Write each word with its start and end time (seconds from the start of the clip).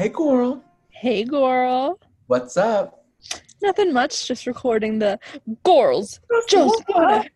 Hey, 0.00 0.08
Coral. 0.08 0.64
Hey, 0.88 1.24
Goral. 1.24 2.00
What's 2.26 2.56
up? 2.56 3.04
Nothing 3.60 3.92
much, 3.92 4.26
just 4.26 4.46
recording 4.46 4.98
the 4.98 5.20
Gorals 5.62 6.20
Just 6.48 6.82
Wanna 6.88 7.28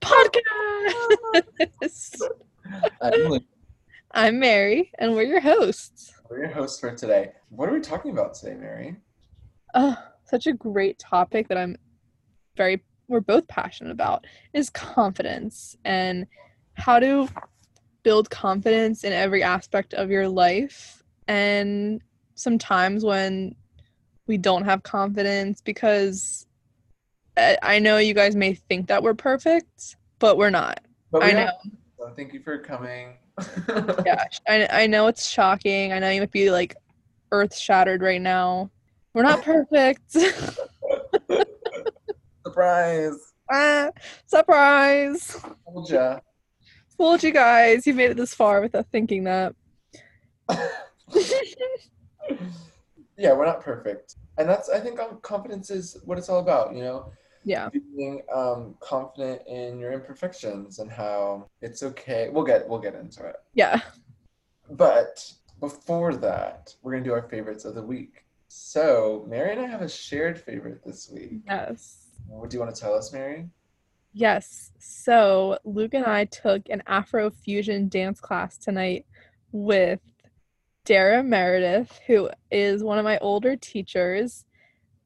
podcast. 0.00 0.32
I'm 3.02 3.40
I'm 4.12 4.40
Mary, 4.40 4.92
and 4.98 5.12
we're 5.12 5.24
your 5.24 5.40
hosts. 5.40 6.14
We're 6.30 6.38
your 6.38 6.54
hosts 6.54 6.80
for 6.80 6.96
today. 6.96 7.32
What 7.50 7.68
are 7.68 7.72
we 7.74 7.80
talking 7.80 8.12
about 8.12 8.32
today, 8.32 8.54
Mary? 8.54 8.96
Uh, 9.74 9.96
such 10.24 10.46
a 10.46 10.54
great 10.54 10.98
topic 10.98 11.48
that 11.48 11.58
I'm 11.58 11.76
very, 12.56 12.82
we're 13.08 13.20
both 13.20 13.46
passionate 13.46 13.90
about 13.90 14.26
is 14.54 14.70
confidence 14.70 15.76
and 15.84 16.26
how 16.78 16.98
to 16.98 17.28
build 18.04 18.30
confidence 18.30 19.04
in 19.04 19.12
every 19.12 19.42
aspect 19.42 19.92
of 19.92 20.10
your 20.10 20.26
life. 20.28 21.01
And 21.28 22.00
sometimes 22.34 23.04
when 23.04 23.54
we 24.26 24.38
don't 24.38 24.64
have 24.64 24.82
confidence, 24.82 25.60
because 25.60 26.46
I 27.36 27.58
I 27.62 27.78
know 27.78 27.98
you 27.98 28.14
guys 28.14 28.36
may 28.36 28.54
think 28.54 28.88
that 28.88 29.02
we're 29.02 29.14
perfect, 29.14 29.96
but 30.18 30.36
we're 30.36 30.50
not. 30.50 30.80
But 31.10 31.24
I 31.24 31.32
know. 31.32 31.50
So 31.98 32.12
thank 32.16 32.32
you 32.32 32.40
for 32.40 32.58
coming. 32.58 33.16
yeah, 34.04 34.24
I, 34.48 34.68
I 34.70 34.86
know 34.86 35.06
it's 35.06 35.28
shocking. 35.28 35.92
I 35.92 35.98
know 35.98 36.10
you 36.10 36.20
might 36.20 36.30
be 36.30 36.50
like 36.50 36.76
earth 37.30 37.56
shattered 37.56 38.02
right 38.02 38.20
now. 38.20 38.70
We're 39.14 39.22
not 39.22 39.42
perfect. 39.42 40.16
Surprise. 42.44 43.32
ah, 43.50 43.90
surprise. 44.26 45.36
Told 45.64 45.90
ya. 45.90 46.20
Fooled 46.96 47.22
you 47.22 47.32
guys. 47.32 47.86
You 47.86 47.94
made 47.94 48.10
it 48.10 48.16
this 48.16 48.34
far 48.34 48.60
without 48.60 48.86
thinking 48.92 49.24
that. 49.24 49.54
yeah, 53.18 53.32
we're 53.32 53.46
not 53.46 53.60
perfect. 53.60 54.16
And 54.38 54.48
that's, 54.48 54.68
I 54.68 54.80
think, 54.80 54.98
confidence 55.22 55.70
is 55.70 55.98
what 56.04 56.18
it's 56.18 56.28
all 56.28 56.40
about, 56.40 56.74
you 56.74 56.82
know? 56.82 57.12
yeah. 57.44 57.68
Being 57.96 58.22
um, 58.34 58.74
confident 58.80 59.42
in 59.46 59.78
your 59.78 59.92
imperfections 59.92 60.78
and 60.78 60.90
how 60.90 61.48
it's 61.60 61.82
okay. 61.82 62.28
We'll 62.30 62.44
get, 62.44 62.68
we'll 62.68 62.80
get 62.80 62.94
into 62.94 63.26
it. 63.26 63.36
Yeah. 63.54 63.80
But 64.70 65.32
before 65.60 66.14
that, 66.16 66.74
we're 66.82 66.92
gonna 66.92 67.04
do 67.04 67.12
our 67.12 67.28
favorites 67.28 67.64
of 67.64 67.74
the 67.74 67.82
week. 67.82 68.24
So 68.48 69.24
Mary 69.28 69.52
and 69.52 69.60
I 69.60 69.66
have 69.66 69.82
a 69.82 69.88
shared 69.88 70.38
favorite 70.38 70.84
this 70.84 71.10
week. 71.10 71.40
Yes. 71.46 72.06
What 72.26 72.50
do 72.50 72.56
you 72.56 72.60
want 72.60 72.74
to 72.74 72.80
tell 72.80 72.94
us, 72.94 73.12
Mary? 73.12 73.48
Yes. 74.12 74.72
So 74.78 75.58
Luke 75.64 75.94
and 75.94 76.04
I 76.04 76.26
took 76.26 76.68
an 76.68 76.82
Afro 76.86 77.30
fusion 77.30 77.88
dance 77.88 78.20
class 78.20 78.58
tonight 78.58 79.06
with 79.52 80.00
Dara 80.84 81.22
Meredith, 81.22 82.00
who 82.06 82.28
is 82.50 82.82
one 82.82 82.98
of 82.98 83.04
my 83.04 83.16
older 83.18 83.56
teachers. 83.56 84.44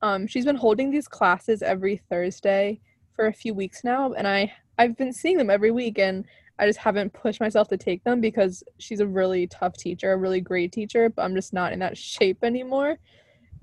Um, 0.01 0.27
she's 0.27 0.47
been 0.47 0.57
holding 0.57 0.91
these 0.91 1.07
classes 1.07 1.63
every 1.63 2.01
Thursday 2.09 2.81
for 3.15 3.27
a 3.27 3.33
few 3.33 3.53
weeks 3.53 3.85
now, 3.85 4.13
and 4.13 4.27
I 4.27 4.53
I've 4.79 4.97
been 4.97 5.13
seeing 5.13 5.37
them 5.37 5.51
every 5.51 5.71
week, 5.71 5.99
and 5.99 6.25
I 6.59 6.67
just 6.67 6.79
haven't 6.79 7.13
pushed 7.13 7.41
myself 7.41 7.69
to 7.69 7.77
take 7.77 8.03
them 8.05 8.21
because 8.21 8.63
she's 8.79 9.01
a 9.01 9.07
really 9.07 9.47
tough 9.47 9.75
teacher, 9.75 10.13
a 10.13 10.17
really 10.17 10.41
great 10.41 10.73
teacher, 10.73 11.11
but 11.11 11.23
I'm 11.23 11.35
just 11.35 11.53
not 11.53 11.73
in 11.73 11.79
that 11.81 11.97
shape 12.15 12.43
anymore. 12.43 12.99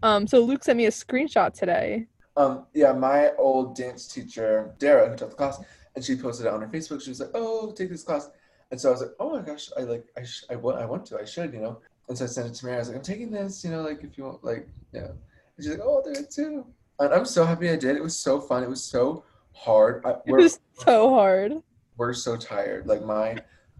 Um, 0.04 0.28
so 0.28 0.40
Luke 0.40 0.64
sent 0.64 0.78
me 0.78 0.86
a 0.86 0.92
screenshot 0.92 1.54
today. 1.54 2.06
Um, 2.38 2.66
yeah, 2.74 2.94
my 2.94 3.32
old 3.38 3.76
dance 3.76 4.08
teacher, 4.08 4.74
Dara, 4.78 5.10
who 5.10 5.16
taught 5.16 5.32
the 5.32 5.36
class, 5.36 5.60
and 5.96 6.04
she 6.04 6.16
posted 6.16 6.46
it 6.46 6.54
on 6.54 6.62
her 6.62 6.68
Facebook. 6.68 7.02
She 7.02 7.10
was 7.10 7.20
like, 7.20 7.32
"Oh, 7.34 7.72
take 7.72 7.90
this 7.90 8.04
class," 8.04 8.30
and 8.70 8.80
so 8.80 8.90
I 8.90 8.92
was 8.92 9.02
like, 9.02 9.12
"Oh 9.20 9.32
my 9.32 9.42
gosh, 9.42 9.70
I 9.78 9.82
like, 9.82 10.06
I, 10.16 10.24
sh- 10.24 10.46
I 10.50 10.56
want, 10.56 10.78
I 10.78 10.86
want 10.86 11.06
to, 11.08 11.20
I 11.20 11.26
should, 11.26 11.54
you 11.54 11.62
know." 11.62 11.80
And 12.10 12.18
so 12.18 12.26
I 12.26 12.28
sent 12.28 12.48
it 12.48 12.54
to 12.56 12.66
Mary. 12.66 12.78
I 12.78 12.80
was 12.80 12.90
like, 12.90 12.98
"I'm 12.98 13.04
taking 13.04 13.32
this, 13.32 13.64
you 13.64 13.72
know, 13.72 13.82
like 13.82 14.04
if 14.04 14.18
you 14.18 14.26
want, 14.26 14.44
like, 14.44 14.68
yeah." 14.92 15.08
And 15.08 15.18
she's 15.60 15.70
like, 15.70 15.80
"Oh, 15.84 15.98
I'll 15.98 16.04
do 16.04 16.20
it 16.20 16.30
too." 16.32 16.66
And 17.00 17.14
I'm 17.14 17.26
so 17.26 17.46
happy 17.46 17.70
I 17.70 17.76
did. 17.76 17.96
It 17.96 18.04
was 18.04 18.18
so 18.18 18.40
fun. 18.40 18.64
It 18.64 18.70
was 18.70 18.84
so 18.84 19.24
hard. 19.54 20.04
I, 20.06 20.12
It 20.12 20.22
we're, 20.28 20.38
was 20.38 20.60
so 20.74 21.10
hard. 21.10 21.54
we're 21.98 22.14
so 22.14 22.36
tired. 22.36 22.88
Like 22.88 23.04
my, 23.04 23.38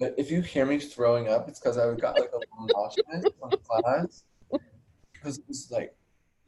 but 0.00 0.14
if 0.18 0.30
you 0.30 0.40
hear 0.42 0.66
me 0.66 0.78
throwing 0.78 1.28
up, 1.28 1.48
it's 1.48 1.60
because 1.60 1.78
I 1.78 1.92
got 1.94 2.18
like 2.18 2.30
a 2.32 2.38
little 2.38 2.68
nauseous 2.74 3.32
on 3.42 3.50
class. 3.50 4.24
Because 5.12 5.38
it 5.38 5.44
was 5.48 5.70
like 5.70 5.94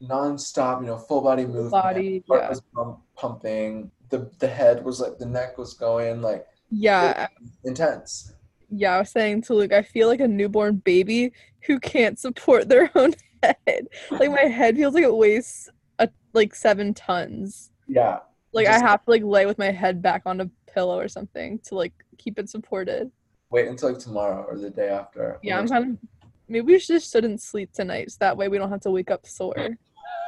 nonstop, 0.01 0.81
you 0.81 0.87
know, 0.87 0.97
full 0.97 1.21
body 1.21 1.45
movement. 1.45 1.71
body, 1.71 2.23
heart 2.27 2.43
yeah. 2.43 2.49
was 2.49 2.61
pump, 2.75 2.99
pumping. 3.15 3.91
The 4.09 4.29
the 4.39 4.47
head 4.47 4.83
was 4.85 4.99
like 4.99 5.17
the 5.17 5.25
neck 5.25 5.57
was 5.57 5.73
going 5.73 6.21
like 6.21 6.45
Yeah, 6.69 7.27
intense. 7.63 8.33
Yeah, 8.69 8.95
I 8.95 8.99
was 8.99 9.11
saying 9.11 9.43
to 9.43 9.53
Luke, 9.53 9.73
I 9.73 9.81
feel 9.81 10.07
like 10.07 10.19
a 10.19 10.27
newborn 10.27 10.77
baby 10.77 11.31
who 11.65 11.79
can't 11.79 12.19
support 12.19 12.69
their 12.69 12.91
own 12.95 13.13
head. 13.43 13.87
Like 14.11 14.31
my 14.31 14.43
head 14.43 14.75
feels 14.75 14.93
like 14.93 15.03
it 15.03 15.15
weighs 15.15 15.69
a, 15.99 16.09
like 16.33 16.53
seven 16.55 16.93
tons. 16.93 17.71
Yeah. 17.87 18.19
Like 18.53 18.67
I 18.67 18.79
have 18.79 19.03
to 19.05 19.11
like 19.11 19.23
lay 19.23 19.45
with 19.45 19.57
my 19.57 19.71
head 19.71 20.01
back 20.01 20.23
on 20.25 20.41
a 20.41 20.49
pillow 20.71 20.99
or 20.99 21.07
something 21.07 21.59
to 21.65 21.75
like 21.75 21.93
keep 22.17 22.39
it 22.39 22.49
supported. 22.49 23.11
Wait 23.49 23.67
until 23.67 23.91
like 23.91 23.99
tomorrow 23.99 24.43
or 24.43 24.57
the 24.57 24.69
day 24.69 24.89
after. 24.89 25.39
Yeah, 25.43 25.57
I'm 25.57 25.67
kind 25.67 25.91
of. 25.91 26.09
Maybe 26.49 26.73
we 26.73 26.79
just 26.79 27.11
shouldn't 27.11 27.41
sleep 27.41 27.73
tonight, 27.73 28.11
so 28.11 28.17
that 28.21 28.37
way 28.37 28.47
we 28.47 28.57
don't 28.57 28.69
have 28.69 28.81
to 28.81 28.91
wake 28.91 29.11
up 29.11 29.27
sore. 29.27 29.77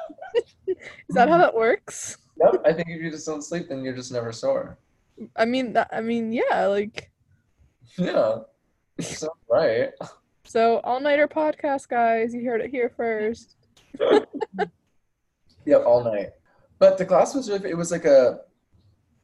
Is 0.67 0.75
that 1.11 1.29
how 1.29 1.37
that 1.37 1.55
works? 1.55 2.17
Yep, 2.41 2.61
I 2.65 2.73
think 2.73 2.89
if 2.89 3.01
you 3.01 3.09
just 3.09 3.25
don't 3.25 3.41
sleep, 3.41 3.69
then 3.69 3.83
you're 3.83 3.95
just 3.95 4.11
never 4.11 4.33
sore. 4.33 4.77
I 5.37 5.45
mean, 5.45 5.73
that, 5.73 5.89
I 5.93 6.01
mean, 6.01 6.33
yeah, 6.33 6.65
like 6.67 7.08
Yeah. 7.97 8.39
So 8.99 9.29
right. 9.49 9.91
so 10.43 10.79
all 10.83 10.99
nighter 10.99 11.27
podcast, 11.27 11.87
guys. 11.87 12.33
You 12.33 12.45
heard 12.45 12.61
it 12.61 12.69
here 12.69 12.91
first. 12.95 13.55
Yeah, 15.69 15.77
all 15.77 16.03
night. 16.03 16.31
But 16.79 16.97
the 16.97 17.05
class 17.05 17.35
was 17.35 17.47
really. 17.47 17.69
It 17.69 17.77
was 17.77 17.91
like 17.91 18.05
a. 18.05 18.39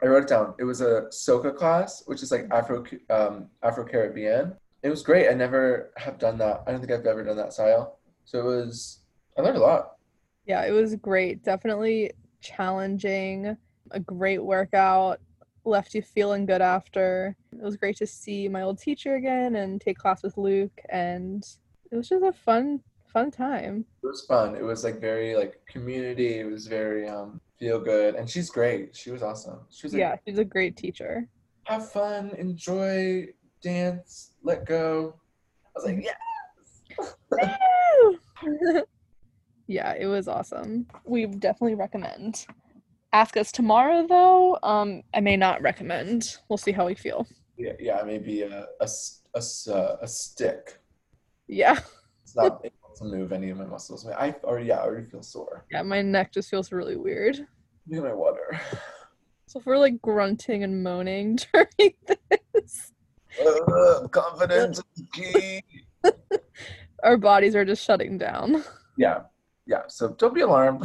I 0.04 0.06
wrote 0.06 0.24
it 0.24 0.30
down. 0.30 0.54
It 0.60 0.64
was 0.64 0.82
a 0.82 1.08
soca 1.10 1.56
class, 1.56 2.04
which 2.06 2.22
is 2.22 2.32
like 2.32 2.48
Afro 2.52 2.84
um, 3.10 3.48
Afro 3.64 3.84
Caribbean. 3.84 4.54
It 4.84 4.90
was 4.90 5.02
great. 5.02 5.28
I 5.30 5.34
never 5.34 5.92
have 5.98 6.20
done 6.20 6.38
that. 6.38 6.64
I 6.68 6.72
don't 6.72 6.82
think 6.82 6.92
I've 6.92 7.06
ever 7.08 7.24
done 7.24 7.38
that 7.38 7.54
style. 7.54 7.98
So 8.26 8.40
it 8.40 8.44
was. 8.44 9.00
I 9.38 9.42
learned 9.42 9.58
a 9.58 9.62
lot. 9.62 9.94
Yeah, 10.46 10.64
it 10.66 10.72
was 10.72 10.96
great. 10.98 11.44
Definitely 11.44 12.12
challenging. 12.42 13.58
A 13.92 14.00
great 14.00 14.44
workout. 14.44 15.20
Left 15.66 15.96
you 15.96 16.02
feeling 16.04 16.46
good 16.46 16.62
after. 16.62 17.36
It 17.52 17.62
was 17.62 17.76
great 17.76 17.98
to 17.98 18.06
see 18.08 18.48
my 18.48 18.62
old 18.62 18.78
teacher 18.78 19.16
again 19.16 19.56
and 19.56 19.82
take 19.82 19.98
class 19.98 20.22
with 20.22 20.38
Luke 20.38 20.80
and 20.90 21.44
it 21.92 21.96
was 21.96 22.08
just 22.08 22.24
a 22.24 22.32
fun 22.32 22.82
fun 23.12 23.32
time. 23.32 23.86
It 24.04 24.08
was 24.08 24.26
fun. 24.26 24.56
It 24.56 24.64
was 24.64 24.84
like 24.84 25.00
very 25.00 25.36
like 25.36 25.62
community. 25.68 26.40
It 26.40 26.46
was 26.46 26.68
very 26.68 27.08
um 27.08 27.42
feel 27.58 27.80
good. 27.80 28.16
And 28.16 28.30
she's 28.30 28.50
great. 28.50 28.96
She 28.96 29.10
was 29.10 29.24
awesome. 29.24 29.60
She 29.72 29.88
was 29.88 29.94
like, 29.94 30.00
Yeah, 30.00 30.16
she's 30.28 30.38
a 30.38 30.46
great 30.46 30.78
teacher. 30.78 31.28
have 31.64 31.92
fun, 31.92 32.32
enjoy, 32.38 33.28
dance, 33.62 34.34
let 34.44 34.66
go. 34.66 35.16
I 35.66 35.70
was 35.76 35.86
like, 35.86 36.04
yes. 36.04 37.16
yeah. 37.42 38.82
yeah, 39.68 39.94
it 39.94 40.06
was 40.06 40.28
awesome. 40.28 40.86
We 41.06 41.26
definitely 41.26 41.76
recommend. 41.76 42.46
Ask 43.16 43.38
us 43.38 43.50
tomorrow 43.50 44.06
though. 44.06 44.60
Um, 44.62 45.02
I 45.14 45.22
may 45.22 45.38
not 45.38 45.62
recommend. 45.62 46.36
We'll 46.50 46.58
see 46.58 46.74
how 46.74 46.86
we 46.86 46.96
feel. 46.96 47.26
Yeah, 47.58 47.72
yeah, 47.80 48.04
maybe 48.06 48.42
a, 48.42 48.68
a, 48.82 48.90
a 49.36 49.72
uh, 49.74 49.98
a 50.02 50.08
stick. 50.08 50.82
Yeah. 51.48 51.80
It's 52.24 52.36
not 52.36 52.60
able 52.66 52.94
to 52.98 53.06
move 53.06 53.32
any 53.32 53.52
of 53.52 53.58
my 53.58 53.64
muscles. 53.64 54.06
I 54.06 54.36
already, 54.44 54.66
yeah, 54.66 54.80
I 54.80 54.84
already 54.84 55.08
feel 55.08 55.24
sore. 55.24 55.64
Yeah, 55.72 55.82
my 55.84 56.02
neck 56.02 56.34
just 56.34 56.50
feels 56.50 56.74
really 56.74 56.98
weird. 56.98 57.38
Look 57.88 58.00
at 58.00 58.04
my 58.04 58.14
water. 58.14 58.60
So 59.48 59.60
if 59.60 59.66
we're 59.68 59.78
like 59.78 60.02
grunting 60.02 60.64
and 60.64 60.84
moaning 60.84 61.38
during 61.54 61.94
this, 62.08 62.92
Ugh, 63.40 64.12
confidence 64.12 64.80
is 64.80 65.04
key. 65.14 65.62
our 67.04 67.16
bodies 67.16 67.56
are 67.56 67.64
just 67.64 67.86
shutting 67.86 68.18
down. 68.18 68.64
Yeah, 68.98 69.20
yeah. 69.68 69.84
So 69.88 70.10
don't 70.18 70.34
be 70.34 70.42
alarmed. 70.42 70.84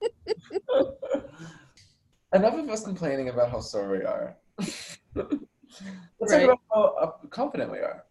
Enough 2.32 2.54
of 2.54 2.68
us 2.70 2.84
complaining 2.84 3.28
about 3.28 3.50
how 3.50 3.60
sore 3.60 3.90
we 3.90 4.04
are. 4.04 4.36
Let's 4.58 6.32
Right. 6.32 6.46
talk 6.46 6.48
about 6.50 6.60
how 6.72 6.82
uh, 7.00 7.10
confident 7.28 7.72
we 7.72 7.78
are. 7.78 8.04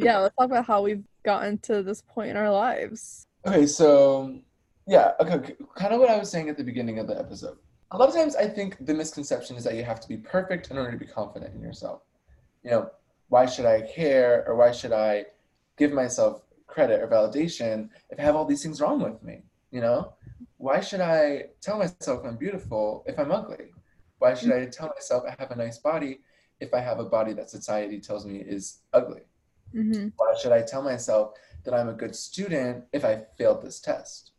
yeah, 0.00 0.18
let's 0.18 0.34
talk 0.36 0.46
about 0.46 0.66
how 0.66 0.82
we've 0.82 1.04
gotten 1.24 1.58
to 1.58 1.82
this 1.82 2.02
point 2.02 2.30
in 2.30 2.36
our 2.36 2.50
lives. 2.50 3.26
Okay, 3.46 3.66
so 3.66 4.34
yeah, 4.86 5.12
okay, 5.20 5.54
kind 5.76 5.94
of 5.94 6.00
what 6.00 6.10
I 6.10 6.18
was 6.18 6.30
saying 6.30 6.48
at 6.48 6.56
the 6.56 6.64
beginning 6.64 6.98
of 6.98 7.06
the 7.06 7.18
episode. 7.18 7.56
A 7.92 7.98
lot 7.98 8.08
of 8.08 8.14
times 8.14 8.34
I 8.34 8.48
think 8.48 8.84
the 8.84 8.94
misconception 8.94 9.56
is 9.56 9.64
that 9.64 9.74
you 9.74 9.84
have 9.84 10.00
to 10.00 10.08
be 10.08 10.16
perfect 10.16 10.70
in 10.70 10.78
order 10.78 10.90
to 10.90 10.98
be 10.98 11.06
confident 11.06 11.54
in 11.54 11.62
yourself. 11.62 12.02
You 12.62 12.70
know, 12.72 12.90
why 13.28 13.46
should 13.46 13.66
I 13.66 13.82
care 13.82 14.44
or 14.48 14.56
why 14.56 14.72
should 14.72 14.92
I 14.92 15.26
give 15.78 15.92
myself 15.92 16.42
credit 16.66 17.00
or 17.00 17.06
validation 17.08 17.90
if 18.10 18.18
I 18.18 18.22
have 18.22 18.34
all 18.36 18.44
these 18.44 18.62
things 18.62 18.80
wrong 18.80 19.00
with 19.02 19.22
me? 19.22 19.42
You 19.70 19.80
know, 19.82 20.12
why 20.64 20.80
should 20.80 21.02
I 21.02 21.48
tell 21.60 21.76
myself 21.76 22.24
I'm 22.24 22.38
beautiful 22.38 23.04
if 23.06 23.18
I'm 23.18 23.30
ugly? 23.30 23.66
Why 24.18 24.32
should 24.32 24.50
I 24.50 24.64
tell 24.64 24.88
myself 24.88 25.24
I 25.28 25.34
have 25.38 25.50
a 25.50 25.56
nice 25.56 25.76
body 25.76 26.20
if 26.58 26.72
I 26.72 26.80
have 26.80 26.98
a 27.00 27.04
body 27.04 27.34
that 27.34 27.50
society 27.50 28.00
tells 28.00 28.24
me 28.24 28.38
is 28.38 28.78
ugly? 28.94 29.24
hmm 29.74 30.08
Why 30.16 30.32
should 30.40 30.52
I 30.52 30.62
tell 30.62 30.82
myself 30.82 31.32
that 31.64 31.74
I'm 31.74 31.90
a 31.90 32.00
good 32.02 32.16
student 32.16 32.84
if 32.94 33.04
I 33.04 33.24
failed 33.36 33.60
this 33.62 33.78
test? 33.78 34.30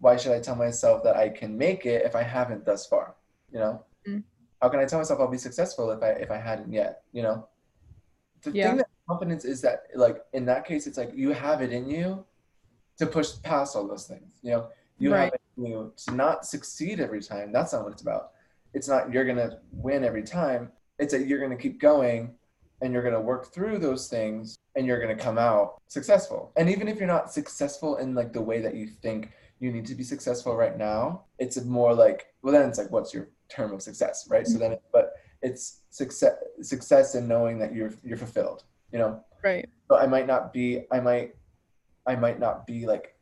Why 0.00 0.16
should 0.16 0.32
I 0.32 0.40
tell 0.40 0.56
myself 0.56 1.04
that 1.04 1.16
I 1.16 1.28
can 1.28 1.56
make 1.56 1.86
it 1.86 2.04
if 2.04 2.16
I 2.16 2.24
haven't 2.24 2.64
thus 2.64 2.86
far? 2.86 3.14
You 3.52 3.60
know? 3.60 3.74
Mm. 4.08 4.24
How 4.60 4.68
can 4.70 4.80
I 4.80 4.86
tell 4.86 4.98
myself 4.98 5.20
I'll 5.20 5.30
be 5.30 5.38
successful 5.48 5.92
if 5.92 6.02
I 6.02 6.10
if 6.24 6.32
I 6.32 6.38
hadn't 6.48 6.72
yet? 6.72 7.02
You 7.12 7.22
know? 7.22 7.36
The 8.42 8.50
Yeah. 8.50 8.64
thing 8.64 8.76
that 8.78 8.90
confidence 9.08 9.44
is 9.44 9.60
that 9.60 9.78
like 9.94 10.18
in 10.32 10.44
that 10.46 10.66
case 10.70 10.88
it's 10.88 10.98
like 10.98 11.12
you 11.14 11.30
have 11.30 11.62
it 11.62 11.72
in 11.78 11.88
you 11.88 12.24
to 12.98 13.06
push 13.06 13.30
past 13.50 13.76
all 13.76 13.86
those 13.86 14.06
things. 14.12 14.32
You 14.42 14.52
know, 14.54 14.64
you 14.98 15.12
Right. 15.12 15.32
have 15.32 15.40
you 15.56 15.92
to 15.96 16.14
not 16.14 16.44
succeed 16.44 17.00
every 17.00 17.22
time. 17.22 17.52
That's 17.52 17.72
not 17.72 17.84
what 17.84 17.92
it's 17.92 18.02
about. 18.02 18.32
It's 18.74 18.88
not 18.88 19.12
you're 19.12 19.24
gonna 19.24 19.60
win 19.72 20.04
every 20.04 20.22
time. 20.22 20.72
It's 20.98 21.12
that 21.12 21.26
you're 21.26 21.40
gonna 21.40 21.56
keep 21.56 21.80
going 21.80 22.36
and 22.80 22.92
you're 22.92 23.02
gonna 23.02 23.20
work 23.20 23.52
through 23.52 23.78
those 23.78 24.08
things 24.08 24.58
and 24.76 24.86
you're 24.86 25.00
gonna 25.00 25.16
come 25.16 25.38
out 25.38 25.80
successful. 25.88 26.52
And 26.56 26.68
even 26.68 26.88
if 26.88 26.98
you're 26.98 27.06
not 27.06 27.32
successful 27.32 27.96
in 27.96 28.14
like 28.14 28.32
the 28.32 28.42
way 28.42 28.60
that 28.60 28.74
you 28.74 28.86
think 28.86 29.32
you 29.60 29.72
need 29.72 29.86
to 29.86 29.94
be 29.94 30.04
successful 30.04 30.54
right 30.54 30.76
now, 30.76 31.24
it's 31.38 31.60
more 31.64 31.94
like 31.94 32.32
well 32.42 32.52
then 32.52 32.68
it's 32.68 32.78
like 32.78 32.90
what's 32.90 33.12
your 33.14 33.28
term 33.48 33.72
of 33.72 33.82
success, 33.82 34.28
right? 34.30 34.46
So 34.46 34.58
then 34.58 34.76
but 34.92 35.14
it's 35.42 35.80
success 35.90 36.34
success 36.62 37.14
in 37.14 37.26
knowing 37.26 37.58
that 37.58 37.74
you're 37.74 37.92
you're 38.04 38.18
fulfilled, 38.18 38.64
you 38.92 38.98
know? 38.98 39.24
Right. 39.42 39.68
So 39.88 39.96
I 39.96 40.06
might 40.06 40.26
not 40.26 40.52
be 40.52 40.86
I 40.90 41.00
might 41.00 41.34
I 42.06 42.16
might 42.16 42.38
not 42.38 42.66
be 42.66 42.86
like 42.86 43.16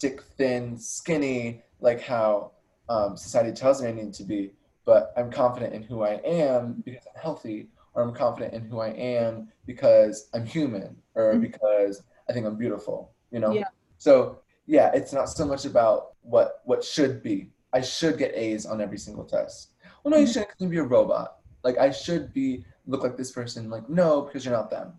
stick 0.00 0.22
thin, 0.38 0.78
skinny, 0.78 1.62
like 1.80 2.00
how 2.00 2.52
um, 2.88 3.18
society 3.18 3.52
tells 3.52 3.82
me 3.82 3.88
I 3.88 3.92
need 3.92 4.14
to 4.14 4.24
be, 4.24 4.50
but 4.86 5.12
I'm 5.14 5.30
confident 5.30 5.74
in 5.74 5.82
who 5.82 6.00
I 6.00 6.14
am 6.24 6.82
because 6.86 7.04
I'm 7.14 7.20
healthy, 7.20 7.68
or 7.92 8.02
I'm 8.02 8.14
confident 8.14 8.54
in 8.54 8.62
who 8.64 8.80
I 8.80 8.88
am 8.88 9.48
because 9.66 10.30
I'm 10.32 10.46
human, 10.46 10.96
or 11.14 11.34
Mhm. 11.34 11.42
because 11.42 12.02
I 12.28 12.32
think 12.32 12.46
I'm 12.46 12.56
beautiful. 12.56 13.12
You 13.30 13.40
know. 13.40 13.52
Yeah. 13.52 13.68
So 13.98 14.38
yeah, 14.66 14.90
it's 14.94 15.12
not 15.12 15.28
so 15.28 15.44
much 15.44 15.66
about 15.66 16.14
what 16.22 16.62
what 16.64 16.82
should 16.82 17.22
be. 17.22 17.52
I 17.74 17.82
should 17.82 18.16
get 18.16 18.34
A's 18.34 18.64
on 18.64 18.80
every 18.80 18.98
single 18.98 19.24
test. 19.24 19.72
Well, 20.02 20.12
no, 20.12 20.16
you 20.16 20.26
Mhm. 20.26 20.32
shouldn't. 20.32 20.70
be 20.70 20.78
a 20.78 20.82
robot. 20.82 21.40
Like 21.62 21.76
I 21.76 21.90
should 21.90 22.32
be 22.32 22.64
look 22.86 23.02
like 23.02 23.18
this 23.18 23.32
person. 23.32 23.68
Like 23.68 23.90
no, 23.90 24.22
because 24.22 24.46
you're 24.46 24.56
not 24.56 24.70
them 24.70 24.94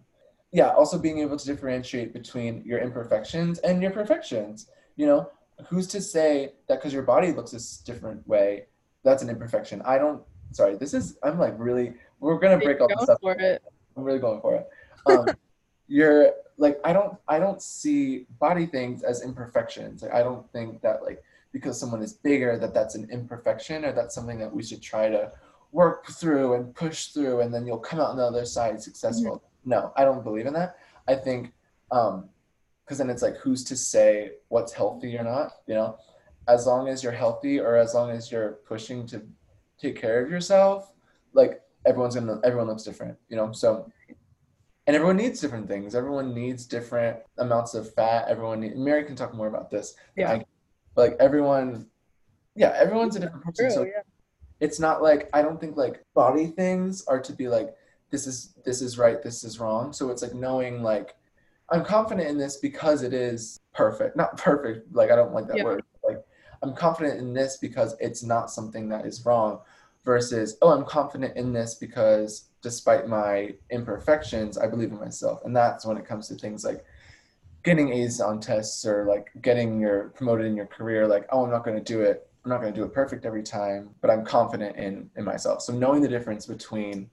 yeah 0.54 0.68
also 0.80 1.00
being 1.00 1.20
able 1.20 1.38
to 1.38 1.46
differentiate 1.46 2.12
between 2.12 2.62
your 2.66 2.80
imperfections 2.80 3.60
and 3.60 3.82
your 3.82 3.90
perfections 3.92 4.68
you 4.96 5.06
know 5.06 5.30
who's 5.68 5.88
to 5.88 6.02
say 6.02 6.54
that 6.68 6.80
because 6.80 6.94
your 6.94 7.04
body 7.04 7.32
looks 7.32 7.52
this 7.52 7.78
different 7.78 8.28
way 8.28 8.66
that's 9.04 9.24
an 9.24 9.30
imperfection. 9.30 9.82
I 9.84 9.98
don't 9.98 10.22
sorry 10.54 10.76
this 10.76 10.94
is 10.94 11.18
i'm 11.24 11.40
like 11.40 11.54
really 11.58 11.94
we're 12.20 12.38
gonna 12.38 12.58
break 12.58 12.82
all 12.82 12.90
this 12.90 13.08
up. 13.08 13.20
For 13.22 13.32
it. 13.32 13.64
i'm 13.96 14.04
really 14.04 14.20
going 14.20 14.42
for 14.42 14.56
it. 14.56 14.68
Um, 15.06 15.26
you're 15.88 16.32
like 16.58 16.80
i 16.84 16.94
don't 16.94 17.18
i 17.28 17.40
don't 17.40 17.62
see 17.62 18.26
body 18.40 18.66
things 18.66 19.04
as 19.04 19.24
imperfections. 19.24 20.02
Like 20.02 20.14
i 20.14 20.22
don't 20.22 20.50
think 20.52 20.82
that 20.82 21.04
like 21.04 21.24
because 21.52 21.80
someone 21.80 22.02
is 22.02 22.14
bigger 22.14 22.58
that 22.58 22.74
that's 22.74 22.96
an 22.96 23.10
imperfection 23.12 23.86
or 23.86 23.92
that's 23.92 24.16
something 24.16 24.40
that 24.40 24.54
we 24.54 24.64
should 24.64 24.82
try 24.82 25.10
to 25.10 25.32
work 25.72 26.08
through 26.08 26.54
and 26.54 26.76
push 26.76 27.08
through 27.08 27.42
and 27.42 27.54
then 27.54 27.66
you'll 27.66 27.78
come 27.78 28.00
out 28.00 28.10
on 28.10 28.18
the 28.18 28.24
other 28.24 28.46
side 28.46 28.82
successful. 28.82 29.42
No 29.66 29.94
i 29.96 30.04
don't 30.04 30.24
believe 30.24 30.46
in 30.48 30.54
that. 30.54 30.76
I 31.08 31.16
think 31.16 31.54
um 31.92 32.30
because 32.92 32.98
then 32.98 33.10
it's 33.10 33.22
like 33.22 33.38
who's 33.38 33.64
to 33.64 33.74
say 33.78 34.32
what's 34.50 34.74
healthy 34.74 35.18
or 35.18 35.24
not 35.24 35.54
you 35.66 35.74
know 35.74 35.98
as 36.50 36.68
long 36.68 36.90
as 36.90 37.02
you're 37.02 37.14
healthy 37.14 37.58
or 37.58 37.78
as 37.78 37.94
long 37.94 38.12
as 38.12 38.30
you're 38.30 38.60
pushing 38.66 39.08
to 39.08 39.26
take 39.80 39.96
care 39.96 40.22
of 40.22 40.30
yourself 40.30 40.92
like 41.32 41.62
everyone's 41.86 42.16
gonna 42.16 42.38
everyone 42.44 42.68
looks 42.68 42.84
different 42.84 43.18
you 43.30 43.38
know 43.38 43.50
so 43.54 43.90
and 44.88 44.94
everyone 44.94 45.16
needs 45.16 45.40
different 45.40 45.70
things 45.70 45.96
everyone 45.96 46.34
needs 46.34 46.66
different 46.66 47.18
amounts 47.38 47.76
of 47.76 47.94
fat 47.94 48.26
everyone 48.28 48.60
need, 48.60 48.76
mary 48.76 49.06
can 49.06 49.16
talk 49.16 49.34
more 49.34 49.48
about 49.48 49.70
this 49.72 49.96
Yeah. 50.18 50.34
I, 50.34 50.46
like 50.98 51.16
everyone 51.22 51.88
yeah 52.58 52.74
everyone's 52.76 53.16
a 53.16 53.22
different 53.22 53.46
person 53.46 53.68
True. 53.68 53.74
so 53.74 53.84
yeah. 53.84 54.02
it's 54.60 54.82
not 54.82 55.02
like 55.02 55.30
i 55.32 55.42
don't 55.42 55.62
think 55.62 55.78
like 55.78 56.04
body 56.14 56.48
things 56.48 57.06
are 57.06 57.22
to 57.22 57.32
be 57.32 57.48
like 57.48 57.74
this 58.10 58.28
is 58.28 58.54
this 58.66 58.82
is 58.82 58.98
right 58.98 59.24
this 59.24 59.46
is 59.46 59.62
wrong 59.62 59.94
so 59.94 60.10
it's 60.10 60.22
like 60.22 60.34
knowing 60.34 60.84
like 60.84 61.16
i'm 61.72 61.84
confident 61.84 62.28
in 62.28 62.38
this 62.38 62.58
because 62.58 63.02
it 63.02 63.14
is 63.14 63.60
perfect. 63.74 64.16
Not 64.18 64.38
perfect 64.38 64.94
like 64.94 65.12
i 65.12 65.16
don't 65.16 65.34
like 65.34 65.48
that 65.48 65.58
Yeah. 65.58 65.64
word 65.64 65.84
like 66.04 66.22
i'm 66.62 66.76
confident 66.76 67.20
in 67.20 67.34
this 67.34 67.58
because 67.58 67.96
it's 68.00 68.24
not 68.24 68.52
something 68.52 68.90
that 68.90 69.06
is 69.06 69.26
wrong 69.26 69.62
versus 70.04 70.58
oh 70.62 70.72
i'm 70.72 70.86
confident 70.86 71.38
in 71.38 71.54
this 71.54 71.76
because 71.76 72.46
despite 72.62 73.08
my 73.08 73.54
imperfections 73.70 74.58
i 74.58 74.68
believe 74.68 74.92
in 74.92 75.00
myself. 75.00 75.42
And 75.46 75.56
that's 75.56 75.86
when 75.86 75.98
it 75.98 76.06
comes 76.06 76.28
to 76.28 76.36
things 76.36 76.64
like 76.66 76.84
getting 77.64 77.94
a's 77.94 78.20
on 78.20 78.40
tests 78.40 78.86
or 78.86 79.06
like 79.06 79.32
getting 79.42 79.80
your 79.80 80.10
promoted 80.10 80.46
in 80.46 80.56
your 80.56 80.66
career 80.66 81.08
like 81.08 81.26
oh 81.32 81.44
i'm 81.46 81.52
not 81.52 81.64
going 81.64 81.78
to 81.78 81.84
do 81.84 82.02
it. 82.02 82.28
I'm 82.44 82.50
not 82.50 82.60
going 82.60 82.74
to 82.74 82.80
do 82.80 82.84
it 82.86 82.94
perfect 82.94 83.26
every 83.26 83.44
time 83.44 83.92
but 84.02 84.10
i'm 84.10 84.26
confident 84.26 84.76
in 84.76 85.10
in 85.16 85.24
myself. 85.24 85.62
So 85.62 85.72
knowing 85.74 86.02
the 86.02 86.10
difference 86.10 86.46
between 86.46 87.10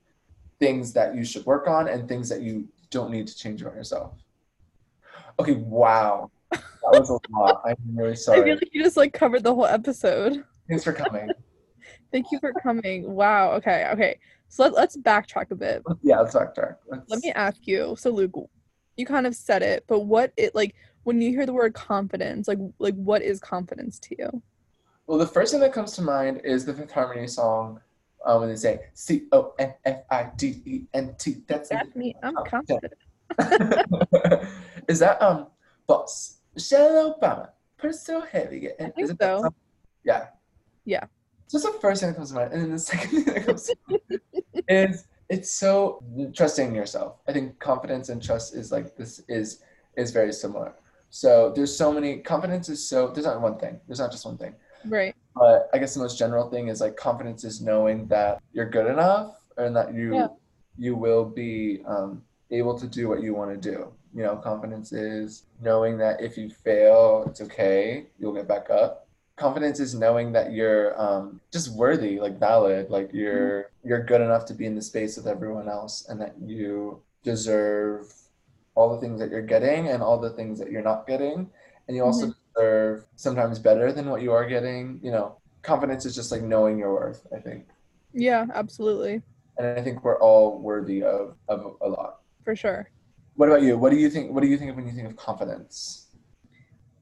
things 0.59 0.91
that 0.93 1.15
you 1.15 1.23
should 1.23 1.45
work 1.45 1.67
on 1.67 1.87
and 1.87 2.09
things 2.09 2.27
that 2.29 2.41
you 2.41 2.67
don't 2.89 3.11
need 3.11 3.27
to 3.27 3.37
change 3.37 3.61
about 3.61 3.75
yourself 3.75 4.13
okay 5.39 5.53
wow 5.53 6.29
that 6.51 6.61
was 6.83 7.09
a 7.09 7.19
lot 7.31 7.61
i'm 7.65 7.75
really 7.93 8.15
sorry. 8.15 8.41
I 8.41 8.43
feel 8.43 8.55
like 8.55 8.69
you 8.73 8.83
just 8.83 8.97
like 8.97 9.13
covered 9.13 9.43
the 9.43 9.53
whole 9.53 9.65
episode. 9.65 10.43
thanks 10.67 10.83
for 10.83 10.93
coming 10.93 11.29
Thank 12.11 12.31
you 12.31 12.39
for 12.39 12.51
coming. 12.53 13.11
Wow. 13.11 13.51
Okay. 13.51 13.87
Okay. 13.91 14.19
So 14.47 14.63
let, 14.63 14.73
let's 14.73 14.97
backtrack 14.97 15.51
a 15.51 15.55
bit. 15.55 15.83
yeah 16.01 16.19
let's 16.19 16.33
dark 16.33 16.55
let's, 16.89 17.07
Let 17.09 17.21
me 17.21 17.31
ask 17.33 17.67
you. 17.67 17.95
So 17.99 18.09
Luke, 18.09 18.33
you 18.97 19.05
kind 19.05 19.27
of 19.27 19.35
said 19.35 19.61
it, 19.61 19.85
but 19.87 19.99
what 20.01 20.33
it 20.37 20.55
like 20.55 20.73
when 21.03 21.21
you 21.21 21.29
hear 21.29 21.45
the 21.45 21.53
word 21.53 21.75
confidence, 21.75 22.47
like 22.47 22.57
like 22.79 22.95
what 22.95 23.21
is 23.21 23.39
confidence 23.39 23.99
to 23.99 24.15
you? 24.17 24.41
well 25.05 25.19
the 25.19 25.27
first 25.27 25.51
thing 25.51 25.61
that 25.61 25.73
comes 25.73 25.93
to 25.93 26.01
mind 26.01 26.41
is 26.43 26.65
the 26.65 26.73
fifth 26.73 26.91
harmony 26.91 27.27
song 27.27 27.79
um, 28.25 28.41
when 28.41 28.49
they 28.49 28.55
say 28.55 28.79
c-o-n-f-i-d-e-n-t 28.93 29.77
that's 31.47 31.69
That's 31.69 31.95
me. 31.95 32.15
I'm 32.23 32.35
confident. 32.45 32.93
Is 34.89 34.99
that 34.99 35.21
um 35.21 35.47
boss 35.87 36.39
Michelle 36.55 37.15
Obama 37.17 37.49
personal 37.77 38.21
heavy 38.21 38.59
yeah, 38.63 38.69
and 38.79 38.93
think 38.93 39.05
is 39.05 39.11
it 39.11 39.19
that 39.19 39.37
so. 39.37 39.41
song? 39.43 39.55
yeah 40.03 40.27
Yeah. 40.85 41.05
so 41.47 41.57
that's 41.57 41.71
the 41.73 41.79
first 41.79 42.01
thing 42.01 42.09
that 42.09 42.15
comes 42.17 42.29
to 42.29 42.35
mind 42.35 42.51
and 42.53 42.61
then 42.63 42.71
the 42.71 42.79
second 42.93 43.09
thing 43.23 43.33
that 43.33 43.45
comes 43.45 43.63
to 43.67 43.75
mind 43.87 44.21
is 44.67 45.05
it's 45.29 45.51
so 45.51 46.03
trusting 46.35 46.73
yourself 46.75 47.11
i 47.27 47.31
think 47.33 47.57
confidence 47.59 48.09
and 48.09 48.21
trust 48.21 48.53
is 48.55 48.71
like 48.71 48.95
this 48.97 49.21
is 49.29 49.61
is 49.95 50.11
very 50.11 50.33
similar 50.33 50.73
so 51.09 51.51
there's 51.55 51.75
so 51.75 51.91
many 51.91 52.17
confidence 52.33 52.67
is 52.69 52.79
so 52.91 53.07
there's 53.13 53.25
not 53.25 53.39
one 53.41 53.57
thing 53.57 53.79
there's 53.87 53.99
not 53.99 54.11
just 54.11 54.25
one 54.25 54.37
thing 54.37 54.53
Right. 54.85 55.13
but 55.35 55.69
i 55.73 55.77
guess 55.77 55.93
the 55.93 55.99
most 55.99 56.17
general 56.17 56.49
thing 56.49 56.67
is 56.69 56.81
like 56.81 56.95
confidence 56.95 57.43
is 57.43 57.61
knowing 57.61 58.07
that 58.07 58.41
you're 58.53 58.69
good 58.69 58.87
enough 58.87 59.35
and 59.57 59.75
that 59.75 59.93
you 59.93 60.15
Yeah. 60.15 60.27
you 60.77 60.95
will 60.95 61.25
be 61.25 61.81
um, 61.85 62.23
able 62.51 62.75
to 62.79 62.87
do 62.87 63.09
what 63.09 63.21
you 63.21 63.33
want 63.39 63.49
to 63.51 63.71
do 63.71 63.91
you 64.15 64.23
know 64.23 64.35
confidence 64.35 64.91
is 64.91 65.43
knowing 65.61 65.97
that 65.97 66.21
if 66.21 66.37
you 66.37 66.49
fail 66.49 67.25
it's 67.27 67.41
okay 67.41 68.07
you'll 68.19 68.33
get 68.33 68.47
back 68.47 68.69
up. 68.69 69.05
Confidence 69.35 69.79
is 69.79 69.95
knowing 69.95 70.33
that 70.33 70.51
you're 70.51 70.99
um, 71.01 71.39
just 71.51 71.73
worthy 71.73 72.19
like 72.19 72.37
valid 72.39 72.89
like 72.89 73.09
you're 73.13 73.71
you're 73.83 74.03
good 74.03 74.19
enough 74.19 74.45
to 74.45 74.53
be 74.53 74.65
in 74.65 74.75
the 74.75 74.81
space 74.81 75.15
with 75.15 75.27
everyone 75.27 75.69
else 75.69 76.07
and 76.09 76.19
that 76.19 76.35
you 76.41 77.01
deserve 77.23 78.11
all 78.75 78.93
the 78.93 78.99
things 78.99 79.19
that 79.19 79.29
you're 79.29 79.41
getting 79.41 79.89
and 79.89 80.03
all 80.03 80.19
the 80.19 80.29
things 80.31 80.59
that 80.59 80.71
you're 80.71 80.81
not 80.81 81.07
getting. 81.07 81.49
And 81.87 81.95
you 81.95 82.03
also 82.03 82.33
deserve 82.53 83.05
sometimes 83.15 83.59
better 83.59 83.91
than 83.91 84.09
what 84.09 84.21
you 84.21 84.31
are 84.33 84.45
getting. 84.45 84.99
You 85.01 85.11
know 85.11 85.37
confidence 85.61 86.05
is 86.05 86.15
just 86.15 86.31
like 86.31 86.41
knowing 86.41 86.77
your 86.77 86.93
worth 86.93 87.25
i 87.35 87.39
think. 87.39 87.65
Yeah, 88.13 88.45
absolutely. 88.53 89.21
and 89.57 89.79
i 89.79 89.81
think 89.81 90.03
we're 90.03 90.19
all 90.19 90.59
worthy 90.59 91.03
of 91.03 91.35
of 91.47 91.75
a 91.81 91.87
lot. 91.87 92.19
For 92.43 92.55
sure. 92.55 92.89
What 93.39 93.47
about 93.47 93.61
you 93.61 93.77
what 93.77 93.89
do 93.89 93.95
you 93.95 94.09
think 94.09 94.31
what 94.33 94.41
do 94.43 94.49
you 94.49 94.57
think 94.57 94.69
of 94.69 94.75
when 94.75 94.85
you 94.85 94.91
think 94.91 95.07
of 95.07 95.15
confidence 95.15 96.09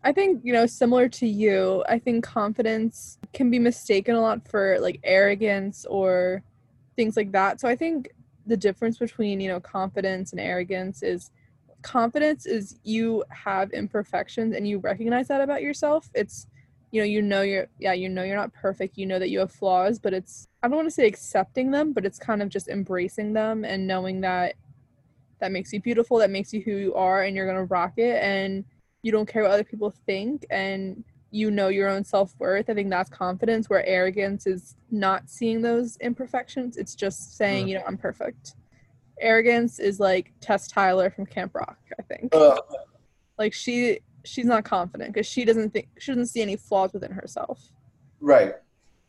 I 0.03 0.13
think, 0.13 0.39
you 0.45 0.53
know, 0.53 0.65
similar 0.65 1.09
to 1.09 1.27
you, 1.27 1.83
I 1.89 1.99
think 1.99 2.23
confidence 2.23 3.17
can 3.33 3.49
be 3.49 3.59
mistaken 3.59 4.15
a 4.15 4.21
lot 4.21 4.47
for 4.47 4.77
like 4.79 5.01
arrogance 5.03 5.85
or 5.85 6.43
things 6.95 7.17
like 7.17 7.33
that. 7.33 7.59
So 7.59 7.67
I 7.67 7.75
think 7.75 8.11
the 8.45 8.55
difference 8.55 8.99
between, 8.99 9.41
you 9.41 9.49
know, 9.49 9.59
confidence 9.59 10.31
and 10.31 10.39
arrogance 10.39 11.03
is 11.03 11.31
confidence 11.81 12.45
is 12.45 12.79
you 12.83 13.25
have 13.31 13.71
imperfections 13.71 14.55
and 14.55 14.65
you 14.65 14.77
recognize 14.77 15.27
that 15.27 15.41
about 15.41 15.61
yourself. 15.61 16.09
It's 16.13 16.47
you 16.91 17.01
know, 17.01 17.05
you 17.05 17.21
know 17.21 17.41
you're 17.41 17.67
yeah, 17.77 17.91
you 17.91 18.07
know 18.07 18.23
you're 18.23 18.37
not 18.37 18.53
perfect. 18.53 18.97
You 18.97 19.07
know 19.07 19.19
that 19.19 19.29
you 19.29 19.39
have 19.39 19.51
flaws, 19.51 19.99
but 19.99 20.13
it's 20.13 20.47
I 20.63 20.69
don't 20.69 20.77
want 20.77 20.87
to 20.87 20.91
say 20.91 21.05
accepting 21.05 21.71
them, 21.71 21.91
but 21.91 22.05
it's 22.05 22.17
kind 22.17 22.41
of 22.41 22.47
just 22.47 22.69
embracing 22.69 23.33
them 23.33 23.65
and 23.65 23.85
knowing 23.85 24.21
that 24.21 24.55
that 25.39 25.51
makes 25.51 25.71
you 25.73 25.81
beautiful, 25.81 26.17
that 26.17 26.29
makes 26.29 26.53
you 26.53 26.61
who 26.61 26.71
you 26.71 26.93
are 26.95 27.23
and 27.23 27.35
you're 27.35 27.45
going 27.45 27.57
to 27.57 27.63
rock 27.65 27.93
it 27.97 28.21
and 28.21 28.63
you 29.01 29.11
don't 29.11 29.27
care 29.27 29.43
what 29.43 29.51
other 29.51 29.63
people 29.63 29.93
think 30.05 30.45
and 30.49 31.03
you 31.31 31.51
know 31.51 31.67
your 31.67 31.89
own 31.89 32.05
self-worth 32.05 32.69
i 32.69 32.73
think 32.73 32.89
that's 32.89 33.09
confidence 33.09 33.69
where 33.69 33.85
arrogance 33.85 34.47
is 34.47 34.75
not 34.91 35.29
seeing 35.29 35.61
those 35.61 35.97
imperfections 35.97 36.77
it's 36.77 36.95
just 36.95 37.35
saying 37.35 37.65
Mm. 37.65 37.69
you 37.69 37.75
know 37.75 37.83
i'm 37.85 37.97
perfect 37.97 38.55
arrogance 39.19 39.79
is 39.79 39.99
like 39.99 40.33
Tess 40.41 40.67
Tyler 40.67 41.09
from 41.09 41.25
Camp 41.25 41.55
Rock, 41.55 41.77
I 41.99 42.03
think. 42.03 42.33
Like 43.37 43.53
she 43.53 43.99
she's 44.25 44.45
not 44.45 44.63
confident 44.63 45.13
because 45.13 45.27
she 45.27 45.45
doesn't 45.45 45.71
think 45.71 45.89
she 45.99 46.11
doesn't 46.11 46.27
see 46.27 46.41
any 46.41 46.55
flaws 46.55 46.93
within 46.93 47.11
herself. 47.11 47.71
Right. 48.19 48.55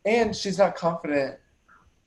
And 0.05 0.35
she's 0.35 0.57
not 0.57 0.75
confident. 0.75 1.37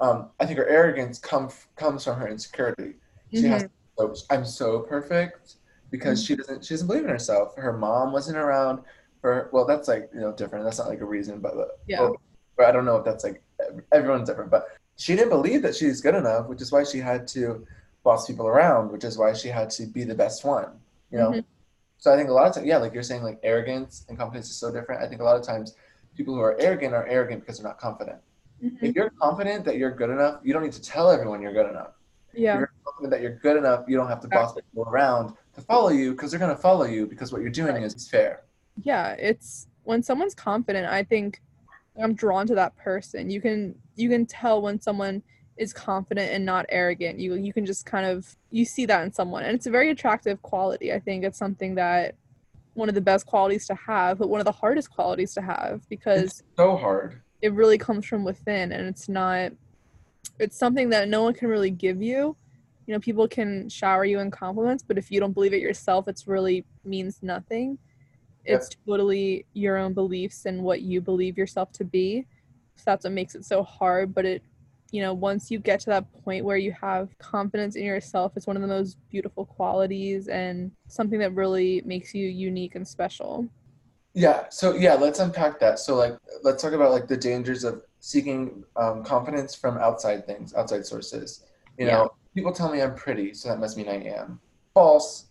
Um, 0.00 0.30
I 0.40 0.46
think 0.46 0.58
her 0.58 0.66
arrogance 0.66 1.18
come, 1.18 1.48
comes 1.76 2.04
from 2.04 2.18
her 2.18 2.28
insecurity. 2.28 2.94
She 3.32 3.42
has 3.44 3.68
so 3.98 4.14
I'm 4.30 4.44
so 4.44 4.80
perfect 4.80 5.56
because 5.90 6.24
she 6.24 6.36
doesn't 6.36 6.64
she 6.64 6.74
doesn't 6.74 6.86
believe 6.86 7.04
in 7.04 7.10
herself. 7.10 7.54
Her 7.56 7.72
mom 7.72 8.12
wasn't 8.12 8.38
around 8.38 8.80
for 9.20 9.48
well 9.52 9.64
that's 9.66 9.88
like 9.88 10.10
you 10.14 10.20
know 10.20 10.32
different. 10.32 10.64
That's 10.64 10.78
not 10.78 10.88
like 10.88 11.00
a 11.00 11.04
reason, 11.04 11.40
but 11.40 11.80
Yeah. 11.86 12.10
but 12.56 12.66
I 12.66 12.72
don't 12.72 12.84
know 12.84 12.96
if 12.96 13.04
that's 13.04 13.24
like 13.24 13.42
everyone's 13.92 14.28
different. 14.28 14.50
But 14.50 14.68
she 14.96 15.14
didn't 15.16 15.30
believe 15.30 15.62
that 15.62 15.74
she's 15.74 16.00
good 16.00 16.14
enough, 16.14 16.48
which 16.48 16.62
is 16.62 16.72
why 16.72 16.84
she 16.84 16.98
had 16.98 17.26
to 17.28 17.66
boss 18.04 18.26
people 18.26 18.46
around, 18.46 18.90
which 18.90 19.04
is 19.04 19.16
why 19.16 19.32
she 19.32 19.48
had 19.48 19.70
to 19.70 19.86
be 19.86 20.04
the 20.04 20.14
best 20.14 20.44
one. 20.44 20.68
You 21.10 21.18
know. 21.18 21.30
Mhm. 21.30 21.44
So 21.98 22.12
I 22.12 22.16
think 22.16 22.30
a 22.30 22.32
lot 22.32 22.48
of 22.48 22.54
times, 22.54 22.66
yeah, 22.66 22.78
like 22.78 22.92
you're 22.92 23.04
saying, 23.04 23.22
like 23.22 23.38
arrogance 23.44 24.04
and 24.08 24.18
confidence 24.18 24.50
is 24.50 24.56
so 24.56 24.72
different. 24.72 25.02
I 25.02 25.06
think 25.06 25.20
a 25.20 25.24
lot 25.24 25.36
of 25.36 25.44
times 25.44 25.76
people 26.16 26.34
who 26.34 26.40
are 26.40 26.56
arrogant 26.58 26.94
are 26.94 27.06
arrogant 27.06 27.40
because 27.42 27.58
they're 27.58 27.66
not 27.68 27.78
confident. 27.78 28.18
Mhm. 28.62 28.76
If 28.82 28.96
you're 28.96 29.10
confident 29.10 29.64
that 29.66 29.76
you're 29.76 29.92
good 29.92 30.10
enough, 30.10 30.40
you 30.42 30.52
don't 30.52 30.62
need 30.64 30.72
to 30.72 30.82
tell 30.82 31.10
everyone 31.10 31.40
you're 31.42 31.52
good 31.52 31.70
enough. 31.70 31.92
Yeah. 32.32 32.58
You're 32.58 32.71
that 33.10 33.20
you're 33.20 33.36
good 33.36 33.56
enough, 33.56 33.84
you 33.88 33.96
don't 33.96 34.08
have 34.08 34.20
to 34.20 34.28
boss 34.28 34.54
people 34.54 34.84
around 34.88 35.34
to 35.54 35.60
follow 35.60 35.90
you 35.90 36.12
because 36.12 36.30
they're 36.30 36.40
going 36.40 36.54
to 36.54 36.60
follow 36.60 36.84
you 36.84 37.06
because 37.06 37.32
what 37.32 37.42
you're 37.42 37.50
doing 37.50 37.74
Right. 37.74 37.82
is 37.84 38.08
fair. 38.08 38.42
yeah 38.82 39.10
it's 39.18 39.66
when 39.84 40.02
someone's 40.02 40.34
confident 40.34 40.86
i 40.90 41.02
think 41.02 41.42
i'm 42.02 42.14
drawn 42.14 42.46
to 42.46 42.54
that 42.54 42.74
person 42.76 43.28
you 43.28 43.38
can 43.40 43.74
you 43.96 44.08
can 44.08 44.24
tell 44.24 44.62
when 44.62 44.80
someone 44.80 45.22
is 45.58 45.74
confident 45.74 46.32
and 46.32 46.42
not 46.46 46.64
arrogant 46.70 47.18
you 47.18 47.34
you 47.34 47.52
can 47.52 47.66
just 47.66 47.84
kind 47.84 48.06
of 48.06 48.34
you 48.50 48.64
see 48.64 48.86
that 48.86 49.02
in 49.04 49.12
someone 49.12 49.42
and 49.44 49.54
it's 49.54 49.66
a 49.66 49.70
very 49.70 49.90
attractive 49.90 50.40
quality 50.40 50.90
i 50.94 50.98
think 50.98 51.22
it's 51.22 51.36
something 51.38 51.74
that 51.74 52.14
one 52.72 52.88
of 52.88 52.94
the 52.94 53.00
best 53.02 53.26
qualities 53.26 53.66
to 53.66 53.74
have 53.74 54.16
but 54.18 54.30
one 54.30 54.40
of 54.40 54.46
the 54.46 54.52
hardest 54.52 54.90
qualities 54.90 55.34
to 55.34 55.42
have 55.42 55.86
because 55.90 56.22
It's 56.22 56.42
so 56.56 56.76
hard. 56.78 57.20
it 57.42 57.52
really 57.52 57.76
comes 57.76 58.06
from 58.06 58.24
within 58.24 58.72
and 58.72 58.86
it's 58.86 59.06
not 59.06 59.52
it's 60.38 60.56
something 60.56 60.88
that 60.88 61.08
no 61.08 61.22
one 61.24 61.34
can 61.34 61.48
really 61.48 61.70
give 61.70 62.00
you 62.00 62.34
you 62.86 62.92
know 62.92 63.00
people 63.00 63.28
can 63.28 63.68
shower 63.68 64.04
you 64.04 64.20
in 64.20 64.30
compliments 64.30 64.84
but 64.86 64.98
if 64.98 65.10
you 65.10 65.20
don't 65.20 65.32
believe 65.32 65.52
it 65.52 65.60
yourself 65.60 66.08
it's 66.08 66.26
really 66.26 66.64
means 66.84 67.18
nothing 67.22 67.78
it's 68.44 68.70
totally 68.86 69.46
your 69.52 69.76
own 69.76 69.92
beliefs 69.92 70.46
and 70.46 70.60
what 70.62 70.82
you 70.82 71.00
believe 71.00 71.38
yourself 71.38 71.70
to 71.72 71.84
be 71.84 72.26
so 72.74 72.82
that's 72.86 73.04
what 73.04 73.12
makes 73.12 73.34
it 73.34 73.44
so 73.44 73.62
hard 73.62 74.12
but 74.14 74.24
it 74.24 74.42
you 74.90 75.00
know 75.00 75.14
once 75.14 75.50
you 75.50 75.58
get 75.58 75.78
to 75.78 75.86
that 75.86 76.04
point 76.24 76.44
where 76.44 76.56
you 76.56 76.72
have 76.72 77.16
confidence 77.18 77.76
in 77.76 77.84
yourself 77.84 78.32
it's 78.36 78.46
one 78.46 78.56
of 78.56 78.62
the 78.62 78.68
most 78.68 78.98
beautiful 79.10 79.46
qualities 79.46 80.28
and 80.28 80.72
something 80.88 81.20
that 81.20 81.32
really 81.34 81.82
makes 81.84 82.14
you 82.14 82.26
unique 82.26 82.74
and 82.74 82.86
special 82.86 83.48
Yeah. 84.14 84.44
So 84.50 84.74
yeah, 84.74 84.94
let's 84.94 85.20
unpack 85.20 85.58
that. 85.60 85.78
So 85.78 85.96
like, 85.96 86.18
let's 86.42 86.62
talk 86.62 86.74
about 86.74 86.90
like 86.90 87.08
the 87.08 87.16
dangers 87.16 87.64
of 87.64 87.82
seeking 88.00 88.64
um, 88.76 89.02
confidence 89.02 89.54
from 89.54 89.78
outside 89.78 90.26
things, 90.26 90.52
outside 90.54 90.84
sources. 90.84 91.44
You 91.78 91.86
know, 91.86 92.10
people 92.34 92.52
tell 92.52 92.70
me 92.72 92.80
I'm 92.80 92.94
pretty, 92.94 93.34
so 93.34 93.48
that 93.48 93.58
must 93.58 93.76
mean 93.76 93.88
I 93.88 94.02
am. 94.04 94.40
False. 94.74 95.26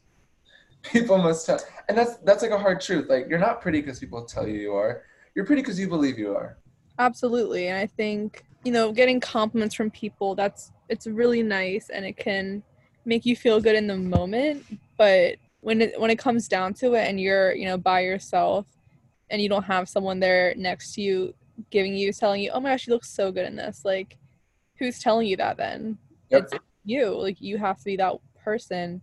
People 0.84 1.20
must 1.20 1.46
tell, 1.46 1.60
and 1.90 1.98
that's 1.98 2.18
that's 2.18 2.42
like 2.42 2.50
a 2.50 2.58
hard 2.58 2.82
truth. 2.82 3.08
Like 3.08 3.28
you're 3.30 3.38
not 3.38 3.62
pretty 3.62 3.82
because 3.82 4.00
people 4.00 4.26
tell 4.26 4.48
you 4.48 4.60
you 4.60 4.74
are. 4.74 5.04
You're 5.36 5.46
pretty 5.46 5.62
because 5.62 5.80
you 5.80 5.88
believe 5.88 6.18
you 6.18 6.36
are. 6.36 6.58
Absolutely. 6.98 7.68
And 7.68 7.78
I 7.78 7.86
think, 7.86 8.44
you 8.64 8.72
know, 8.72 8.92
getting 8.92 9.20
compliments 9.20 9.76
from 9.76 9.92
people, 9.92 10.34
that's 10.34 10.72
it's 10.90 11.06
really 11.06 11.44
nice 11.44 11.90
and 11.90 12.04
it 12.04 12.18
can 12.18 12.64
make 13.06 13.26
you 13.26 13.36
feel 13.36 13.62
good 13.62 13.76
in 13.76 13.86
the 13.86 13.96
moment, 13.96 14.66
but 14.98 15.36
when 15.62 15.82
it 15.82 16.00
when 16.00 16.10
it 16.10 16.18
comes 16.18 16.48
down 16.48 16.74
to 16.76 16.94
it 16.96 17.08
and 17.08 17.20
you're, 17.20 17.54
you 17.54 17.66
know, 17.66 17.78
by 17.78 18.02
yourself 18.02 18.66
and 19.30 19.40
you 19.40 19.50
don't 19.50 19.64
have 19.64 19.88
someone 19.88 20.20
there 20.20 20.54
next 20.58 20.94
to 20.96 21.02
you 21.02 21.34
giving 21.70 21.96
you 21.96 22.12
telling 22.12 22.42
you, 22.42 22.50
"Oh 22.52 22.60
my 22.60 22.72
gosh, 22.72 22.88
you 22.88 22.94
look 22.94 23.06
so 23.06 23.32
good 23.32 23.46
in 23.46 23.56
this." 23.56 23.86
Like 23.86 24.18
who's 24.78 25.00
telling 25.00 25.28
you 25.28 25.38
that 25.38 25.58
then? 25.58 25.98
Yep. 26.30 26.44
It's 26.44 26.54
you. 26.84 27.10
Like 27.18 27.42
you 27.42 27.58
have 27.58 27.78
to 27.80 27.86
be 27.86 27.96
that 27.98 28.14
person 28.44 29.02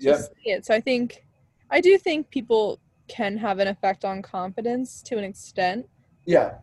to 0.00 0.04
Yep. 0.06 0.18
see 0.18 0.50
it. 0.50 0.66
So 0.66 0.74
I 0.74 0.80
think 0.80 1.24
I 1.70 1.80
do 1.80 1.98
think 1.98 2.30
people 2.30 2.78
can 3.08 3.36
have 3.38 3.58
an 3.60 3.68
effect 3.68 4.04
on 4.04 4.20
confidence 4.22 5.00
to 5.02 5.16
an 5.16 5.22
extent 5.24 5.86
Yeah. 6.24 6.58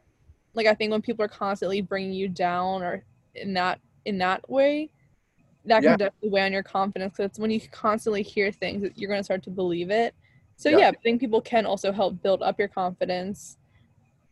like 0.55 0.67
i 0.67 0.73
think 0.73 0.91
when 0.91 1.01
people 1.01 1.23
are 1.23 1.29
constantly 1.29 1.79
bringing 1.79 2.11
you 2.11 2.27
down 2.27 2.83
or 2.83 3.05
in 3.35 3.53
that 3.53 3.79
in 4.03 4.17
that 4.17 4.47
way 4.49 4.89
that 5.63 5.75
can 5.81 5.91
Yeah. 5.91 5.95
definitely 5.95 6.29
weigh 6.31 6.41
on 6.45 6.51
your 6.51 6.61
confidence 6.63 7.13
because 7.13 7.27
it's 7.29 7.39
when 7.39 7.49
you 7.49 7.61
constantly 7.71 8.23
hear 8.23 8.51
things 8.51 8.81
that 8.81 8.97
you're 8.97 9.07
going 9.07 9.21
to 9.21 9.23
start 9.23 9.41
to 9.43 9.49
believe 9.51 9.89
it 9.89 10.13
so 10.57 10.67
Yeah. 10.67 10.77
yeah. 10.79 10.87
i 10.89 10.91
think 11.01 11.21
people 11.21 11.39
can 11.39 11.65
also 11.65 11.93
help 11.93 12.21
build 12.21 12.43
up 12.43 12.59
your 12.59 12.67
confidence 12.67 13.57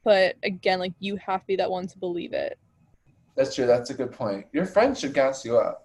but 0.03 0.35
again 0.43 0.79
like 0.79 0.93
you 0.99 1.15
have 1.15 1.39
to 1.41 1.47
be 1.47 1.55
that 1.55 1.71
one 1.71 1.87
to 1.87 1.97
believe 1.97 2.33
it 2.33 2.57
That's 3.35 3.55
true. 3.55 3.65
That's 3.67 3.89
a 3.89 3.93
good 3.93 4.11
point. 4.11 4.47
Your 4.51 4.65
friends 4.65 4.99
should 4.99 5.13
gas 5.13 5.45
you 5.45 5.57
up. 5.57 5.80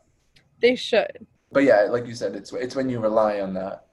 They 0.60 0.74
should 0.74 1.26
But 1.52 1.64
yeah, 1.64 1.82
like 1.82 2.06
you 2.06 2.14
said, 2.14 2.34
it's 2.34 2.52
it's 2.52 2.76
when 2.76 2.88
you 2.88 3.00
rely 3.00 3.40
on 3.40 3.54
that. 3.54 3.86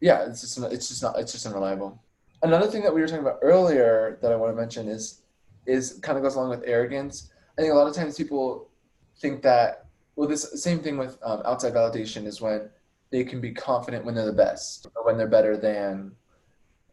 Yeah, 0.00 0.24
it's 0.26 0.40
just 0.40 0.58
it's 0.72 0.88
just 0.88 1.02
not 1.02 1.18
it's 1.18 1.32
just 1.32 1.46
unreliable. 1.46 2.00
Another 2.42 2.66
thing 2.66 2.82
that 2.82 2.94
we 2.94 3.00
were 3.00 3.06
talking 3.06 3.22
about 3.22 3.38
earlier 3.42 4.18
that 4.20 4.32
I 4.32 4.36
want 4.36 4.52
to 4.52 4.56
mention 4.56 4.88
is 4.88 5.22
is 5.66 5.98
kind 6.02 6.16
of 6.18 6.24
goes 6.24 6.34
along 6.34 6.50
with 6.50 6.62
arrogance. 6.64 7.30
I 7.56 7.62
think 7.62 7.72
a 7.72 7.76
lot 7.76 7.86
of 7.86 7.94
times 7.94 8.16
people 8.16 8.70
think 9.18 9.42
that 9.42 9.86
well, 10.16 10.28
this 10.28 10.62
same 10.62 10.80
thing 10.80 10.98
with 10.98 11.18
um, 11.22 11.42
outside 11.44 11.72
validation 11.72 12.26
is 12.26 12.40
when 12.40 12.68
they 13.10 13.24
can 13.24 13.40
be 13.40 13.52
confident 13.52 14.04
when 14.04 14.14
they're 14.14 14.26
the 14.26 14.32
best 14.32 14.86
or 14.96 15.04
when 15.04 15.16
they're 15.16 15.28
better 15.28 15.56
than 15.56 16.12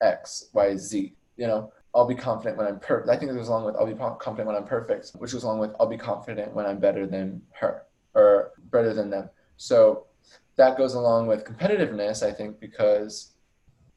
X, 0.01 0.49
Y, 0.53 0.75
Z. 0.77 1.13
You 1.37 1.47
know, 1.47 1.71
I'll 1.95 2.07
be 2.07 2.15
confident 2.15 2.57
when 2.57 2.67
I'm 2.67 2.79
perfect. 2.79 3.09
I 3.09 3.17
think 3.17 3.31
it 3.31 3.35
goes 3.35 3.47
along 3.47 3.65
with 3.65 3.75
I'll 3.75 3.85
be 3.87 3.93
confident 3.93 4.47
when 4.47 4.55
I'm 4.55 4.65
perfect, 4.65 5.11
which 5.17 5.31
goes 5.31 5.43
along 5.43 5.59
with 5.59 5.71
I'll 5.79 5.87
be 5.87 5.97
confident 5.97 6.53
when 6.53 6.65
I'm 6.65 6.79
better 6.79 7.07
than 7.07 7.41
her 7.53 7.83
or 8.13 8.51
better 8.71 8.93
than 8.93 9.09
them. 9.09 9.29
So 9.57 10.05
that 10.55 10.77
goes 10.77 10.93
along 10.93 11.27
with 11.27 11.45
competitiveness, 11.45 12.25
I 12.25 12.31
think, 12.31 12.59
because 12.59 13.33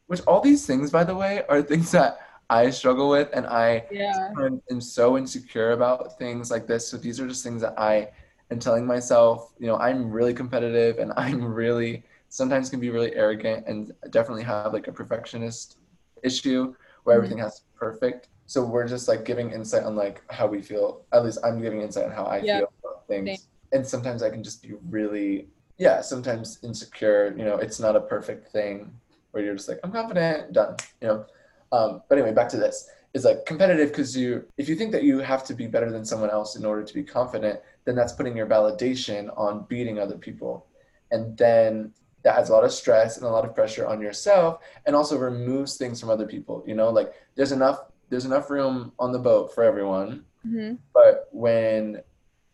which 0.06 0.20
all 0.22 0.40
these 0.40 0.66
things, 0.66 0.90
by 0.90 1.04
the 1.04 1.14
way, 1.14 1.42
are 1.48 1.62
things 1.62 1.90
that 1.92 2.18
I 2.50 2.70
struggle 2.70 3.08
with, 3.08 3.28
and 3.32 3.46
I 3.46 3.86
yeah 3.90 4.30
am, 4.38 4.60
am 4.70 4.80
so 4.80 5.16
insecure 5.16 5.72
about 5.72 6.18
things 6.18 6.50
like 6.50 6.66
this. 6.66 6.86
So 6.86 6.96
these 6.96 7.20
are 7.20 7.26
just 7.26 7.42
things 7.42 7.62
that 7.62 7.74
I 7.78 8.10
am 8.50 8.58
telling 8.58 8.86
myself. 8.86 9.54
You 9.58 9.68
know, 9.68 9.76
I'm 9.76 10.10
really 10.10 10.34
competitive, 10.34 10.98
and 10.98 11.12
I'm 11.16 11.42
really 11.42 12.04
sometimes 12.28 12.70
can 12.70 12.80
be 12.80 12.90
really 12.90 13.14
arrogant, 13.14 13.66
and 13.66 13.92
definitely 14.10 14.44
have 14.44 14.72
like 14.72 14.88
a 14.88 14.92
perfectionist 14.92 15.78
issue 16.22 16.74
where 17.04 17.16
everything 17.16 17.38
mm-hmm. 17.38 17.44
has 17.44 17.60
to 17.60 17.62
be 17.62 17.78
perfect. 17.78 18.28
So 18.46 18.64
we're 18.64 18.86
just 18.86 19.08
like 19.08 19.24
giving 19.24 19.50
insight 19.50 19.84
on 19.84 19.96
like 19.96 20.22
how 20.30 20.46
we 20.46 20.60
feel. 20.62 21.06
At 21.12 21.24
least 21.24 21.38
I'm 21.42 21.60
giving 21.60 21.80
insight 21.80 22.04
on 22.04 22.12
how 22.12 22.24
I 22.24 22.38
Yeah. 22.38 22.58
feel 22.58 22.72
about 22.84 23.06
things. 23.08 23.40
Same. 23.40 23.48
And 23.72 23.86
sometimes 23.86 24.22
I 24.22 24.30
can 24.30 24.42
just 24.42 24.62
be 24.62 24.74
really, 24.88 25.48
yeah, 25.78 26.00
sometimes 26.00 26.58
insecure. 26.62 27.34
You 27.36 27.44
know, 27.44 27.56
it's 27.56 27.80
not 27.80 27.96
a 27.96 28.00
perfect 28.00 28.48
thing 28.48 28.92
where 29.30 29.42
you're 29.42 29.56
just 29.56 29.68
like, 29.68 29.80
I'm 29.82 29.92
confident, 29.92 30.52
done. 30.52 30.76
You 31.00 31.08
know. 31.08 31.26
Um, 31.72 32.02
but 32.08 32.18
anyway, 32.18 32.34
back 32.34 32.50
to 32.50 32.58
this 32.58 32.88
is 33.14 33.24
like 33.24 33.44
competitive 33.46 33.88
because 33.88 34.16
you, 34.16 34.44
if 34.56 34.68
you 34.68 34.74
think 34.74 34.92
that 34.92 35.02
you 35.02 35.18
have 35.18 35.44
to 35.44 35.54
be 35.54 35.66
better 35.66 35.90
than 35.90 36.04
someone 36.04 36.30
else 36.30 36.56
in 36.56 36.64
order 36.64 36.82
to 36.82 36.94
be 36.94 37.02
confident, 37.02 37.60
then 37.84 37.94
that's 37.94 38.12
putting 38.12 38.36
your 38.36 38.46
validation 38.46 39.28
on 39.36 39.66
beating 39.68 39.98
other 39.98 40.16
people, 40.16 40.66
and 41.10 41.36
then 41.36 41.92
that 42.22 42.38
adds 42.38 42.50
a 42.50 42.52
lot 42.52 42.64
of 42.64 42.72
stress 42.72 43.16
and 43.16 43.26
a 43.26 43.28
lot 43.28 43.44
of 43.44 43.54
pressure 43.54 43.86
on 43.86 44.00
yourself, 44.00 44.62
and 44.86 44.94
also 44.94 45.18
removes 45.18 45.76
things 45.76 46.00
from 46.00 46.10
other 46.10 46.26
people. 46.26 46.62
You 46.66 46.74
know, 46.74 46.90
like 46.90 47.12
there's 47.34 47.52
enough 47.52 47.80
there's 48.08 48.24
enough 48.24 48.50
room 48.50 48.92
on 48.98 49.12
the 49.12 49.18
boat 49.18 49.54
for 49.54 49.64
everyone, 49.64 50.24
hmm 50.42 50.74
but 50.94 51.28
when 51.32 52.02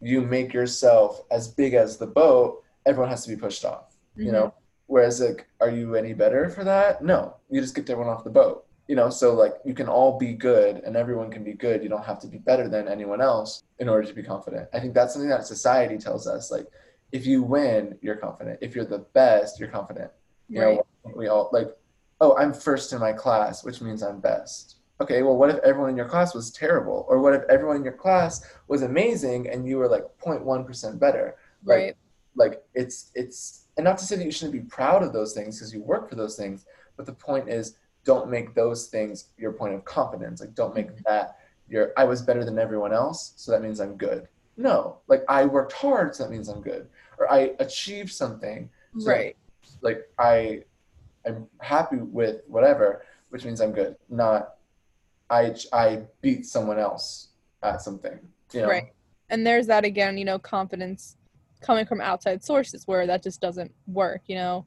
you 0.01 0.21
make 0.21 0.53
yourself 0.53 1.23
as 1.31 1.49
big 1.49 1.75
as 1.75 1.97
the 1.97 2.07
boat, 2.07 2.63
everyone 2.87 3.11
has 3.11 3.25
to 3.25 3.31
be 3.31 3.37
pushed 3.37 3.65
off. 3.65 3.97
You 4.17 4.25
mm-hmm. 4.25 4.33
know, 4.33 4.55
whereas 4.87 5.21
like, 5.21 5.47
are 5.61 5.71
you 5.71 5.95
any 5.95 6.13
better 6.13 6.49
for 6.49 6.65
that? 6.65 7.03
No, 7.03 7.37
you 7.51 7.61
just 7.61 7.75
get 7.75 7.89
everyone 7.91 8.13
off 8.13 8.25
the 8.25 8.31
boat. 8.31 8.65
You 8.87 8.97
know, 8.97 9.11
so 9.11 9.35
like 9.35 9.55
you 9.67 9.75
can 9.75 9.87
all 9.87 10.19
be 10.19 10.33
good 10.33 10.77
and 10.77 10.97
everyone 10.97 11.31
can 11.31 11.45
be 11.45 11.53
good. 11.53 11.83
You 11.83 11.91
don't 11.91 12.05
have 12.05 12.21
to 12.21 12.27
be 12.27 12.39
better 12.39 12.69
than 12.69 12.89
anyone 12.89 13.21
else 13.21 13.63
in 13.79 13.89
order 13.89 14.07
to 14.07 14.15
be 14.15 14.23
confident. 14.23 14.69
I 14.73 14.81
think 14.81 14.95
that's 14.95 15.13
something 15.13 15.29
that 15.29 15.47
society 15.47 15.99
tells 15.99 16.27
us. 16.27 16.51
Like, 16.51 16.67
if 17.13 17.27
you 17.27 17.43
win, 17.43 17.99
you're 18.01 18.17
confident. 18.17 18.59
If 18.63 18.75
you're 18.75 18.87
the 18.87 19.05
best, 19.13 19.61
you're 19.61 19.69
confident. 19.69 20.11
You 20.49 20.63
right 20.63 20.77
know, 20.77 21.13
we 21.15 21.29
all 21.29 21.51
like, 21.53 21.69
oh, 22.23 22.35
I'm 22.37 22.55
first 22.55 22.93
in 22.95 22.99
my 22.99 23.13
class, 23.13 23.63
which 23.63 23.83
means 23.83 24.03
I'm 24.03 24.21
best. 24.21 24.77
Okay, 25.01 25.23
well, 25.23 25.37
what 25.37 25.51
if 25.51 25.59
everyone 25.59 25.91
in 25.91 25.97
your 25.97 26.09
class 26.09 26.35
was 26.35 26.51
terrible? 26.51 27.07
Or 27.09 27.21
what 27.21 27.35
if 27.35 27.43
everyone 27.49 27.77
in 27.77 27.85
your 27.85 27.93
class 27.93 28.45
was 28.67 28.83
amazing 28.83 29.49
and 29.49 29.67
you 29.67 29.79
were 29.79 29.89
like 29.89 30.05
0.1% 30.21 30.99
better? 30.99 31.37
Like, 31.65 31.77
right 31.77 31.97
like 32.37 32.63
it's 32.73 33.11
it's 33.17 33.65
and 33.77 33.85
not 33.85 33.99
to 33.99 34.05
say 34.05 34.15
that 34.15 34.25
you 34.25 34.31
shouldn't 34.31 34.53
be 34.53 34.69
proud 34.69 35.03
of 35.03 35.13
those 35.13 35.33
things 35.33 35.57
because 35.57 35.75
you 35.75 35.83
work 35.83 36.09
for 36.09 36.15
those 36.15 36.37
things 36.37 36.67
but 36.97 37.05
the 37.05 37.13
point 37.13 37.49
is 37.49 37.75
don't 38.05 38.31
make 38.31 38.55
those 38.55 38.87
things 38.87 39.31
your 39.39 39.51
point 39.51 39.75
of 39.75 39.85
confidence 39.85 40.41
like 40.41 40.55
don't 40.55 40.73
make 40.73 40.87
mm-hmm. 40.87 41.01
that 41.05 41.39
your 41.69 41.93
i 41.97 42.05
was 42.05 42.23
better 42.23 42.45
than 42.45 42.57
everyone 42.57 42.93
else 42.93 43.33
so 43.35 43.51
that 43.51 43.61
means 43.61 43.81
i'm 43.81 43.97
good 43.97 44.29
no 44.57 44.99
like 45.09 45.25
i 45.29 45.45
worked 45.45 45.73
hard 45.73 46.15
so 46.15 46.23
that 46.23 46.31
means 46.31 46.49
i'm 46.49 46.61
good 46.61 46.87
or 47.19 47.31
I 47.31 47.53
achieved 47.59 48.13
something. 48.13 48.69
So, 48.99 49.11
right. 49.11 49.37
Like 49.83 50.09
I, 50.19 50.63
I'm 51.27 51.47
happy 51.61 51.97
with 51.97 52.43
whatever, 52.47 53.05
which 53.31 53.45
means 53.45 53.61
I'm 53.61 53.73
good. 53.73 53.97
Not 54.09 54.55
I 55.31 55.55
I 55.73 56.03
beat 56.21 56.47
someone 56.47 56.79
else 56.79 57.29
at 57.63 57.83
something. 57.83 58.19
You 58.53 58.63
know? 58.63 58.69
Right. 58.69 58.93
And 59.31 59.47
there's 59.47 59.67
that 59.67 59.85
again, 59.85 60.17
you 60.17 60.25
know, 60.25 60.39
confidence 60.39 61.17
coming 61.61 61.87
from 61.87 62.01
outside 62.01 62.43
sources 62.43 62.87
where 62.87 63.07
that 63.07 63.23
just 63.23 63.41
doesn't 63.41 63.73
work, 63.87 64.23
you 64.27 64.37
know. 64.37 64.65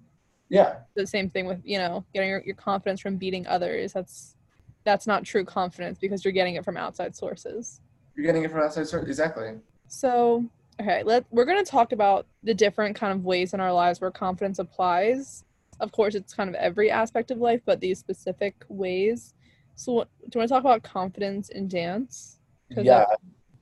Yeah. 0.49 0.79
The 0.95 1.07
same 1.07 1.29
thing 1.29 1.45
with, 1.45 1.61
you 1.63 1.77
know, 1.77 2.05
getting 2.13 2.29
your, 2.29 2.41
your 2.45 2.55
confidence 2.55 2.99
from 2.99 3.15
beating 3.15 3.47
others. 3.47 3.93
That's 3.93 4.35
that's 4.83 5.07
not 5.07 5.23
true 5.23 5.45
confidence 5.45 5.97
because 5.99 6.25
you're 6.25 6.31
getting 6.31 6.55
it 6.55 6.65
from 6.65 6.77
outside 6.77 7.15
sources. 7.15 7.79
You're 8.15 8.25
getting 8.25 8.43
it 8.43 8.51
from 8.51 8.61
outside 8.61 8.87
sources. 8.87 9.09
Exactly. 9.09 9.53
So 9.87 10.45
okay, 10.79 11.03
let 11.03 11.25
we're 11.31 11.45
gonna 11.45 11.63
talk 11.63 11.91
about 11.91 12.27
the 12.43 12.53
different 12.53 12.95
kind 12.95 13.13
of 13.13 13.23
ways 13.23 13.53
in 13.53 13.59
our 13.59 13.71
lives 13.71 14.01
where 14.01 14.11
confidence 14.11 14.59
applies. 14.59 15.43
Of 15.79 15.91
course 15.91 16.15
it's 16.15 16.33
kind 16.33 16.49
of 16.49 16.55
every 16.55 16.91
aspect 16.91 17.31
of 17.31 17.39
life, 17.39 17.61
but 17.65 17.79
these 17.79 17.99
specific 17.99 18.65
ways. 18.67 19.33
So 19.81 19.93
what, 19.93 20.09
do 20.29 20.37
you 20.37 20.39
want 20.39 20.49
to 20.49 20.53
talk 20.53 20.61
about 20.61 20.83
confidence 20.83 21.49
in 21.49 21.67
dance? 21.67 22.37
Yeah. 22.69 23.03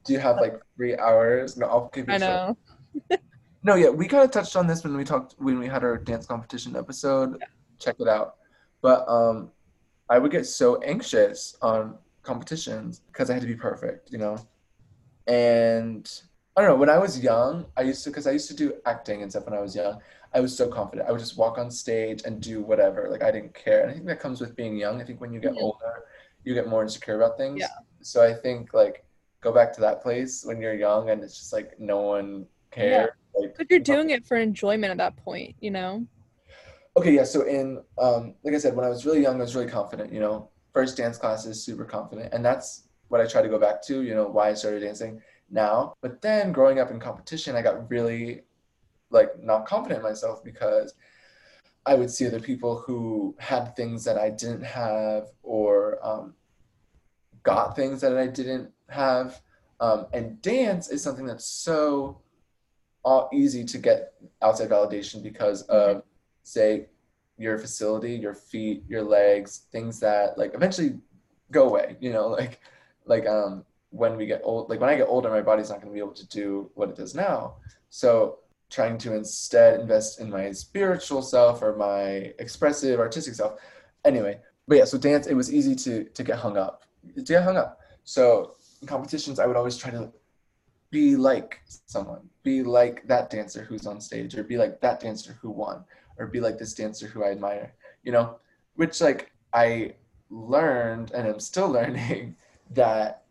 Do 0.04 0.12
you 0.12 0.20
have 0.20 0.36
like 0.36 0.56
three 0.76 0.98
hours? 0.98 1.56
No, 1.56 1.68
I'll 1.68 1.88
keep 1.88 2.10
it 2.10 2.14
I 2.14 2.18
know. 2.18 2.58
no, 3.64 3.76
yeah, 3.76 3.88
we 3.88 4.06
kind 4.06 4.26
of 4.26 4.32
touched 4.32 4.58
on 4.58 4.68
this 4.68 4.84
when 4.84 4.98
we 4.98 5.06
talked 5.06 5.36
when 5.38 5.60
we 5.60 5.68
had 5.68 5.82
our 5.82 5.98
dance 5.98 6.26
competition 6.26 6.76
episode. 6.76 7.38
Yeah. 7.40 7.46
Check 7.80 7.96
it 8.00 8.10
out. 8.10 8.36
But 8.82 9.08
um, 9.08 9.52
I 10.10 10.20
would 10.20 10.32
get 10.32 10.46
so 10.46 10.82
anxious 10.82 11.56
on 11.62 11.98
competitions 12.24 13.02
because 13.08 13.30
I 13.30 13.34
had 13.34 13.42
to 13.42 13.48
be 13.48 13.56
perfect, 13.56 14.12
you 14.12 14.18
know. 14.18 14.38
And 15.28 16.10
I 16.56 16.62
don't 16.62 16.72
know. 16.72 16.76
When 16.76 16.90
I 16.90 16.98
was 16.98 17.20
young, 17.20 17.66
I 17.78 17.82
used 17.84 18.04
to 18.04 18.10
because 18.10 18.28
I 18.28 18.32
used 18.32 18.48
to 18.50 18.56
do 18.56 18.74
acting 18.86 19.22
and 19.22 19.32
stuff 19.32 19.46
when 19.46 19.54
I 19.54 19.62
was 19.62 19.76
young. 19.76 20.02
I 20.34 20.42
was 20.42 20.56
so 20.56 20.68
confident. 20.68 21.08
I 21.08 21.12
would 21.12 21.20
just 21.20 21.38
walk 21.38 21.58
on 21.58 21.72
stage 21.72 22.22
and 22.26 22.42
do 22.42 22.62
whatever. 22.62 23.08
Like 23.10 23.24
I 23.24 23.32
didn't 23.32 23.54
care. 23.54 23.82
And 23.82 23.92
I 23.92 23.94
think 23.94 24.06
that 24.08 24.20
comes 24.20 24.42
with 24.42 24.56
being 24.56 24.76
young. 24.78 25.02
I 25.02 25.06
think 25.06 25.22
when 25.22 25.34
you 25.34 25.40
get 25.40 25.54
Mhm. 25.54 25.62
older, 25.62 25.99
you 26.44 26.54
get 26.54 26.68
more 26.68 26.82
insecure 26.82 27.16
about 27.16 27.38
things. 27.38 27.60
Yeah. 27.60 27.68
So 28.02 28.24
I 28.24 28.34
think 28.34 28.74
like 28.74 29.06
go 29.42 29.54
back 29.54 29.74
to 29.74 29.82
that 29.82 30.02
place 30.02 30.44
when 30.46 30.60
you're 30.62 30.74
young 30.74 31.10
and 31.10 31.24
it's 31.24 31.38
just 31.38 31.54
like 31.54 31.80
no 31.80 32.02
one 32.02 32.46
cares. 32.72 33.12
Like 33.36 33.56
But 33.58 33.70
you're 33.70 33.80
doing 33.80 34.10
it 34.10 34.26
for 34.26 34.38
enjoyment 34.38 34.92
at 34.92 34.98
that 34.98 35.18
point, 35.18 35.56
you 35.60 35.72
know? 35.72 36.06
Okay, 36.98 37.14
yeah. 37.14 37.24
So 37.24 37.44
in 37.44 37.82
um, 37.98 38.36
like 38.44 38.56
I 38.56 38.58
said, 38.58 38.76
when 38.76 38.86
I 38.86 38.90
was 38.90 39.06
really 39.06 39.22
young, 39.22 39.38
I 39.38 39.42
was 39.42 39.56
really 39.56 39.70
confident. 39.70 40.12
You 40.12 40.20
know, 40.20 40.50
first 40.74 40.98
dance 40.98 41.18
classes, 41.18 41.64
super 41.64 41.86
confident, 41.86 42.34
and 42.34 42.44
that's 42.44 42.90
what 43.08 43.22
I 43.22 43.26
try 43.26 43.42
to 43.42 43.48
go 43.48 43.60
back 43.60 43.82
to. 43.84 44.02
You 44.02 44.16
know, 44.16 44.28
why 44.28 44.50
I 44.50 44.54
started 44.54 44.82
dancing 44.82 45.22
now. 45.50 45.94
But 46.02 46.22
then 46.22 46.52
growing 46.52 46.80
up 46.80 46.92
in 46.92 47.00
competition, 47.00 47.56
I 47.56 47.62
got 47.62 47.90
really 47.90 48.42
like 49.12 49.42
not 49.42 49.66
confident 49.66 50.00
in 50.00 50.04
myself 50.04 50.44
because 50.44 50.94
I 51.86 51.96
would 51.96 52.12
see 52.12 52.28
other 52.28 52.40
people 52.40 52.78
who 52.86 53.36
had 53.40 53.76
things 53.76 54.04
that 54.04 54.18
I 54.18 54.30
didn't 54.30 54.64
have 54.64 55.28
or 55.44 56.00
um, 56.06 56.34
got 57.44 57.76
things 57.76 58.02
that 58.02 58.18
I 58.18 58.28
didn't 58.28 58.72
have. 58.90 59.42
Um, 59.80 60.08
and 60.14 60.42
dance 60.42 60.90
is 60.90 61.02
something 61.02 61.26
that's 61.26 61.46
so 61.46 62.22
uh, 63.06 63.24
easy 63.32 63.64
to 63.64 63.78
get 63.78 64.14
outside 64.42 64.70
validation 64.70 65.24
because 65.24 65.64
of, 65.64 66.04
say, 66.44 66.88
your 67.38 67.58
facility, 67.58 68.14
your 68.16 68.34
feet, 68.34 68.84
your 68.88 69.02
legs, 69.02 69.64
things 69.72 70.00
that 70.02 70.38
like 70.38 70.54
eventually 70.54 71.00
go 71.52 71.70
away. 71.70 71.96
You 72.00 72.12
know, 72.12 72.28
like 72.28 72.60
like 73.06 73.26
um 73.26 73.66
when 73.92 74.18
we 74.18 74.28
get 74.28 74.42
old, 74.44 74.70
like 74.70 74.80
when 74.80 74.90
I 74.90 74.96
get 74.96 75.08
older, 75.08 75.30
my 75.30 75.42
body's 75.42 75.70
not 75.70 75.82
going 75.82 75.88
to 75.88 75.94
be 75.94 76.00
able 76.00 76.14
to 76.14 76.28
do 76.28 76.70
what 76.76 76.90
it 76.90 76.96
does 76.96 77.16
now. 77.16 77.56
So 77.90 78.40
trying 78.70 78.98
to 79.00 79.16
instead 79.16 79.80
invest 79.80 80.20
in 80.20 80.30
my 80.30 80.52
spiritual 80.52 81.22
self 81.22 81.62
or 81.62 81.76
my 81.76 82.34
expressive 82.40 83.00
artistic 83.00 83.34
self. 83.34 83.60
Anyway, 84.06 84.40
but 84.68 84.78
yeah, 84.78 84.86
so 84.86 84.98
dance, 84.98 85.28
it 85.28 85.34
was 85.34 85.54
easy 85.54 85.76
to 85.76 86.04
to 86.06 86.24
get 86.24 86.38
hung 86.38 86.58
up, 86.58 86.86
to 87.16 87.22
get 87.22 87.44
hung 87.44 87.58
up. 87.58 87.80
So 88.04 88.56
in 88.82 88.88
competitions, 88.88 89.40
I 89.40 89.46
would 89.46 89.58
always 89.58 89.78
try 89.78 89.92
to 89.92 90.12
be 90.92 91.16
like 91.16 91.62
someone, 91.66 92.22
be 92.44 92.64
like 92.64 93.08
that 93.08 93.30
dancer 93.30 93.64
who's 93.64 93.86
on 93.86 94.02
stage, 94.02 94.36
or 94.36 94.44
be 94.44 94.58
like 94.58 94.80
that 94.82 95.00
dancer 95.00 95.38
who 95.42 95.50
won, 95.50 95.84
or 96.18 96.28
be 96.28 96.40
like 96.40 96.58
this 96.58 96.74
dancer 96.74 97.08
who 97.08 97.24
I 97.24 97.32
admire, 97.32 97.74
you 98.04 98.12
know, 98.12 98.40
which 98.76 99.02
like 99.02 99.32
I 99.54 99.96
learned 100.30 101.12
and 101.12 101.28
I'm 101.28 101.40
still 101.40 101.70
learning 101.80 102.36
that 102.72 103.24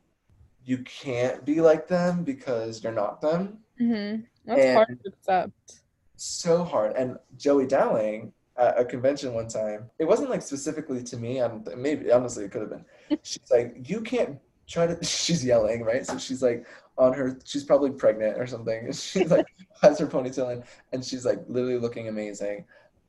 you 0.65 0.79
can't 0.79 1.45
be 1.45 1.61
like 1.61 1.89
them 1.89 2.25
because 2.25 2.83
you're 2.83 2.93
not 2.93 3.21
them. 3.21 3.59
Mm-hmm. 3.81 4.23
That's 4.47 4.61
And- 4.61 4.77
hard 4.77 5.01
to 5.05 5.09
accept. 5.11 5.81
so 6.17 6.65
hard. 6.65 6.97
And 6.97 7.17
Joey 7.37 7.67
Dowling 7.67 8.33
at 8.57 8.79
a 8.79 8.85
convention 8.85 9.35
one 9.35 9.47
time, 9.49 9.89
it 9.99 10.05
wasn't 10.05 10.31
like 10.31 10.43
specifically 10.43 11.03
to 11.05 11.17
me. 11.17 11.41
I'm 11.41 11.65
maybe 11.77 12.11
honestly 12.11 12.45
it 12.45 12.51
could 12.51 12.63
have 12.63 12.71
been. 12.71 12.85
She's 13.23 13.51
like, 13.51 13.77
you 13.89 14.01
can't 14.01 14.39
try 14.67 14.87
to. 14.87 15.03
She's 15.05 15.45
yelling, 15.45 15.85
right? 15.85 16.05
So 16.07 16.19
she's 16.19 16.43
like 16.43 16.67
on 16.97 17.13
her. 17.13 17.39
She's 17.45 17.63
probably 17.65 17.91
pregnant 17.91 18.39
or 18.39 18.47
something. 18.47 18.85
And 18.87 18.97
she 18.97 19.25
like 19.25 19.47
has 19.83 19.99
her 20.01 20.07
ponytail 20.07 20.53
in, 20.53 20.65
and 20.93 21.05
she's 21.05 21.25
like 21.25 21.41
literally 21.47 21.79
looking 21.79 22.09
amazing. 22.09 22.65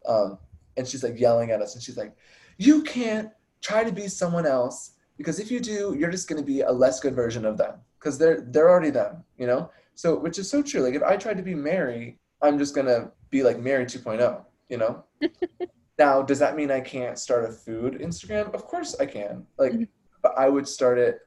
Um, 0.08 0.38
and 0.78 0.88
she's 0.88 1.04
like 1.04 1.20
yelling 1.20 1.50
at 1.52 1.62
us, 1.62 1.74
and 1.76 1.84
she's 1.84 1.98
like, 1.98 2.16
you 2.58 2.84
can't 2.84 3.30
try 3.62 3.84
to 3.84 3.92
be 3.92 4.08
someone 4.08 4.46
else 4.46 4.92
because 5.18 5.40
if 5.40 5.52
you 5.52 5.60
do, 5.60 5.96
you're 6.00 6.12
just 6.12 6.30
going 6.30 6.40
to 6.42 6.46
be 6.46 6.62
a 6.62 6.72
less 6.72 7.00
good 7.02 7.14
version 7.16 7.44
of 7.44 7.58
them 7.58 7.74
because 8.00 8.18
they're 8.20 8.42
they're 8.42 8.70
already 8.70 8.92
them, 8.92 9.24
you 9.38 9.48
know. 9.48 9.72
So 10.00 10.18
which 10.18 10.40
is 10.40 10.50
so 10.50 10.64
true. 10.64 10.80
Like 10.80 10.94
if 10.94 11.04
I 11.04 11.18
tried 11.18 11.36
to 11.36 11.44
be 11.44 11.54
Mary, 11.54 12.20
I'm 12.42 12.58
just 12.58 12.74
gonna 12.74 13.12
be 13.32 13.44
like 13.44 13.60
Mary 13.60 13.84
2.0, 13.86 14.46
you 14.70 14.78
know? 14.78 15.04
now, 16.00 16.22
does 16.22 16.40
that 16.40 16.56
mean 16.56 16.72
I 16.72 16.80
can't 16.80 17.20
start 17.20 17.44
a 17.44 17.52
food 17.52 17.96
Instagram? 18.00 18.54
Of 18.54 18.64
course 18.64 18.96
I 18.98 19.06
can. 19.06 19.46
Like, 19.58 19.74
Mhm. 19.74 19.90
but 20.22 20.36
I 20.38 20.48
would 20.48 20.70
start 20.70 21.00
it 21.00 21.20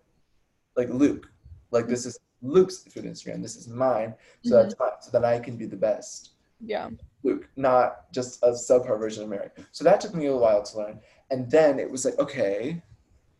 like 0.74 0.88
Luke. 0.88 1.26
Like 1.70 1.86
this 1.86 2.06
is 2.06 2.18
Luke's 2.40 2.78
food 2.84 3.04
Instagram. 3.04 3.42
This 3.42 3.56
is 3.56 3.68
mine. 3.68 4.14
So 4.42 4.54
that's 4.54 4.78
mine. 4.78 4.96
So 5.02 5.10
that 5.10 5.22
I 5.26 5.38
can 5.38 5.58
be 5.58 5.66
the 5.66 5.76
best. 5.76 6.30
Yeah. 6.58 6.88
Luke, 7.24 7.50
not 7.56 8.10
just 8.10 8.42
a 8.42 8.52
subpar 8.52 8.98
version 8.98 9.22
of 9.22 9.28
Mary. 9.28 9.50
So 9.72 9.84
that 9.84 10.00
took 10.00 10.14
me 10.14 10.26
a 10.28 10.36
while 10.44 10.62
to 10.62 10.78
learn. 10.78 10.98
And 11.30 11.50
then 11.50 11.78
it 11.78 11.90
was 11.90 12.06
like, 12.06 12.18
okay, 12.18 12.82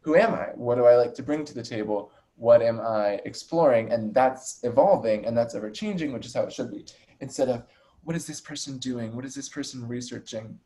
who 0.02 0.14
am 0.14 0.34
I? 0.34 0.48
What 0.56 0.74
do 0.74 0.84
I 0.84 0.96
like 0.96 1.14
to 1.14 1.22
bring 1.22 1.46
to 1.46 1.54
the 1.54 1.62
table? 1.62 2.12
What 2.42 2.60
am 2.60 2.80
I 2.80 3.20
exploring? 3.24 3.92
And 3.92 4.12
that's 4.12 4.58
evolving 4.64 5.26
and 5.26 5.38
that's 5.38 5.54
ever 5.54 5.70
changing, 5.70 6.12
which 6.12 6.26
is 6.26 6.34
how 6.34 6.42
it 6.42 6.52
should 6.52 6.72
be. 6.72 6.84
Instead 7.20 7.48
of 7.48 7.62
what 8.02 8.16
is 8.16 8.26
this 8.26 8.40
person 8.40 8.78
doing? 8.78 9.14
What 9.14 9.24
is 9.24 9.32
this 9.32 9.48
person 9.48 9.86
researching? 9.86 10.58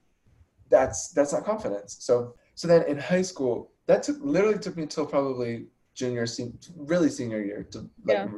That's 0.70 1.08
that's 1.08 1.34
not 1.34 1.44
confidence. 1.44 1.98
So 2.00 2.34
so 2.54 2.66
then 2.66 2.84
in 2.84 2.96
high 2.96 3.20
school, 3.20 3.72
that 3.88 4.02
took 4.02 4.16
literally 4.22 4.58
took 4.58 4.74
me 4.78 4.84
until 4.84 5.04
probably 5.04 5.66
junior, 5.92 6.24
sen- 6.24 6.58
really 6.76 7.10
senior 7.10 7.42
year 7.42 7.62
to 7.72 7.78
like 8.06 8.16
Yeah. 8.16 8.28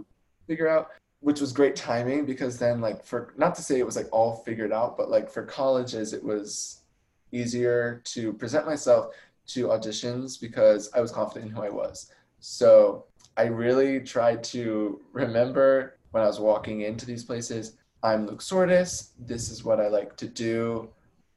figure 0.48 0.66
out 0.66 0.88
which 1.20 1.40
was 1.40 1.52
great 1.52 1.76
timing 1.76 2.26
because 2.26 2.58
then 2.58 2.80
like 2.80 3.04
for 3.04 3.34
not 3.36 3.54
to 3.54 3.62
say 3.62 3.78
it 3.78 3.86
was 3.86 3.94
like 3.94 4.08
all 4.10 4.34
figured 4.46 4.72
out 4.72 4.96
but 4.96 5.10
like 5.10 5.30
for 5.30 5.44
colleges 5.44 6.12
it 6.12 6.22
was 6.24 6.82
easier 7.30 8.00
to 8.04 8.32
present 8.32 8.66
myself 8.66 9.14
to 9.48 9.66
auditions 9.68 10.40
because 10.40 10.88
i 10.94 11.00
was 11.00 11.10
confident 11.10 11.50
in 11.50 11.56
who 11.56 11.62
i 11.62 11.68
was 11.68 12.12
so 12.38 13.04
i 13.38 13.44
really 13.44 14.00
tried 14.00 14.44
to 14.44 15.00
remember 15.12 15.96
when 16.10 16.22
i 16.22 16.26
was 16.26 16.40
walking 16.40 16.82
into 16.82 17.06
these 17.06 17.24
places 17.24 17.76
i'm 18.02 18.26
luke 18.26 18.40
sortis 18.40 19.10
this 19.18 19.50
is 19.50 19.64
what 19.64 19.80
i 19.80 19.88
like 19.88 20.16
to 20.16 20.26
do 20.26 20.88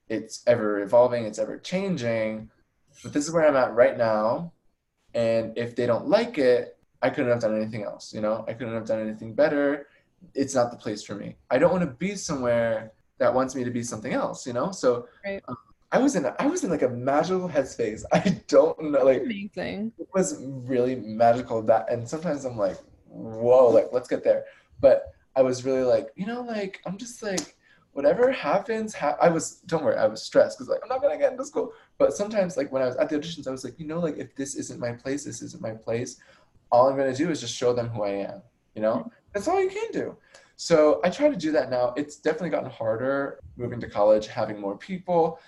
it's 0.09 0.43
ever 0.47 0.79
evolving 0.81 1.25
it's 1.25 1.39
ever 1.39 1.57
changing 1.57 2.49
but 3.03 3.13
this 3.13 3.25
is 3.25 3.33
where 3.33 3.47
i'm 3.47 3.55
at 3.55 3.73
right 3.73 3.97
now 3.97 4.51
and 5.13 5.57
if 5.57 5.75
they 5.75 5.85
don't 5.85 6.07
like 6.07 6.37
it 6.37 6.77
I 7.01 7.09
couldn't 7.09 7.31
have 7.31 7.39
done 7.39 7.55
anything 7.55 7.83
else, 7.83 8.13
you 8.13 8.21
know? 8.21 8.45
I 8.47 8.53
couldn't 8.53 8.75
have 8.75 8.85
done 8.85 9.01
anything 9.01 9.33
better. 9.33 9.87
It's 10.35 10.53
not 10.53 10.71
the 10.71 10.77
place 10.77 11.03
for 11.03 11.15
me. 11.15 11.35
I 11.49 11.57
don't 11.57 11.71
want 11.71 11.83
to 11.83 11.89
be 11.89 12.15
somewhere 12.15 12.91
that 13.17 13.33
wants 13.33 13.55
me 13.55 13.63
to 13.63 13.71
be 13.71 13.83
something 13.83 14.13
else, 14.13 14.45
you 14.45 14.53
know? 14.53 14.71
So 14.71 15.07
Right. 15.25 15.41
um, 15.47 15.57
I 15.91 15.97
was 15.97 16.15
in 16.15 16.25
I 16.39 16.45
was 16.47 16.63
in 16.63 16.69
like 16.69 16.83
a 16.83 16.89
magical 16.89 17.49
headspace. 17.49 18.03
I 18.13 18.41
don't 18.47 18.91
know 18.91 19.03
like 19.03 19.23
Amazing. 19.23 19.91
it 19.99 20.07
was 20.13 20.41
really 20.41 20.95
magical 20.95 21.61
that 21.63 21.91
and 21.91 22.07
sometimes 22.07 22.45
I'm 22.45 22.57
like, 22.57 22.77
whoa, 23.07 23.67
like 23.67 23.89
let's 23.91 24.07
get 24.07 24.23
there. 24.23 24.45
But 24.79 25.13
I 25.35 25.41
was 25.41 25.65
really 25.65 25.83
like, 25.83 26.09
you 26.15 26.25
know, 26.25 26.41
like 26.41 26.81
I'm 26.85 26.97
just 26.97 27.21
like 27.21 27.55
whatever 27.93 28.31
happens, 28.31 28.93
ha- 28.93 29.17
I 29.21 29.29
was 29.29 29.55
don't 29.65 29.83
worry, 29.83 29.97
I 29.97 30.07
was 30.07 30.23
stressed 30.23 30.57
because 30.57 30.69
like 30.69 30.79
I'm 30.81 30.89
not 30.89 31.01
gonna 31.01 31.17
get 31.17 31.33
into 31.33 31.45
school. 31.45 31.73
But 31.97 32.13
sometimes 32.13 32.55
like 32.55 32.71
when 32.71 32.81
I 32.81 32.85
was 32.85 32.95
at 32.95 33.09
the 33.09 33.17
auditions, 33.17 33.47
I 33.47 33.51
was 33.51 33.63
like, 33.63 33.77
you 33.79 33.85
know, 33.85 33.99
like 33.99 34.17
if 34.17 34.33
this 34.35 34.55
isn't 34.55 34.79
my 34.79 34.93
place, 34.93 35.25
this 35.25 35.41
isn't 35.41 35.61
my 35.61 35.71
place. 35.71 36.17
All 36.71 36.87
I'm 36.87 36.95
gonna 36.97 37.13
do 37.15 37.29
is 37.29 37.41
just 37.41 37.53
show 37.55 37.73
them 37.73 37.89
who 37.89 38.03
I 38.03 38.11
am. 38.11 38.41
You 38.75 38.81
know, 38.81 39.11
that's 39.33 39.49
all 39.49 39.61
you 39.61 39.69
can 39.69 39.91
do. 39.91 40.15
So 40.55 41.01
I 41.03 41.09
try 41.09 41.27
to 41.27 41.35
do 41.35 41.51
that 41.51 41.69
now. 41.69 41.93
It's 41.97 42.15
definitely 42.15 42.51
gotten 42.51 42.69
harder 42.69 43.39
moving 43.57 43.81
to 43.81 43.89
college, 43.89 44.27
having 44.27 44.61
more 44.61 44.77
people, 44.77 45.39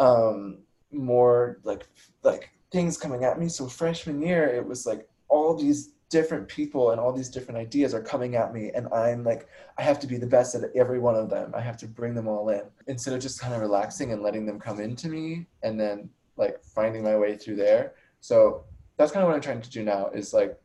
um, 0.00 0.58
more 0.90 1.60
like 1.62 1.86
like 2.24 2.50
things 2.72 2.96
coming 2.96 3.22
at 3.24 3.38
me. 3.38 3.48
So 3.48 3.68
freshman 3.68 4.20
year, 4.20 4.46
it 4.48 4.66
was 4.66 4.86
like 4.86 5.08
all 5.28 5.54
these 5.54 5.92
different 6.10 6.48
people 6.48 6.90
and 6.90 7.00
all 7.00 7.12
these 7.12 7.28
different 7.28 7.56
ideas 7.56 7.94
are 7.94 8.02
coming 8.02 8.34
at 8.34 8.52
me 8.52 8.72
and 8.74 8.88
i'm 8.92 9.22
like 9.22 9.46
i 9.78 9.82
have 9.82 10.00
to 10.00 10.08
be 10.08 10.16
the 10.16 10.26
best 10.26 10.56
at 10.56 10.62
every 10.74 10.98
one 10.98 11.14
of 11.14 11.30
them 11.30 11.52
i 11.54 11.60
have 11.60 11.76
to 11.76 11.86
bring 11.86 12.14
them 12.16 12.26
all 12.26 12.48
in 12.48 12.62
instead 12.88 13.14
of 13.14 13.20
just 13.20 13.40
kind 13.40 13.54
of 13.54 13.60
relaxing 13.60 14.12
and 14.12 14.20
letting 14.20 14.44
them 14.44 14.58
come 14.58 14.80
into 14.80 15.08
me 15.08 15.46
and 15.62 15.78
then 15.78 16.10
like 16.36 16.60
finding 16.64 17.04
my 17.04 17.16
way 17.16 17.36
through 17.36 17.54
there 17.54 17.94
so 18.20 18.64
that's 18.96 19.12
kind 19.12 19.22
of 19.22 19.28
what 19.28 19.36
i'm 19.36 19.40
trying 19.40 19.62
to 19.62 19.70
do 19.70 19.84
now 19.84 20.08
is 20.12 20.34
like 20.34 20.58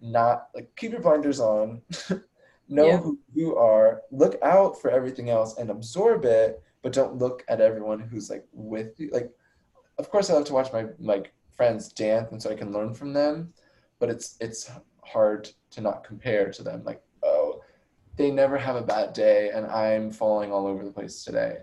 not 0.00 0.46
like 0.54 0.70
keep 0.76 0.92
your 0.92 1.00
blinders 1.00 1.40
on 1.40 1.82
know 2.68 2.86
Yeah. 2.86 2.98
who 2.98 3.18
you 3.34 3.56
are 3.56 4.02
look 4.12 4.38
out 4.42 4.80
for 4.80 4.92
everything 4.92 5.28
else 5.28 5.58
and 5.58 5.70
absorb 5.70 6.24
it 6.24 6.62
but 6.84 6.92
don't 6.92 7.16
look 7.16 7.42
at 7.48 7.62
everyone 7.62 7.98
who's 7.98 8.30
like 8.30 8.44
with 8.52 9.00
you. 9.00 9.10
Like 9.10 9.32
of 9.98 10.10
course 10.10 10.28
i 10.28 10.34
love 10.34 10.44
to 10.44 10.52
watch 10.52 10.72
my 10.72 10.84
like 11.00 11.32
friends 11.56 11.88
dance 11.88 12.30
and 12.30 12.40
so 12.40 12.50
i 12.50 12.54
can 12.54 12.72
learn 12.72 12.92
from 12.92 13.12
them 13.12 13.52
but 13.98 14.10
it's 14.10 14.36
it's 14.40 14.70
hard 15.02 15.48
to 15.70 15.80
not 15.80 16.04
compare 16.04 16.50
to 16.50 16.62
them. 16.62 16.82
Like 16.84 17.02
oh 17.22 17.62
they 18.16 18.30
never 18.30 18.56
have 18.58 18.76
a 18.76 18.82
bad 18.82 19.12
day 19.12 19.50
and 19.54 19.66
i'm 19.66 20.10
falling 20.10 20.52
all 20.52 20.66
over 20.66 20.84
the 20.84 20.92
place 20.92 21.24
today. 21.24 21.56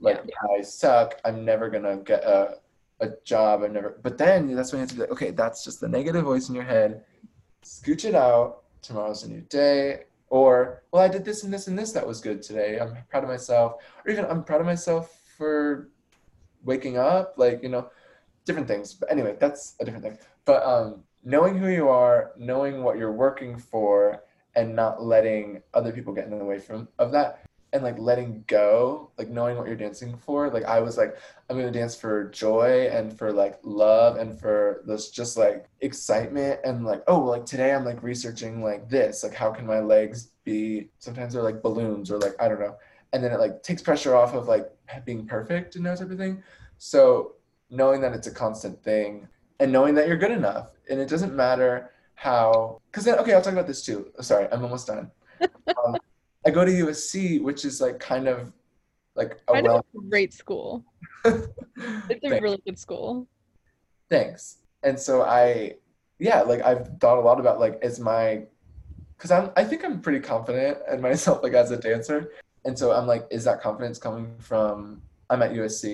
Like 0.00 0.22
i 0.56 0.62
suck. 0.62 1.20
I'm 1.24 1.44
never 1.44 1.68
gonna 1.68 1.96
get 1.96 2.22
a, 2.22 2.58
a 3.00 3.08
job. 3.24 3.62
I'm 3.64 3.72
never 3.72 3.98
but 4.02 4.16
then 4.16 4.54
that's 4.54 4.72
when 4.72 4.78
you 4.78 4.82
have 4.82 4.90
to 4.90 4.94
be 4.94 5.00
like 5.02 5.10
okay 5.10 5.30
that's 5.32 5.64
just 5.64 5.80
the 5.80 5.88
negative 5.88 6.24
voice 6.24 6.48
in 6.48 6.54
your 6.54 6.64
head. 6.64 7.04
Scooch 7.64 8.04
it 8.04 8.14
out. 8.14 8.62
Tomorrow's 8.80 9.24
a 9.24 9.28
new 9.28 9.40
day 9.40 10.04
or 10.30 10.82
well 10.92 11.02
i 11.02 11.08
did 11.08 11.24
this 11.24 11.44
and 11.44 11.52
this 11.52 11.68
and 11.68 11.78
this 11.78 11.92
that 11.92 12.06
was 12.06 12.20
good 12.20 12.42
today. 12.42 12.78
I'm 12.78 12.96
proud 13.08 13.24
of 13.24 13.30
myself. 13.30 13.74
Or 14.04 14.10
even 14.10 14.24
i'm 14.26 14.44
proud 14.44 14.60
of 14.60 14.66
myself 14.66 15.18
for 15.36 15.88
waking 16.64 16.98
up 16.98 17.34
like 17.36 17.62
you 17.62 17.68
know 17.68 17.90
different 18.44 18.68
things. 18.68 18.94
But 18.94 19.10
anyway 19.10 19.36
that's 19.38 19.74
a 19.80 19.84
different 19.84 20.04
thing. 20.04 20.18
But 20.44 20.64
um 20.64 21.04
knowing 21.24 21.58
who 21.58 21.68
you 21.68 21.88
are 21.88 22.32
knowing 22.38 22.82
what 22.82 22.96
you're 22.96 23.12
working 23.12 23.58
for 23.58 24.22
and 24.56 24.74
not 24.74 25.02
letting 25.02 25.62
other 25.74 25.92
people 25.92 26.12
get 26.12 26.24
in 26.24 26.38
the 26.38 26.44
way 26.44 26.58
from 26.58 26.88
of 26.98 27.12
that 27.12 27.47
and 27.72 27.82
like 27.82 27.98
letting 27.98 28.42
go 28.46 29.10
like 29.18 29.28
knowing 29.28 29.56
what 29.56 29.66
you're 29.66 29.76
dancing 29.76 30.16
for 30.16 30.50
like 30.50 30.64
i 30.64 30.80
was 30.80 30.96
like 30.96 31.16
i'm 31.48 31.56
gonna 31.56 31.70
dance 31.70 31.94
for 31.94 32.30
joy 32.30 32.88
and 32.90 33.16
for 33.16 33.30
like 33.30 33.58
love 33.62 34.16
and 34.16 34.38
for 34.40 34.82
this 34.86 35.10
just 35.10 35.36
like 35.36 35.66
excitement 35.80 36.58
and 36.64 36.84
like 36.84 37.02
oh 37.08 37.20
like 37.20 37.44
today 37.44 37.72
i'm 37.74 37.84
like 37.84 38.02
researching 38.02 38.62
like 38.62 38.88
this 38.88 39.22
like 39.22 39.34
how 39.34 39.50
can 39.50 39.66
my 39.66 39.80
legs 39.80 40.30
be? 40.48 40.88
Sometimes 40.98 41.34
they're 41.34 41.42
like 41.42 41.62
balloons 41.62 42.10
or 42.10 42.18
like 42.18 42.34
i 42.40 42.48
don't 42.48 42.60
know. 42.60 42.76
And 43.12 43.22
then 43.22 43.32
it 43.32 43.40
like 43.40 43.62
takes 43.62 43.82
pressure 43.82 44.14
off 44.14 44.34
of 44.34 44.48
like 44.48 44.70
being 45.04 45.26
perfect 45.26 45.76
and 45.76 45.84
that 45.86 45.98
type 45.98 46.10
of 46.10 46.18
thing 46.18 46.42
so 46.78 47.34
knowing 47.70 48.00
that 48.00 48.12
it's 48.12 48.26
a 48.26 48.30
constant 48.30 48.82
thing 48.82 49.28
and 49.60 49.72
knowing 49.72 49.94
that 49.94 50.06
you're 50.06 50.16
good 50.16 50.30
enough 50.30 50.72
and 50.90 51.00
it 51.00 51.08
doesn't 51.08 51.34
matter 51.34 51.90
how 52.14 52.80
because 52.90 53.04
then 53.04 53.18
okay 53.18 53.32
i'll 53.32 53.42
talk 53.42 53.52
about 53.52 53.66
this 53.66 53.84
too. 53.84 54.10
Sorry 54.20 54.48
i'm 54.52 54.62
almost 54.62 54.86
done. 54.86 55.10
Um, 55.84 55.96
i 56.48 56.50
go 56.50 56.64
to 56.64 56.72
usc 56.86 57.12
which 57.42 57.64
is 57.64 57.80
like 57.80 57.98
kind 58.00 58.26
of 58.26 58.52
like 59.14 59.32
a 59.48 59.52
Kind 59.52 59.66
well 59.66 59.84
a 59.96 60.08
great 60.08 60.32
school. 60.32 60.84
It's 62.10 62.24
a 62.24 62.28
Thanks. 62.30 62.42
really 62.42 62.60
good 62.66 62.78
school. 62.78 63.28
thanks 64.10 64.58
and 64.82 64.98
so 64.98 65.22
i 65.22 65.74
yeah 66.18 66.40
like 66.42 66.62
i've 66.62 66.84
thought 67.00 67.18
a 67.18 67.24
lot 67.28 67.38
about 67.38 67.60
like 67.64 67.78
is 67.82 68.00
my 68.00 68.24
because 69.16 69.30
i'm 69.30 69.50
i 69.56 69.62
think 69.68 69.84
i'm 69.84 70.00
pretty 70.00 70.20
confident 70.20 70.78
in 70.92 71.00
myself 71.08 71.42
like 71.42 71.52
as 71.52 71.70
a 71.70 71.76
dancer 71.76 72.18
and 72.64 72.78
so 72.78 72.92
i'm 72.96 73.06
like 73.06 73.24
is 73.30 73.44
that 73.44 73.60
confidence 73.60 73.98
coming 73.98 74.26
from 74.38 75.00
i'm 75.30 75.42
at 75.42 75.52
usc 75.52 75.84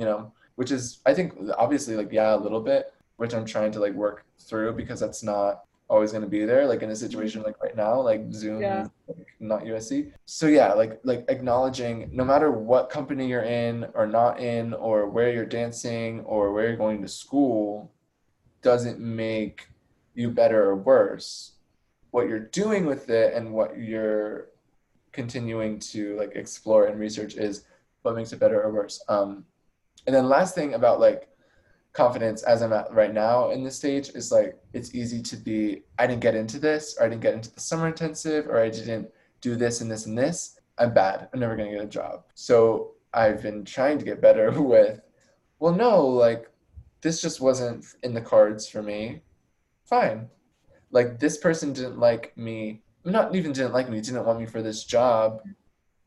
you 0.00 0.04
know 0.08 0.32
which 0.56 0.70
is 0.70 1.00
i 1.06 1.12
think 1.14 1.28
obviously 1.56 1.94
like 1.96 2.10
yeah 2.12 2.34
a 2.34 2.42
little 2.46 2.60
bit 2.60 2.92
which 3.16 3.32
i'm 3.34 3.46
trying 3.54 3.70
to 3.72 3.80
like 3.80 3.94
work 3.94 4.24
through 4.48 4.72
because 4.72 4.98
that's 5.00 5.22
not 5.22 5.62
always 5.92 6.10
going 6.10 6.22
to 6.28 6.34
be 6.38 6.44
there 6.46 6.64
like 6.66 6.82
in 6.82 6.90
a 6.90 6.96
situation 6.96 7.42
like 7.42 7.58
right 7.62 7.76
now 7.76 8.00
like 8.00 8.22
zoom 8.32 8.60
Yeah. 8.62 8.86
like, 9.06 9.26
not 9.40 9.60
usc 9.72 9.90
so 10.24 10.46
yeah 10.46 10.72
like 10.72 10.92
like 11.04 11.22
acknowledging 11.28 12.08
no 12.12 12.24
matter 12.24 12.50
what 12.50 12.88
company 12.88 13.24
you're 13.28 13.44
in 13.64 13.74
or 13.92 14.06
not 14.06 14.40
in 14.40 14.72
or 14.72 14.98
where 15.14 15.30
you're 15.34 15.52
dancing 15.60 16.20
or 16.20 16.50
where 16.52 16.66
you're 16.68 16.84
going 16.86 17.02
to 17.02 17.08
school 17.08 17.92
doesn't 18.62 19.00
make 19.00 19.68
you 20.14 20.30
better 20.30 20.62
or 20.70 20.76
worse. 20.76 21.52
What 22.10 22.28
you're 22.28 22.38
doing 22.62 22.86
with 22.86 23.10
it 23.10 23.34
and 23.34 23.52
what 23.52 23.78
you're 23.78 24.48
continuing 25.12 25.78
to 25.92 26.16
like 26.16 26.32
explore 26.36 26.86
and 26.86 26.98
research 26.98 27.34
is 27.36 27.64
what 28.02 28.14
makes 28.14 28.32
it 28.32 28.40
better 28.40 28.62
or 28.62 28.72
worse. 28.72 29.02
Um 29.08 29.44
and 30.06 30.14
then 30.14 30.28
last 30.28 30.54
thing 30.54 30.74
about 30.74 31.00
like 31.00 31.28
confidence 31.92 32.42
as 32.44 32.62
i'm 32.62 32.72
at 32.72 32.90
right 32.92 33.12
now 33.12 33.50
in 33.50 33.62
this 33.62 33.76
stage 33.76 34.08
is 34.10 34.32
like 34.32 34.58
it's 34.72 34.94
easy 34.94 35.20
to 35.20 35.36
be 35.36 35.82
i 35.98 36.06
didn't 36.06 36.22
get 36.22 36.34
into 36.34 36.58
this 36.58 36.96
or 36.98 37.04
i 37.04 37.08
didn't 37.08 37.20
get 37.20 37.34
into 37.34 37.52
the 37.52 37.60
summer 37.60 37.86
intensive 37.86 38.46
or 38.46 38.60
i 38.60 38.70
didn't 38.70 39.08
do 39.42 39.56
this 39.56 39.82
and 39.82 39.90
this 39.90 40.06
and 40.06 40.16
this. 40.16 40.58
I'm 40.78 40.94
bad. 40.94 41.28
I'm 41.34 41.40
never 41.40 41.54
to 41.54 41.64
get 41.64 41.82
a 41.82 41.86
job. 41.86 42.24
So 42.34 42.92
i've 43.14 43.42
been 43.42 43.62
trying 43.62 43.98
to 43.98 44.06
get 44.06 44.22
better 44.22 44.50
with 44.62 45.02
well 45.58 45.74
no 45.74 46.06
like 46.06 46.48
this 47.02 47.20
just 47.20 47.42
wasn't 47.42 47.84
in 48.02 48.14
the 48.14 48.20
cards 48.22 48.66
for 48.66 48.82
me. 48.82 49.20
Fine. 49.84 50.28
Like 50.90 51.18
this 51.18 51.36
person 51.36 51.74
didn't 51.74 51.98
like 51.98 52.34
me 52.38 52.80
not 53.04 53.34
even 53.34 53.52
didn't 53.52 53.72
like 53.74 53.90
me 53.90 54.00
didn't 54.00 54.24
want 54.24 54.40
me 54.40 54.46
for 54.46 54.62
this 54.62 54.84
job. 54.84 55.42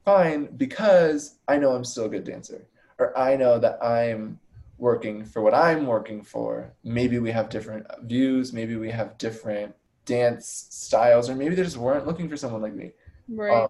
Fine 0.03 0.55
because 0.57 1.39
i 1.47 1.57
know 1.57 1.71
i'm 1.71 1.83
still 1.83 2.05
a 2.05 2.09
good 2.09 2.23
dancer 2.23 2.67
or 2.99 3.17
i 3.17 3.35
know 3.35 3.59
that 3.59 3.83
i'm 3.83 4.39
working 4.77 5.23
for 5.23 5.41
what 5.41 5.53
i'm 5.53 5.85
working 5.85 6.21
for. 6.23 6.73
Maybe 6.83 7.19
we 7.19 7.31
have 7.31 7.49
different 7.49 7.85
views 8.03 8.53
maybe 8.53 8.75
we 8.75 8.91
have 8.91 9.17
different 9.17 9.75
dance 10.05 10.67
styles 10.69 11.29
or 11.29 11.35
maybe 11.35 11.55
they 11.55 11.63
just 11.63 11.77
weren't 11.77 12.05
looking 12.05 12.29
for 12.29 12.37
someone 12.37 12.61
like 12.61 12.75
me. 12.75 12.91
Right. 13.27 13.63
Um, 13.63 13.69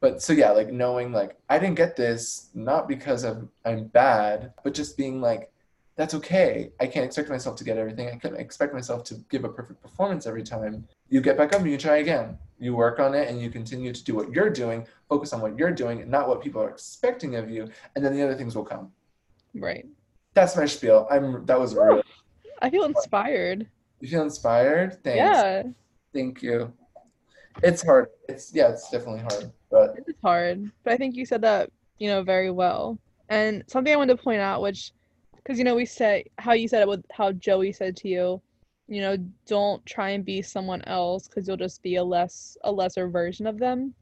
but 0.00 0.22
so 0.22 0.32
yeah 0.32 0.50
like 0.52 0.72
knowing 0.72 1.12
like 1.12 1.36
i 1.48 1.58
didn't 1.58 1.74
get 1.74 1.96
this 1.96 2.50
not 2.54 2.86
because 2.86 3.24
I'm, 3.24 3.48
I'm 3.64 3.88
bad 3.88 4.52
but 4.62 4.72
just 4.72 4.96
being 4.96 5.20
like 5.20 5.50
that's 5.98 6.14
okay. 6.14 6.70
I 6.78 6.86
can't 6.86 7.04
expect 7.04 7.28
myself 7.28 7.56
to 7.56 7.64
get 7.64 7.76
everything. 7.76 8.06
I 8.06 8.14
can't 8.14 8.36
expect 8.36 8.72
myself 8.72 9.02
to 9.04 9.16
give 9.30 9.42
a 9.42 9.48
perfect 9.48 9.82
performance 9.82 10.28
every 10.28 10.44
time. 10.44 10.86
You 11.08 11.20
get 11.20 11.36
back 11.36 11.52
up 11.52 11.60
and 11.60 11.70
you 11.70 11.76
try 11.76 11.96
again. 11.96 12.38
You 12.60 12.76
work 12.76 13.00
on 13.00 13.14
it 13.14 13.28
and 13.28 13.42
you 13.42 13.50
continue 13.50 13.92
to 13.92 14.04
do 14.04 14.14
what 14.14 14.30
you're 14.30 14.48
doing 14.48 14.86
focus 15.08 15.32
on 15.32 15.40
what 15.40 15.58
you're 15.58 15.72
doing 15.72 16.00
and 16.00 16.10
not 16.10 16.28
what 16.28 16.40
people 16.40 16.62
are 16.62 16.70
expecting 16.70 17.34
of 17.34 17.50
you 17.50 17.68
and 17.96 18.04
then 18.04 18.14
the 18.14 18.22
other 18.22 18.36
things 18.36 18.54
will 18.54 18.64
come. 18.64 18.92
Right. 19.54 19.86
That's 20.40 20.56
my 20.56 20.66
spiel 20.66 21.06
i'm 21.10 21.44
that 21.46 21.58
was 21.58 21.74
really 21.74 22.02
I 22.60 22.70
feel 22.70 22.84
inspired. 22.84 23.66
you 24.00 24.08
feel 24.08 24.22
inspired 24.22 25.02
thanks 25.04 25.16
Yeah. 25.18 25.62
thank 26.12 26.42
you 26.42 26.72
it's 27.62 27.82
hard 27.82 28.08
it's 28.28 28.52
yeah 28.54 28.68
it's 28.68 28.90
definitely 28.90 29.20
hard 29.20 29.50
but 29.70 29.96
It 29.98 30.04
is 30.08 30.14
hard, 30.22 30.70
but 30.82 30.92
I 30.94 30.96
think 30.96 31.14
you 31.14 31.26
said 31.26 31.42
that, 31.42 31.70
you 31.98 32.08
know, 32.08 32.22
very 32.22 32.50
well. 32.50 32.98
And 33.28 33.62
something 33.66 33.92
I 33.92 33.96
wanted 33.96 34.16
to 34.16 34.22
point 34.22 34.40
out, 34.40 34.62
which, 34.62 34.92
because, 35.36 35.58
you 35.58 35.64
know, 35.64 35.74
we 35.74 35.84
said 35.84 36.24
how 36.38 36.54
you 36.54 36.66
said 36.68 36.80
it 36.80 36.88
with 36.88 37.04
how 37.12 37.32
Joey 37.32 37.72
said 37.72 37.94
to 37.98 38.08
you, 38.08 38.40
you 38.86 39.02
know, 39.02 39.18
don't 39.46 39.84
try 39.84 40.08
and 40.16 40.24
be 40.24 40.40
someone 40.40 40.80
else 40.86 41.28
because 41.28 41.46
you'll 41.46 41.58
just 41.58 41.82
be 41.82 41.96
a 41.96 42.02
less, 42.02 42.56
a 42.64 42.72
lesser 42.72 43.08
version 43.10 43.46
of 43.46 43.58
them. 43.58 43.92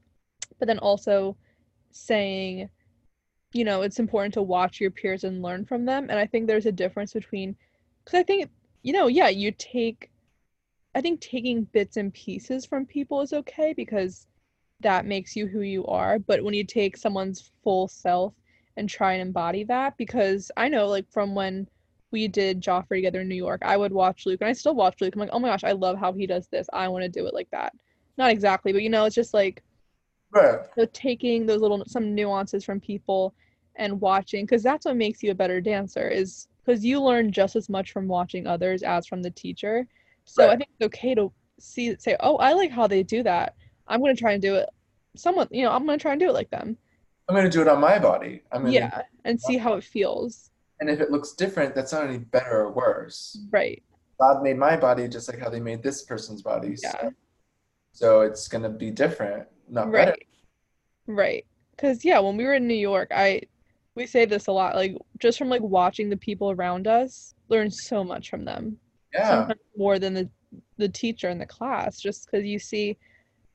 But 0.57 0.69
then 0.69 0.79
also 0.79 1.35
saying, 1.91 2.69
you 3.57 3.65
know, 3.65 3.81
it's 3.81 3.99
important 3.99 4.33
to 4.35 4.41
watch 4.41 4.79
your 4.79 4.91
peers 4.91 5.23
and 5.23 5.41
learn 5.41 5.65
from 5.65 5.83
them. 5.83 6.07
And 6.09 6.19
I 6.19 6.27
think 6.27 6.45
there's 6.45 6.67
a 6.67 6.71
difference 6.71 7.13
between, 7.13 7.55
because 8.03 8.19
I 8.19 8.23
think, 8.23 8.49
you 8.83 8.93
know, 8.93 9.07
yeah, 9.07 9.29
you 9.29 9.51
take, 9.57 10.11
I 10.95 11.01
think 11.01 11.19
taking 11.19 11.63
bits 11.63 11.97
and 11.97 12.13
pieces 12.13 12.65
from 12.65 12.85
people 12.85 13.21
is 13.21 13.33
okay 13.33 13.73
because 13.73 14.27
that 14.81 15.05
makes 15.05 15.35
you 15.35 15.47
who 15.47 15.61
you 15.61 15.85
are. 15.87 16.19
But 16.19 16.43
when 16.43 16.53
you 16.53 16.63
take 16.63 16.95
someone's 16.95 17.51
full 17.63 17.87
self 17.87 18.33
and 18.77 18.87
try 18.87 19.13
and 19.13 19.21
embody 19.21 19.63
that, 19.63 19.97
because 19.97 20.51
I 20.55 20.69
know, 20.69 20.87
like, 20.87 21.11
from 21.11 21.33
when 21.33 21.67
we 22.11 22.27
did 22.27 22.61
Joffrey 22.61 22.97
together 22.97 23.21
in 23.21 23.27
New 23.27 23.35
York, 23.35 23.61
I 23.65 23.75
would 23.75 23.91
watch 23.91 24.25
Luke 24.25 24.41
and 24.41 24.49
I 24.49 24.53
still 24.53 24.75
watch 24.75 25.01
Luke. 25.01 25.15
I'm 25.15 25.19
like, 25.19 25.29
oh 25.33 25.39
my 25.39 25.49
gosh, 25.49 25.63
I 25.63 25.71
love 25.71 25.97
how 25.97 26.13
he 26.13 26.27
does 26.27 26.47
this. 26.47 26.67
I 26.71 26.87
want 26.87 27.03
to 27.03 27.09
do 27.09 27.25
it 27.25 27.33
like 27.33 27.49
that. 27.51 27.73
Not 28.17 28.31
exactly, 28.31 28.71
but 28.71 28.83
you 28.83 28.89
know, 28.89 29.05
it's 29.05 29.15
just 29.15 29.33
like 29.33 29.63
right 30.31 30.59
so 30.77 30.85
taking 30.91 31.45
those 31.45 31.61
little 31.61 31.81
some 31.87 32.13
nuances 32.13 32.65
from 32.65 32.81
people 32.81 33.33
and 33.77 34.01
watching 34.01 34.45
because 34.45 34.63
that's 34.63 34.85
what 34.85 34.97
makes 34.97 35.23
you 35.23 35.31
a 35.31 35.35
better 35.35 35.61
dancer 35.61 36.07
is 36.07 36.47
because 36.65 36.83
you 36.83 37.01
learn 37.01 37.31
just 37.31 37.55
as 37.55 37.69
much 37.69 37.91
from 37.91 38.07
watching 38.07 38.45
others 38.45 38.83
as 38.83 39.07
from 39.07 39.21
the 39.21 39.31
teacher. 39.31 39.87
So 40.25 40.49
i 40.49 40.57
think 40.57 40.69
it's 40.77 40.85
okay 40.87 41.15
to 41.15 41.31
see 41.59 41.95
say 41.97 42.17
oh 42.19 42.35
i 42.37 42.51
like 42.53 42.71
how 42.71 42.87
they 42.87 43.03
do 43.03 43.23
that. 43.23 43.55
I'm 43.87 44.01
going 44.01 44.13
to 44.13 44.19
try 44.19 44.33
and 44.33 44.41
do 44.41 44.55
it 44.55 44.67
someone 45.15 45.47
you 45.49 45.63
know 45.63 45.71
i'm 45.71 45.85
going 45.85 45.97
to 45.97 46.01
try 46.01 46.11
and 46.11 46.19
do 46.19 46.29
it 46.29 46.33
like 46.33 46.49
them. 46.49 46.77
I'm 47.29 47.35
going 47.35 47.45
to 47.45 47.51
do 47.51 47.61
it 47.61 47.67
on 47.67 47.79
my 47.79 47.99
body. 47.99 48.41
I'm 48.51 48.63
going 48.63 48.73
yeah 48.73 49.03
and 49.25 49.39
see 49.39 49.57
how 49.57 49.73
it 49.73 49.83
feels. 49.83 50.51
And 50.79 50.89
if 50.89 51.01
it 51.01 51.09
looks 51.11 51.33
different, 51.33 51.73
that's 51.73 51.91
not 51.91 52.03
any 52.03 52.19
better 52.19 52.61
or 52.61 52.71
worse. 52.71 53.39
right. 53.51 53.81
God 54.19 54.43
made 54.43 54.57
my 54.57 54.75
body 54.77 55.07
just 55.07 55.27
like 55.27 55.39
how 55.39 55.49
they 55.49 55.59
made 55.59 55.81
this 55.83 56.03
person's 56.03 56.41
body. 56.41 56.75
yeah. 56.81 56.91
So, 56.91 57.13
so 57.93 58.21
it's 58.21 58.47
gonna 58.47 58.69
be 58.69 58.91
different, 58.91 59.47
not 59.69 59.91
right 59.91 60.07
better. 60.07 60.17
right. 61.07 61.45
Because 61.71 62.03
yeah 62.03 62.19
when 62.19 62.37
we 62.37 62.43
were 62.43 62.55
in 62.55 62.67
new 62.67 62.73
york 62.73 63.09
i 63.11 63.41
we 63.97 64.05
say 64.05 64.25
this 64.25 64.47
a 64.47 64.51
lot 64.51 64.75
like 64.75 64.95
just 65.19 65.37
from 65.37 65.49
like 65.49 65.61
watching 65.61 66.07
the 66.09 66.17
people 66.17 66.51
around 66.51 66.87
us 66.87 67.33
learn 67.49 67.69
so 67.69 68.03
much 68.03 68.29
from 68.29 68.45
them 68.45 68.77
Yeah. 69.13 69.29
sometimes 69.29 69.59
more 69.75 69.97
than 69.99 70.13
the 70.13 70.29
the 70.77 70.87
teacher 70.87 71.29
in 71.29 71.39
the 71.39 71.45
class 71.45 71.99
just 71.99 72.25
because 72.25 72.45
you 72.45 72.59
see 72.59 72.97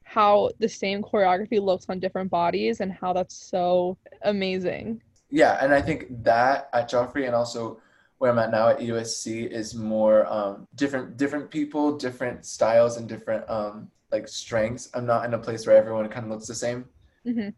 how 0.03 0.51
the 0.59 0.69
same 0.69 1.03
choreography 1.03 1.61
looks 1.61 1.87
on 1.89 2.01
different 2.01 2.31
bodies 2.31 2.81
and 2.81 2.93
how 2.93 3.13
that's 3.13 3.37
so 3.51 3.97
amazing. 4.23 5.01
Yeah, 5.31 5.59
and 5.63 5.73
I 5.73 5.81
think 5.81 6.07
that 6.25 6.69
at 6.75 6.91
Joffrey 6.91 7.25
and 7.27 7.35
also 7.35 7.81
where 8.19 8.31
I'm 8.31 8.39
at 8.39 8.51
now 8.51 8.69
at 8.69 8.81
USC 8.81 9.47
is 9.51 9.75
more 9.75 10.27
um, 10.27 10.69
different 10.75 11.17
different 11.17 11.51
people, 11.51 11.97
different 11.97 12.45
styles, 12.45 12.99
and 12.99 13.09
different 13.09 13.49
um, 13.49 13.91
like 14.11 14.29
strengths. 14.29 14.91
I'm 14.93 15.07
not 15.07 15.25
in 15.25 15.33
a 15.35 15.39
place 15.39 15.67
where 15.67 15.77
everyone 15.77 16.07
kind 16.09 16.27
of 16.27 16.31
looks 16.33 16.47
the 16.47 16.55
same. 16.55 16.85
Mm-hmm. 17.27 17.51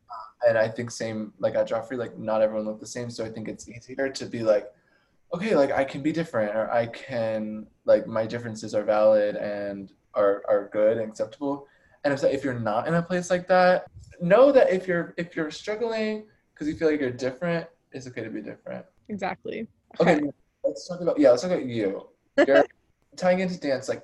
And 0.48 0.59
I 0.59 0.68
think 0.68 0.90
same 0.90 1.33
like 1.38 1.55
at 1.55 1.68
Joffrey, 1.68 1.96
like 1.96 2.18
not 2.18 2.42
everyone 2.42 2.66
look 2.66 2.81
the 2.81 2.87
same. 2.87 3.11
So 3.11 3.24
I 3.24 3.29
think 3.29 3.48
it's 3.48 3.68
easier 3.68 4.09
to 4.11 4.27
be 4.27 4.42
like, 4.42 4.70
okay, 5.33 5.57
like 5.57 5.72
I 5.72 5.85
can 5.85 6.03
be 6.03 6.12
different, 6.12 6.55
or 6.55 6.70
I 6.70 6.87
can 6.87 7.66
like 7.85 8.07
my 8.07 8.27
differences 8.27 8.74
are 8.74 8.85
valid 8.85 9.37
and 9.37 9.92
are 10.14 10.42
are 10.48 10.68
good 10.72 10.98
and 10.98 11.09
acceptable. 11.09 11.66
And 12.05 12.12
if, 12.12 12.22
if 12.24 12.44
you're 12.44 12.61
not 12.61 12.87
in 12.87 12.94
a 12.94 13.03
place 13.03 13.31
like 13.31 13.48
that, 13.48 13.87
know 14.20 14.53
that 14.53 14.70
if 14.70 14.87
you're 14.87 15.14
if 15.16 15.35
you're 15.35 15.50
struggling 15.50 16.27
because 16.53 16.68
you 16.68 16.77
feel 16.77 16.90
like 16.90 17.00
you're 17.00 17.11
different, 17.11 17.66
it's 17.92 18.07
okay 18.07 18.22
to 18.22 18.31
be 18.31 18.42
different. 18.42 18.85
Exactly. 19.09 19.66
Okay, 20.00 20.16
okay 20.16 20.31
let's 20.64 20.88
talk 20.88 21.00
about 21.00 21.18
yeah, 21.18 21.31
let's 21.31 21.42
talk 21.42 21.53
about 21.53 21.66
you. 21.66 22.09
You're 22.46 22.64
tying 23.16 23.40
into 23.40 23.59
dance, 23.59 23.88
like 23.88 24.03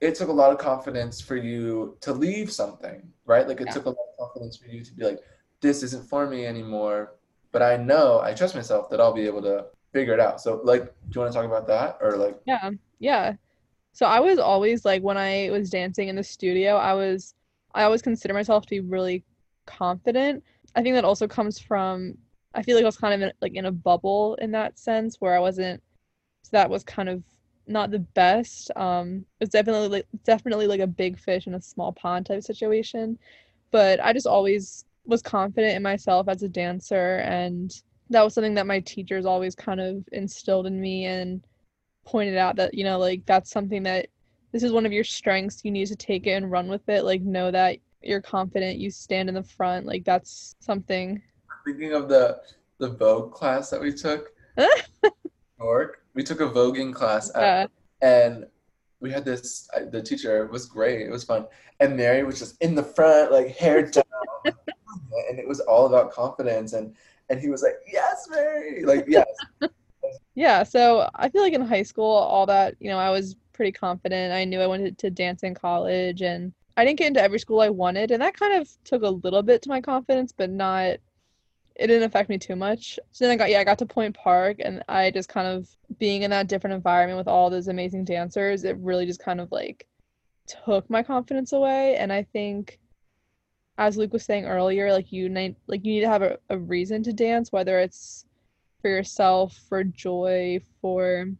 it 0.00 0.14
took 0.14 0.28
a 0.28 0.32
lot 0.32 0.52
of 0.52 0.58
confidence 0.58 1.20
for 1.20 1.36
you 1.36 1.96
to 2.00 2.12
leave 2.12 2.50
something, 2.52 3.02
right? 3.26 3.46
Like 3.48 3.60
it 3.60 3.68
yeah. 3.68 3.72
took 3.72 3.86
a 3.86 3.90
lot 3.90 3.98
of 4.12 4.18
confidence 4.18 4.56
for 4.56 4.68
you 4.68 4.84
to 4.84 4.92
be 4.92 5.04
like, 5.04 5.20
this 5.60 5.82
isn't 5.82 6.06
for 6.08 6.26
me 6.26 6.46
anymore. 6.46 7.14
But 7.52 7.62
I 7.62 7.76
know, 7.76 8.20
I 8.20 8.34
trust 8.34 8.54
myself 8.54 8.90
that 8.90 9.00
I'll 9.00 9.14
be 9.14 9.26
able 9.26 9.42
to 9.42 9.66
figure 9.92 10.12
it 10.12 10.20
out. 10.20 10.40
So 10.40 10.60
like, 10.64 10.82
do 10.82 10.90
you 11.14 11.20
want 11.20 11.32
to 11.32 11.38
talk 11.38 11.46
about 11.46 11.66
that 11.68 11.98
or 12.00 12.16
like? 12.16 12.36
Yeah, 12.44 12.58
um, 12.62 12.78
yeah. 12.98 13.34
So 13.92 14.06
I 14.06 14.20
was 14.20 14.38
always 14.38 14.84
like 14.84 15.02
when 15.02 15.16
I 15.16 15.50
was 15.50 15.70
dancing 15.70 16.08
in 16.08 16.16
the 16.16 16.24
studio, 16.24 16.76
I 16.76 16.94
was 16.94 17.34
I 17.74 17.84
always 17.84 18.02
consider 18.02 18.34
myself 18.34 18.64
to 18.66 18.70
be 18.70 18.80
really 18.80 19.24
confident. 19.66 20.42
I 20.74 20.82
think 20.82 20.94
that 20.96 21.04
also 21.04 21.28
comes 21.28 21.58
from 21.58 22.18
I 22.54 22.62
feel 22.62 22.76
like 22.76 22.84
I 22.84 22.86
was 22.86 22.96
kind 22.96 23.14
of 23.14 23.28
in, 23.28 23.32
like 23.40 23.54
in 23.54 23.66
a 23.66 23.72
bubble 23.72 24.36
in 24.40 24.50
that 24.50 24.78
sense 24.78 25.20
where 25.20 25.34
I 25.34 25.38
wasn't 25.38 25.82
so 26.42 26.50
that 26.52 26.68
was 26.68 26.82
kind 26.84 27.08
of 27.08 27.22
not 27.66 27.90
the 27.90 28.00
best. 28.00 28.70
Um 28.76 29.24
it's 29.40 29.52
definitely 29.52 29.88
like 29.88 30.06
definitely 30.24 30.66
like 30.66 30.80
a 30.80 30.86
big 30.86 31.18
fish 31.18 31.46
in 31.46 31.54
a 31.54 31.62
small 31.62 31.92
pond 31.92 32.26
type 32.26 32.42
situation. 32.42 33.18
But 33.70 34.02
I 34.04 34.12
just 34.12 34.26
always 34.26 34.84
was 35.06 35.22
confident 35.22 35.76
in 35.76 35.82
myself 35.82 36.28
as 36.28 36.42
a 36.42 36.48
dancer 36.48 37.16
and 37.18 37.82
that 38.10 38.22
was 38.22 38.34
something 38.34 38.54
that 38.54 38.66
my 38.66 38.80
teachers 38.80 39.26
always 39.26 39.54
kind 39.54 39.80
of 39.80 40.04
instilled 40.12 40.66
in 40.66 40.80
me 40.80 41.06
and 41.06 41.44
pointed 42.04 42.36
out 42.36 42.56
that 42.56 42.74
you 42.74 42.84
know 42.84 42.98
like 42.98 43.24
that's 43.26 43.50
something 43.50 43.82
that 43.82 44.06
this 44.52 44.62
is 44.62 44.72
one 44.72 44.86
of 44.86 44.92
your 44.92 45.04
strengths 45.04 45.64
you 45.64 45.70
need 45.70 45.86
to 45.86 45.96
take 45.96 46.26
it 46.26 46.32
and 46.32 46.50
run 46.50 46.68
with 46.68 46.86
it 46.88 47.04
like 47.04 47.22
know 47.22 47.50
that 47.50 47.78
you're 48.02 48.20
confident 48.20 48.78
you 48.78 48.90
stand 48.90 49.28
in 49.28 49.34
the 49.34 49.42
front 49.42 49.86
like 49.86 50.04
that's 50.04 50.54
something 50.60 51.20
thinking 51.64 51.92
of 51.92 52.08
the 52.08 52.38
the 52.78 52.88
vogue 52.88 53.32
class 53.32 53.70
that 53.70 53.80
we 53.80 53.92
took 53.92 54.32
York 55.58 56.03
we 56.14 56.22
took 56.22 56.40
a 56.40 56.48
voguing 56.48 56.94
class 56.94 57.30
at, 57.34 57.40
yeah. 57.42 57.66
and 58.08 58.46
we 59.00 59.10
had 59.10 59.24
this 59.24 59.68
the 59.90 60.02
teacher 60.02 60.46
was 60.46 60.66
great 60.66 61.02
it 61.06 61.10
was 61.10 61.24
fun. 61.24 61.46
And 61.80 61.96
mary 61.96 62.22
was 62.24 62.38
just 62.38 62.60
in 62.62 62.74
the 62.74 62.82
front 62.82 63.32
like 63.32 63.48
hair 63.48 63.82
down 63.90 64.04
and 64.44 65.38
it 65.38 65.46
was 65.46 65.60
all 65.60 65.86
about 65.86 66.12
confidence. 66.12 66.72
And 66.72 66.94
and 67.28 67.40
he 67.40 67.48
was 67.48 67.62
like 67.62 67.76
yes 67.90 68.26
mary! 68.30 68.84
Like 68.84 69.04
yes. 69.08 69.26
Yeah 70.34 70.62
so 70.64 71.08
i 71.14 71.28
feel 71.28 71.42
like 71.42 71.52
in 71.52 71.60
high 71.60 71.82
school 71.82 72.10
all 72.10 72.46
that 72.46 72.74
you 72.80 72.90
know 72.90 72.98
i 72.98 73.10
was 73.10 73.36
pretty 73.52 73.72
confident. 73.72 74.32
I 74.32 74.44
knew 74.44 74.60
i 74.60 74.66
wanted 74.66 74.98
to 74.98 75.10
dance 75.10 75.42
in 75.42 75.54
college 75.54 76.22
and 76.22 76.52
i 76.76 76.84
didn't 76.84 76.98
get 76.98 77.06
into 77.08 77.22
every 77.22 77.38
school 77.38 77.60
i 77.60 77.68
wanted 77.68 78.10
and 78.10 78.20
that 78.20 78.36
kind 78.36 78.60
of 78.60 78.68
took 78.84 79.02
a 79.02 79.08
little 79.08 79.42
bit 79.42 79.62
to 79.62 79.68
my 79.68 79.80
confidence 79.80 80.32
but 80.36 80.50
not 80.50 80.96
it 81.76 81.88
didn't 81.88 82.04
affect 82.04 82.28
me 82.28 82.38
too 82.38 82.56
much 82.56 82.98
so 83.10 83.24
then 83.24 83.32
i 83.32 83.36
got 83.36 83.50
yeah 83.50 83.60
i 83.60 83.64
got 83.64 83.78
to 83.78 83.86
point 83.86 84.16
park 84.16 84.56
and 84.60 84.82
i 84.88 85.10
just 85.10 85.28
kind 85.28 85.46
of 85.46 85.68
being 85.98 86.22
in 86.22 86.30
that 86.30 86.46
different 86.46 86.74
environment 86.74 87.18
with 87.18 87.28
all 87.28 87.50
those 87.50 87.68
amazing 87.68 88.04
dancers 88.04 88.64
it 88.64 88.76
really 88.78 89.06
just 89.06 89.22
kind 89.22 89.40
of 89.40 89.50
like 89.50 89.86
took 90.46 90.88
my 90.88 91.02
confidence 91.02 91.52
away 91.52 91.96
and 91.96 92.12
i 92.12 92.22
think 92.22 92.78
as 93.78 93.96
luke 93.96 94.12
was 94.12 94.24
saying 94.24 94.44
earlier 94.44 94.92
like 94.92 95.10
you 95.10 95.28
need 95.28 95.56
like 95.66 95.84
you 95.84 95.94
need 95.94 96.00
to 96.02 96.08
have 96.08 96.22
a, 96.22 96.38
a 96.50 96.58
reason 96.58 97.02
to 97.02 97.12
dance 97.12 97.50
whether 97.50 97.80
it's 97.80 98.24
for 98.84 98.90
yourself, 98.90 99.58
for 99.66 99.82
joy, 99.82 100.60
for 100.82 101.30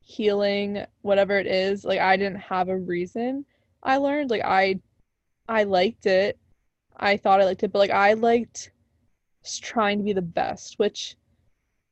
healing, 0.00 0.86
whatever 1.02 1.38
it 1.38 1.46
is. 1.46 1.84
Like 1.84 2.00
I 2.00 2.16
didn't 2.16 2.40
have 2.40 2.70
a 2.70 2.78
reason. 2.78 3.44
I 3.82 3.98
learned 3.98 4.30
like 4.30 4.40
I 4.42 4.80
I 5.46 5.64
liked 5.64 6.06
it. 6.06 6.38
I 6.96 7.18
thought 7.18 7.42
I 7.42 7.44
liked 7.44 7.62
it, 7.62 7.72
but 7.72 7.78
like 7.80 7.90
I 7.90 8.14
liked 8.14 8.70
trying 9.44 9.98
to 9.98 10.04
be 10.04 10.12
the 10.12 10.22
best, 10.22 10.78
which 10.78 11.16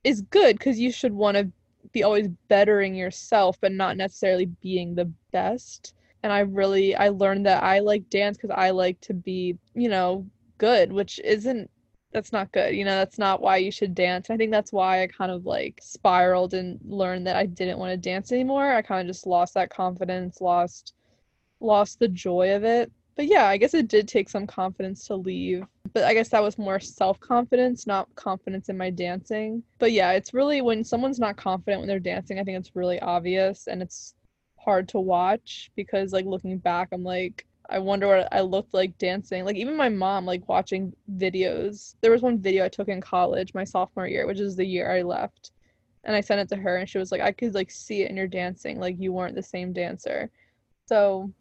is 0.04 0.22
good 0.22 0.58
because 0.58 0.78
you 0.78 0.92
should 0.92 1.12
want 1.12 1.36
to 1.36 1.50
be 1.92 2.02
always 2.02 2.28
bettering 2.48 2.94
yourself, 2.94 3.58
but 3.60 3.72
not 3.72 3.96
necessarily 3.96 4.46
being 4.62 4.94
the 4.94 5.10
best. 5.32 5.94
And 6.22 6.32
I 6.32 6.40
really 6.40 6.94
I 6.94 7.08
learned 7.10 7.46
that 7.46 7.62
I 7.62 7.78
like 7.78 8.08
dance 8.10 8.36
because 8.36 8.54
I 8.56 8.70
like 8.70 9.00
to 9.02 9.14
be, 9.14 9.56
you 9.74 9.88
know, 9.88 10.26
good, 10.58 10.92
which 10.92 11.20
isn't 11.20 11.70
that's 12.12 12.32
not 12.32 12.50
good. 12.52 12.74
You 12.74 12.84
know, 12.84 12.96
that's 12.96 13.18
not 13.18 13.42
why 13.42 13.58
you 13.58 13.70
should 13.70 13.94
dance. 13.94 14.30
I 14.30 14.36
think 14.36 14.50
that's 14.50 14.72
why 14.72 15.02
I 15.02 15.06
kind 15.06 15.30
of 15.30 15.44
like 15.44 15.78
spiraled 15.82 16.54
and 16.54 16.78
learned 16.84 17.26
that 17.26 17.36
I 17.36 17.46
didn't 17.46 17.78
want 17.78 17.90
to 17.90 17.96
dance 17.96 18.32
anymore. 18.32 18.72
I 18.72 18.82
kind 18.82 19.00
of 19.00 19.12
just 19.12 19.26
lost 19.26 19.54
that 19.54 19.70
confidence, 19.70 20.40
lost 20.40 20.94
lost 21.60 21.98
the 21.98 22.08
joy 22.08 22.54
of 22.54 22.64
it. 22.64 22.90
But 23.16 23.26
yeah, 23.26 23.46
I 23.46 23.56
guess 23.56 23.72
it 23.72 23.88
did 23.88 24.06
take 24.06 24.28
some 24.28 24.46
confidence 24.46 25.06
to 25.06 25.16
leave. 25.16 25.64
But 25.94 26.04
I 26.04 26.12
guess 26.12 26.28
that 26.28 26.42
was 26.42 26.58
more 26.58 26.78
self-confidence, 26.78 27.86
not 27.86 28.14
confidence 28.14 28.68
in 28.68 28.76
my 28.76 28.90
dancing. 28.90 29.62
But 29.78 29.92
yeah, 29.92 30.12
it's 30.12 30.34
really 30.34 30.60
when 30.60 30.84
someone's 30.84 31.18
not 31.18 31.36
confident 31.36 31.80
when 31.80 31.88
they're 31.88 31.98
dancing, 31.98 32.38
I 32.38 32.44
think 32.44 32.58
it's 32.58 32.76
really 32.76 33.00
obvious 33.00 33.68
and 33.68 33.80
it's 33.80 34.14
hard 34.58 34.88
to 34.90 35.00
watch 35.00 35.70
because 35.76 36.12
like 36.12 36.26
looking 36.26 36.58
back, 36.58 36.88
I'm 36.92 37.04
like 37.04 37.46
I 37.68 37.78
wonder 37.78 38.06
what 38.06 38.28
I 38.32 38.40
looked 38.42 38.74
like 38.74 38.96
dancing. 38.98 39.44
Like 39.44 39.56
even 39.56 39.76
my 39.76 39.88
mom, 39.88 40.24
like 40.24 40.48
watching 40.48 40.92
videos. 41.16 41.94
There 42.00 42.12
was 42.12 42.22
one 42.22 42.38
video 42.38 42.64
I 42.64 42.68
took 42.68 42.88
in 42.88 43.00
college, 43.00 43.54
my 43.54 43.64
sophomore 43.64 44.06
year, 44.06 44.26
which 44.26 44.40
is 44.40 44.56
the 44.56 44.64
year 44.64 44.92
I 44.92 45.02
left. 45.02 45.52
And 46.04 46.14
I 46.14 46.20
sent 46.20 46.40
it 46.40 46.48
to 46.54 46.60
her 46.60 46.76
and 46.76 46.88
she 46.88 46.98
was 46.98 47.10
like, 47.10 47.20
I 47.20 47.32
could 47.32 47.54
like 47.54 47.70
see 47.70 48.02
it 48.02 48.10
in 48.10 48.16
your 48.16 48.28
dancing, 48.28 48.78
like 48.78 48.96
you 48.98 49.12
weren't 49.12 49.34
the 49.34 49.42
same 49.42 49.72
dancer. 49.72 50.30
So 50.86 51.32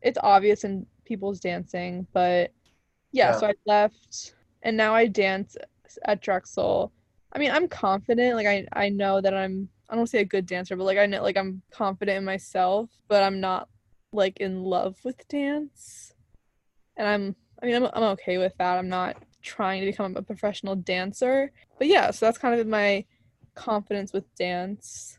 it's 0.00 0.18
obvious 0.22 0.64
in 0.64 0.86
people's 1.12 1.40
dancing, 1.40 2.06
but 2.12 2.52
yeah, 3.12 3.32
yeah. 3.32 3.38
so 3.38 3.46
I 3.48 3.52
left 3.66 4.34
and 4.62 4.76
now 4.76 4.94
I 4.94 5.06
dance 5.06 5.56
at 6.06 6.22
Drexel. 6.22 6.92
I 7.34 7.38
mean, 7.38 7.50
I'm 7.50 7.68
confident, 7.68 8.36
like 8.36 8.46
I 8.46 8.66
I 8.72 8.88
know 8.88 9.20
that 9.20 9.34
I'm 9.34 9.68
I 9.88 9.94
don't 9.94 10.08
say 10.08 10.20
a 10.20 10.24
good 10.24 10.46
dancer, 10.46 10.74
but 10.76 10.84
like 10.84 10.98
I 10.98 11.06
know 11.06 11.22
like 11.22 11.36
I'm 11.36 11.62
confident 11.70 12.18
in 12.18 12.24
myself, 12.24 12.90
but 13.08 13.22
I'm 13.22 13.40
not 13.40 13.68
like 14.12 14.38
in 14.38 14.62
love 14.62 14.96
with 15.04 15.28
dance. 15.28 16.14
And 16.96 17.06
I'm 17.06 17.36
I 17.62 17.66
mean 17.66 17.76
I'm 17.76 17.90
I'm 17.92 18.12
okay 18.14 18.38
with 18.38 18.54
that. 18.58 18.78
I'm 18.78 18.88
not 18.88 19.16
trying 19.42 19.80
to 19.80 19.86
become 19.86 20.16
a 20.16 20.22
professional 20.22 20.76
dancer. 20.76 21.52
But 21.78 21.88
yeah, 21.88 22.10
so 22.10 22.26
that's 22.26 22.38
kind 22.38 22.58
of 22.58 22.66
my 22.66 23.04
confidence 23.54 24.12
with 24.12 24.24
dance. 24.34 25.18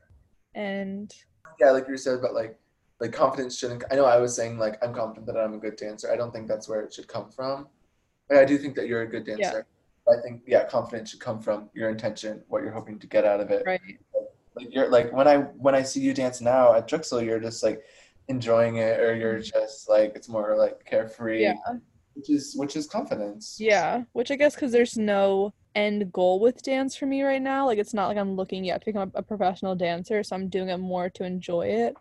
And 0.56 1.13
yeah, 1.60 1.71
like 1.71 1.88
you 1.88 1.97
said 1.97 2.19
about 2.19 2.34
like 2.34 2.58
like 3.03 3.11
confidence 3.11 3.57
shouldn't 3.57 3.83
I 3.91 3.95
know 3.95 4.05
I 4.05 4.17
was 4.17 4.33
saying 4.33 4.57
like 4.57 4.81
I'm 4.81 4.93
confident 4.93 5.25
that 5.27 5.37
I'm 5.37 5.53
a 5.53 5.57
good 5.57 5.75
dancer. 5.75 6.09
I 6.09 6.15
don't 6.15 6.31
think 6.31 6.47
that's 6.47 6.69
where 6.69 6.81
it 6.81 6.93
should 6.93 7.09
come 7.09 7.29
from. 7.29 7.67
But 8.29 8.37
I 8.37 8.45
do 8.45 8.57
think 8.57 8.75
that 8.75 8.87
you're 8.87 9.01
a 9.01 9.07
good 9.07 9.25
dancer. 9.25 9.67
Yeah. 10.07 10.13
I 10.13 10.21
think 10.21 10.41
yeah, 10.47 10.63
confidence 10.63 11.09
should 11.11 11.19
come 11.19 11.41
from 11.41 11.69
your 11.73 11.89
intention, 11.89 12.41
what 12.47 12.63
you're 12.63 12.71
hoping 12.71 12.99
to 12.99 13.07
get 13.07 13.25
out 13.25 13.41
of 13.41 13.51
it. 13.51 13.63
Right. 13.65 13.81
Like, 14.55 14.73
you're 14.73 14.89
like 14.89 15.11
when 15.11 15.27
I 15.27 15.37
when 15.65 15.75
I 15.75 15.83
see 15.83 15.99
you 15.99 16.13
dance 16.13 16.39
now 16.39 16.73
at 16.73 16.87
Drexel, 16.87 17.21
you're 17.21 17.41
just 17.41 17.61
like 17.61 17.83
enjoying 18.29 18.77
it 18.77 19.01
or 19.01 19.13
you're 19.13 19.39
mm-hmm. 19.39 19.59
just 19.59 19.89
like 19.89 20.13
it's 20.15 20.29
more 20.29 20.55
like 20.57 20.85
carefree 20.85 21.41
yeah 21.41 21.55
which 22.13 22.29
is 22.29 22.55
which 22.55 22.75
is 22.75 22.87
confidence 22.87 23.57
yeah 23.59 24.03
which 24.13 24.31
i 24.31 24.35
guess 24.35 24.55
because 24.55 24.71
there's 24.71 24.97
no 24.97 25.53
end 25.75 26.11
goal 26.13 26.39
with 26.39 26.61
dance 26.63 26.95
for 26.95 27.05
me 27.05 27.21
right 27.23 27.41
now 27.41 27.65
like 27.65 27.79
it's 27.79 27.93
not 27.93 28.07
like 28.07 28.17
i'm 28.17 28.35
looking 28.35 28.63
yet 28.63 28.79
to 28.79 28.85
become 28.85 29.11
a, 29.13 29.19
a 29.19 29.21
professional 29.21 29.75
dancer 29.75 30.23
so 30.23 30.35
i'm 30.35 30.47
doing 30.47 30.69
it 30.69 30.77
more 30.77 31.09
to 31.09 31.25
enjoy 31.25 31.65
it 31.65 31.95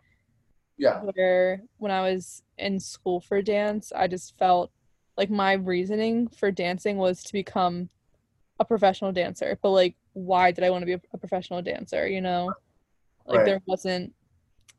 yeah 0.77 1.01
where 1.13 1.61
when 1.77 1.91
i 1.91 2.01
was 2.01 2.43
in 2.57 2.79
school 2.79 3.21
for 3.21 3.41
dance 3.41 3.91
i 3.95 4.07
just 4.07 4.37
felt 4.37 4.71
like 5.17 5.29
my 5.29 5.53
reasoning 5.53 6.27
for 6.27 6.51
dancing 6.51 6.97
was 6.97 7.23
to 7.23 7.33
become 7.33 7.89
a 8.59 8.65
professional 8.65 9.11
dancer 9.11 9.57
but 9.61 9.69
like 9.69 9.95
why 10.13 10.51
did 10.51 10.63
i 10.63 10.69
want 10.69 10.81
to 10.81 10.85
be 10.85 10.93
a, 10.93 11.17
professional 11.17 11.61
dancer 11.61 12.07
you 12.07 12.21
know 12.21 12.51
like 13.25 13.37
right. 13.37 13.45
there 13.45 13.61
wasn't 13.67 14.13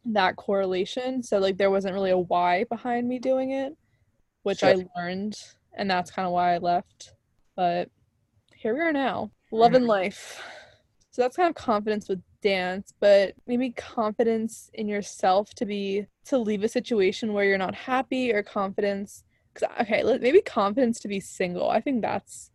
that 0.06 0.36
correlation. 0.36 1.22
So 1.22 1.38
like 1.38 1.56
there 1.56 1.70
wasn't 1.70 1.94
really 1.94 2.10
a 2.10 2.18
why 2.18 2.64
behind 2.64 3.08
me 3.08 3.18
doing 3.18 3.52
it, 3.52 3.76
which 4.42 4.58
sure. 4.58 4.70
I 4.70 4.84
learned 4.96 5.36
and 5.76 5.90
that's 5.90 6.10
kind 6.10 6.26
of 6.26 6.32
why 6.32 6.54
I 6.54 6.58
left. 6.58 7.14
But 7.56 7.90
here 8.54 8.74
we 8.74 8.80
are 8.80 8.92
now. 8.92 9.30
Love 9.50 9.74
and 9.74 9.86
life. 9.86 10.42
So 11.14 11.22
that's 11.22 11.36
kind 11.36 11.48
of 11.48 11.54
confidence 11.54 12.08
with 12.08 12.20
dance, 12.42 12.92
but 12.98 13.36
maybe 13.46 13.70
confidence 13.70 14.68
in 14.74 14.88
yourself 14.88 15.54
to 15.54 15.64
be 15.64 16.08
to 16.24 16.38
leave 16.38 16.64
a 16.64 16.68
situation 16.68 17.32
where 17.32 17.44
you're 17.44 17.56
not 17.56 17.76
happy 17.76 18.32
or 18.32 18.42
confidence 18.42 19.22
cuz 19.54 19.62
okay, 19.80 20.02
maybe 20.20 20.40
confidence 20.42 20.98
to 20.98 21.06
be 21.06 21.20
single. 21.20 21.70
I 21.70 21.80
think 21.80 22.02
that's 22.02 22.50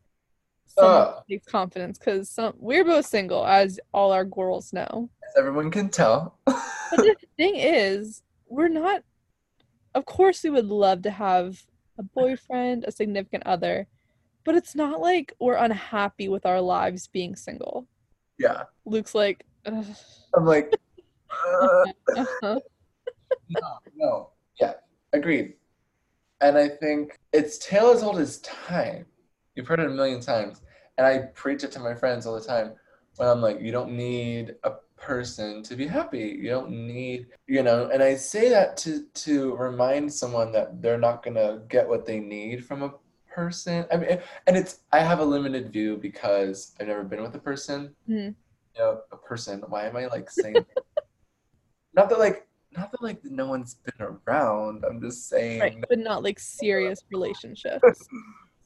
Uh. 0.78 1.22
confidence 1.48 1.98
cuz 1.98 2.30
some 2.30 2.54
we're 2.60 2.84
both 2.84 3.06
single 3.06 3.46
as 3.46 3.80
all 3.94 4.12
our 4.12 4.26
girls 4.26 4.74
know. 4.74 5.10
As 5.24 5.38
everyone 5.38 5.72
can 5.72 5.88
tell. 5.88 6.38
But 6.46 6.98
the 6.98 7.16
thing 7.38 7.56
is, 7.56 8.24
we're 8.50 8.68
not 8.68 9.04
of 9.96 10.04
course 10.04 10.44
we 10.44 10.50
would 10.50 10.66
love 10.66 11.02
to 11.04 11.12
have 11.12 11.64
a 11.98 12.04
boyfriend, 12.04 12.84
a 12.84 12.92
significant 12.92 13.44
other, 13.46 13.88
but 14.44 14.56
it's 14.56 14.76
not 14.76 15.00
like 15.00 15.32
we're 15.40 15.64
unhappy 15.68 16.28
with 16.28 16.46
our 16.46 16.60
lives 16.60 17.08
being 17.08 17.38
single. 17.38 17.88
Yeah. 18.40 18.64
Luke's 18.86 19.14
like, 19.14 19.46
"Ugh, 19.66 19.86
I'm 20.36 20.46
like, 20.46 20.74
uh, 21.32 21.84
uh-huh. 22.18 22.60
no, 23.50 23.62
no. 23.96 24.30
Yeah, 24.60 24.74
agreed. 25.14 25.54
And 26.42 26.58
I 26.58 26.70
think 26.70 27.20
it's 27.34 27.58
tale 27.58 27.92
as 27.92 28.02
old 28.02 28.18
as 28.18 28.40
time. 28.40 29.06
You've 29.56 29.68
heard 29.68 29.80
it 29.80 29.88
a 29.88 29.90
million 29.90 30.22
times. 30.22 30.62
And 30.98 31.06
I 31.06 31.20
preach 31.34 31.64
it 31.64 31.72
to 31.74 31.80
my 31.80 31.94
friends 31.94 32.26
all 32.26 32.40
the 32.40 32.46
time 32.46 32.74
when 33.18 33.28
I'm 33.28 33.42
like, 33.42 33.62
you 33.62 33.72
don't 33.72 33.92
need 33.92 34.56
a 34.64 34.72
person 34.98 35.64
to 35.64 35.76
be 35.76 35.88
happy. 35.88 36.38
You 36.42 36.50
don't 36.50 36.72
need, 36.72 37.28
you 37.48 37.64
know, 37.64 37.90
and 37.92 38.04
I 38.04 38.16
say 38.16 38.50
that 38.50 38.78
to 38.78 39.06
to 39.26 39.56
remind 39.56 40.12
someone 40.12 40.52
that 40.54 40.82
they're 40.82 40.98
not 40.98 41.24
gonna 41.24 41.62
get 41.70 41.88
what 41.88 42.06
they 42.06 42.20
need 42.20 42.66
from 42.66 42.84
a 42.84 42.94
person. 43.40 43.86
I 43.92 43.96
mean, 43.96 44.20
and 44.48 44.58
it's 44.58 44.82
I 44.92 45.00
have 45.00 45.20
a 45.20 45.26
limited 45.26 45.72
view 45.72 45.96
because 45.96 46.76
I've 46.80 46.88
never 46.88 47.04
been 47.04 47.22
with 47.22 47.36
a 47.36 47.40
person. 47.40 47.96
Mhm. 48.10 48.36
You 48.76 48.80
know, 48.80 49.02
a 49.14 49.18
person. 49.18 49.64
Why 49.70 49.86
am 49.88 49.96
I 49.96 50.08
like 50.08 50.30
saying? 50.30 50.66
not 51.98 52.10
that 52.10 52.20
like, 52.20 52.48
not 52.76 52.92
that 52.92 53.02
like 53.02 53.24
no 53.24 53.48
one's 53.48 53.76
been 53.76 54.02
around. 54.28 54.84
I'm 54.86 55.00
just 55.02 55.30
saying. 55.30 55.62
right, 55.62 55.78
but 55.88 56.00
not 56.00 56.22
like 56.22 56.40
serious 56.40 57.04
relationships. 57.12 58.08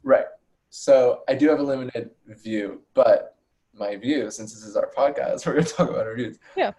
Right. 0.05 0.25
So 0.69 1.23
I 1.29 1.33
do 1.33 1.47
have 1.47 1.61
a 1.61 1.63
limited 1.63 2.09
view, 2.27 2.81
but 2.93 3.37
my 3.73 3.95
view, 3.95 4.29
since 4.29 4.53
this 4.53 4.63
is 4.63 4.75
our 4.75 4.91
podcast, 4.91 5.45
we're 5.45 5.53
gonna 5.53 5.65
talk 5.65 5.89
about 5.89 6.07
our 6.07 6.15
views. 6.15 6.39
Yeah. 6.57 6.71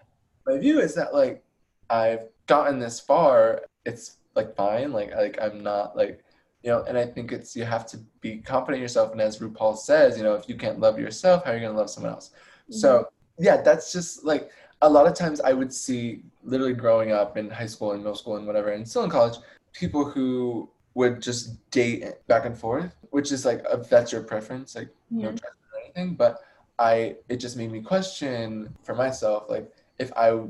My 0.45 0.59
view 0.59 0.77
is 0.79 0.93
that 0.93 1.11
like 1.11 1.43
I've 1.89 2.27
gotten 2.45 2.77
this 2.77 2.99
far, 2.99 3.63
it's 3.83 4.17
like 4.35 4.55
fine. 4.55 4.91
Like 4.91 5.11
like 5.15 5.39
I'm 5.41 5.63
not 5.63 5.97
like 5.97 6.24
you 6.65 6.71
know, 6.71 6.83
and 6.87 6.97
I 6.97 7.05
think 7.05 7.31
it's 7.31 7.55
you 7.55 7.63
have 7.63 7.85
to 7.87 7.99
be 8.21 8.39
confident 8.39 8.77
in 8.77 8.81
yourself. 8.81 9.11
And 9.11 9.21
as 9.21 9.37
RuPaul 9.37 9.77
says, 9.77 10.17
you 10.17 10.23
know, 10.23 10.33
if 10.33 10.49
you 10.49 10.55
can't 10.55 10.79
love 10.79 10.97
yourself, 10.97 11.45
how 11.45 11.51
are 11.51 11.55
you 11.55 11.61
gonna 11.61 11.77
love 11.77 11.91
someone 11.91 12.13
else? 12.13 12.31
So 12.71 13.07
yeah, 13.37 13.61
that's 13.61 13.93
just 13.93 14.25
like 14.25 14.49
a 14.81 14.89
lot 14.89 15.05
of 15.05 15.13
times 15.13 15.39
I 15.39 15.53
would 15.53 15.71
see 15.71 16.23
literally 16.43 16.73
growing 16.73 17.11
up 17.11 17.37
in 17.37 17.51
high 17.51 17.67
school 17.67 17.91
and 17.91 18.01
middle 18.01 18.15
school 18.15 18.37
and 18.37 18.47
whatever, 18.47 18.69
and 18.69 18.87
still 18.87 19.03
in 19.03 19.11
college, 19.11 19.37
people 19.73 20.03
who 20.09 20.67
would 20.95 21.21
just 21.21 21.69
date 21.69 22.05
back 22.27 22.45
and 22.45 22.57
forth, 22.57 22.95
which 23.11 23.31
is 23.31 23.45
like 23.45 23.63
if 23.71 23.87
that's 23.87 24.11
your 24.11 24.23
preference, 24.23 24.75
like 24.75 24.89
no 25.11 25.29
Mhm. 25.29 25.33
judgment 25.33 25.71
or 25.71 25.81
anything. 25.83 26.15
But 26.15 26.39
I 26.79 27.17
it 27.29 27.37
just 27.37 27.57
made 27.57 27.71
me 27.71 27.81
question 27.81 28.73
for 28.81 28.95
myself, 28.95 29.43
like 29.49 29.71
if 29.99 30.11
I 30.17 30.41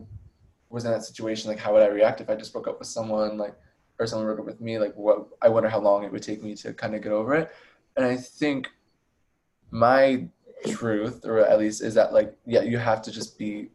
was 0.69 0.85
in 0.85 0.91
that 0.91 1.03
situation, 1.03 1.49
like 1.49 1.59
how 1.59 1.73
would 1.73 1.83
I 1.83 1.87
react 1.87 2.21
if 2.21 2.29
I 2.29 2.35
just 2.35 2.53
broke 2.53 2.69
up 2.69 2.79
with 2.79 2.87
someone, 2.87 3.37
like 3.37 3.55
or 3.99 4.07
someone 4.07 4.27
broke 4.27 4.39
up 4.39 4.45
with 4.45 4.61
me, 4.61 4.77
like 4.79 4.93
what 4.95 5.27
I 5.41 5.49
wonder 5.49 5.69
how 5.69 5.79
long 5.79 6.03
it 6.03 6.11
would 6.11 6.23
take 6.23 6.43
me 6.43 6.55
to 6.55 6.73
kind 6.73 6.95
of 6.95 7.01
get 7.01 7.11
over 7.11 7.35
it. 7.35 7.51
And 7.95 8.05
I 8.05 8.17
think 8.17 8.69
my 9.71 10.27
truth, 10.67 11.25
or 11.25 11.39
at 11.39 11.59
least 11.59 11.81
is 11.81 11.93
that 11.95 12.13
like, 12.13 12.35
yeah, 12.45 12.61
you 12.61 12.77
have 12.77 13.01
to 13.03 13.11
just 13.11 13.37
be 13.37 13.69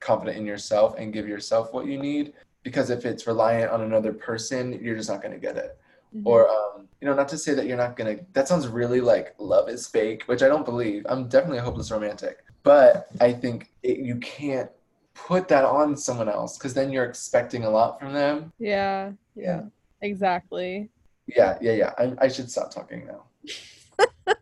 confident 0.00 0.36
in 0.36 0.46
yourself 0.46 0.94
and 0.98 1.12
give 1.12 1.28
yourself 1.28 1.72
what 1.72 1.86
you 1.86 1.98
need. 1.98 2.32
Because 2.62 2.90
if 2.90 3.04
it's 3.04 3.26
reliant 3.26 3.70
on 3.72 3.82
another 3.82 4.12
person, 4.12 4.78
you're 4.82 4.96
just 4.96 5.08
not 5.08 5.22
gonna 5.22 5.38
get 5.38 5.56
it 5.56 5.78
Mhm. 6.14 6.22
or 6.24 6.48
um, 6.48 6.88
you 7.02 7.06
know 7.06 7.14
not 7.14 7.28
to 7.28 7.36
say 7.36 7.52
that 7.52 7.66
you're 7.66 7.76
not 7.76 7.94
gonna 7.94 8.16
that 8.32 8.48
sounds 8.48 8.66
really 8.66 9.02
like 9.02 9.34
love 9.38 9.68
is 9.68 9.86
fake 9.86 10.22
which 10.24 10.42
i 10.42 10.48
don't 10.48 10.64
believe 10.64 11.04
i'm 11.06 11.28
definitely 11.28 11.58
a 11.58 11.60
hopeless 11.62 11.90
romantic 11.90 12.38
but 12.62 13.08
i 13.20 13.30
think 13.30 13.70
it, 13.82 13.98
you 13.98 14.16
can't 14.16 14.70
put 15.14 15.48
that 15.48 15.66
on 15.66 15.94
someone 15.98 16.26
else 16.30 16.56
because 16.56 16.72
then 16.72 16.90
you're 16.90 17.04
expecting 17.04 17.64
a 17.64 17.70
lot 17.70 18.00
from 18.00 18.14
them 18.14 18.50
yeah, 18.58 19.12
yeah, 19.38 19.62
exactly. 20.02 20.90
yeah 21.26 21.58
yeah 21.60 21.72
yeah 21.72 21.92
I, 21.98 22.14
I 22.20 22.28
should 22.28 22.50
stop 22.50 22.70
talking 22.72 23.06
now 23.06 23.24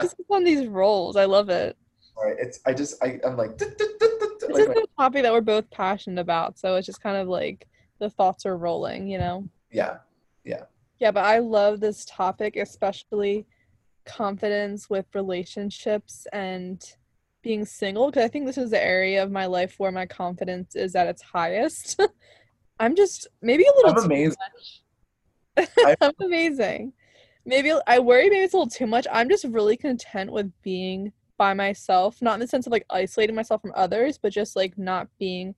just 0.00 0.16
puts 0.16 0.30
on 0.30 0.44
these 0.44 0.66
roles. 0.66 1.16
I 1.16 1.24
love 1.24 1.48
it. 1.48 1.76
all 2.16 2.24
right 2.24 2.36
it's 2.38 2.60
i 2.66 2.72
just 2.72 3.02
I, 3.02 3.18
i'm 3.24 3.36
like, 3.36 3.60
It's 4.50 4.58
like 4.58 4.76
just 4.76 4.78
a 4.78 5.02
topic 5.02 5.22
that 5.22 5.32
we're 5.32 5.40
both 5.40 5.70
passionate 5.70 6.20
about, 6.20 6.58
so 6.58 6.76
it's 6.76 6.86
just 6.86 7.02
kind 7.02 7.16
of 7.16 7.28
like 7.28 7.66
the 7.98 8.10
thoughts 8.10 8.46
are 8.46 8.56
rolling, 8.56 9.06
you 9.06 9.18
know. 9.18 9.48
Yeah. 9.70 9.98
Yeah 10.44 10.64
Yeah, 10.98 11.10
but 11.12 11.24
I 11.24 11.38
love 11.38 11.80
this 11.80 12.04
topic, 12.04 12.56
especially 12.56 13.46
confidence 14.06 14.88
with 14.90 15.06
relationships 15.14 16.26
and 16.32 16.82
being 17.42 17.64
single, 17.64 18.06
because 18.10 18.24
I 18.24 18.28
think 18.28 18.46
this 18.46 18.58
is 18.58 18.70
the 18.70 18.82
area 18.82 19.22
of 19.22 19.30
my 19.30 19.46
life 19.46 19.74
where 19.78 19.92
my 19.92 20.06
confidence 20.06 20.74
is 20.74 20.94
at 20.94 21.06
its 21.06 21.22
highest. 21.22 22.00
I'm 22.80 22.96
just 22.96 23.28
maybe 23.42 23.64
a 23.64 23.76
little 23.76 24.02
i'm 24.02 24.08
much. 24.08 25.68
I'm 26.00 26.12
amazing. 26.20 26.94
Maybe 27.44 27.72
I 27.86 27.98
worry 27.98 28.30
maybe 28.30 28.42
it's 28.42 28.54
a 28.54 28.56
little 28.56 28.70
too 28.70 28.86
much. 28.86 29.06
I'm 29.12 29.28
just 29.28 29.44
really 29.44 29.76
content 29.76 30.32
with 30.32 30.50
being 30.62 31.12
by 31.36 31.54
myself, 31.54 32.20
not 32.22 32.34
in 32.34 32.40
the 32.40 32.48
sense 32.48 32.66
of 32.66 32.72
like 32.72 32.86
isolating 32.90 33.36
myself 33.36 33.60
from 33.60 33.72
others, 33.76 34.18
but 34.18 34.32
just 34.32 34.56
like 34.56 34.76
not 34.78 35.08
being 35.18 35.54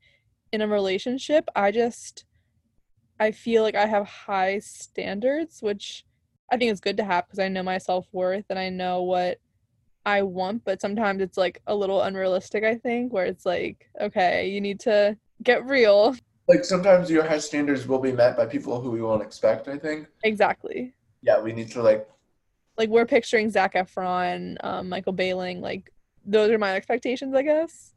in 0.53 0.63
a 0.63 0.69
relationship. 0.69 1.49
I 1.55 1.71
just 1.71 2.25
I 3.21 3.31
feel 3.31 3.63
like 3.63 3.77
I 3.77 3.87
have 3.87 4.07
high 4.07 4.59
standards, 4.59 5.63
which 5.63 6.05
I 6.51 6.57
think 6.57 6.73
is 6.73 6.81
good 6.81 6.97
to 6.97 7.05
have 7.05 7.27
because 7.27 7.39
I 7.39 7.49
know 7.49 7.63
my 7.63 7.79
self-worth 7.79 8.47
and 8.51 8.59
I 8.59 8.69
know 8.69 9.03
what 9.03 9.39
I 10.05 10.23
want, 10.23 10.65
but 10.65 10.81
sometimes 10.81 11.23
it's 11.23 11.39
like 11.39 11.63
a 11.69 11.75
little 11.75 12.03
unrealistic, 12.03 12.65
I 12.65 12.75
think, 12.75 13.13
where 13.13 13.27
it's 13.27 13.47
like, 13.47 13.89
okay, 14.01 14.49
you 14.49 14.61
need 14.61 14.81
to 14.81 15.17
get 15.43 15.65
real. 15.65 16.17
Like 16.53 16.65
sometimes 16.67 17.11
your 17.11 17.25
high 17.25 17.38
standards 17.38 17.88
will 17.88 17.99
be 17.99 18.12
met 18.12 18.37
by 18.37 18.45
people 18.47 18.81
who 18.81 18.91
we 18.91 19.01
won't 19.01 19.23
expect 19.23 19.69
i 19.69 19.79
think 19.79 20.07
Exactly. 20.23 20.93
yeah 21.23 21.41
we 21.41 21.53
need 21.53 21.71
to 21.73 21.83
like 21.83 22.07
like 22.79 22.88
we're 22.88 23.05
picturing 23.07 23.51
Zac 23.51 23.75
Efron, 23.75 24.57
um, 24.65 24.88
Michael 24.88 25.12
Bailing, 25.12 25.61
like 25.61 25.91
those 26.25 26.51
are 26.51 26.59
my 26.59 26.75
expectations, 26.75 27.35
I 27.35 27.43
guess. 27.43 27.93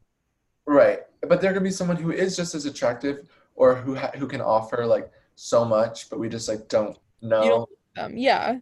Right, 0.67 0.99
but 1.29 1.39
there 1.39 1.53
could 1.53 1.63
be 1.63 1.71
someone 1.71 1.95
who 1.95 2.11
is 2.11 2.35
just 2.35 2.53
as 2.55 2.65
attractive, 2.65 3.17
or 3.55 3.75
who 3.75 3.95
ha- 3.95 4.11
who 4.19 4.27
can 4.27 4.41
offer 4.41 4.85
like 4.85 5.09
so 5.35 5.63
much, 5.63 6.09
but 6.09 6.19
we 6.19 6.27
just 6.27 6.49
like 6.49 6.67
don't 6.67 6.97
know. 7.21 7.67
Don't- 7.95 8.17
yeah, 8.17 8.57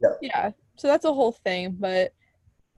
Yeah. 0.00 0.14
yeah. 0.22 0.50
So 0.76 0.86
that's 0.86 1.04
a 1.04 1.12
whole 1.12 1.32
thing, 1.32 1.76
but 1.80 2.12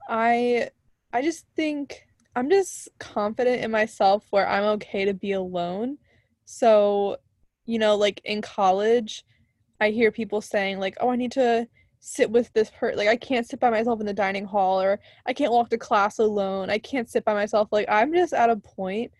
I, 0.09 0.69
I 1.13 1.21
just 1.21 1.45
think 1.55 2.07
I'm 2.35 2.49
just 2.49 2.89
confident 2.97 3.61
in 3.63 3.69
myself 3.69 4.25
where 4.31 4.47
I'm 4.49 4.63
okay 4.77 5.05
to 5.05 5.13
be 5.13 5.33
alone. 5.33 5.99
So, 6.51 7.17
you 7.65 7.77
know, 7.77 7.95
like 7.95 8.21
in 8.25 8.41
college, 8.41 9.23
I 9.79 9.91
hear 9.91 10.11
people 10.11 10.41
saying 10.41 10.79
like, 10.79 10.97
"Oh, 10.99 11.09
I 11.09 11.15
need 11.15 11.31
to." 11.33 11.67
sit 12.01 12.31
with 12.31 12.49
this 12.53 12.69
person 12.69 12.97
like 12.97 13.09
i 13.09 13.15
can't 13.17 13.45
sit 13.45 13.59
by 13.59 13.69
myself 13.69 13.99
in 13.99 14.05
the 14.05 14.13
dining 14.13 14.45
hall 14.45 14.81
or 14.81 14.97
i 15.25 15.33
can't 15.33 15.51
walk 15.51 15.69
to 15.69 15.77
class 15.77 16.17
alone 16.17 16.69
i 16.69 16.77
can't 16.77 17.09
sit 17.09 17.25
by 17.25 17.33
myself 17.33 17.67
like 17.73 17.85
i'm 17.89 18.13
just 18.13 18.31
at 18.31 18.49
a 18.49 18.55
point 18.55 19.11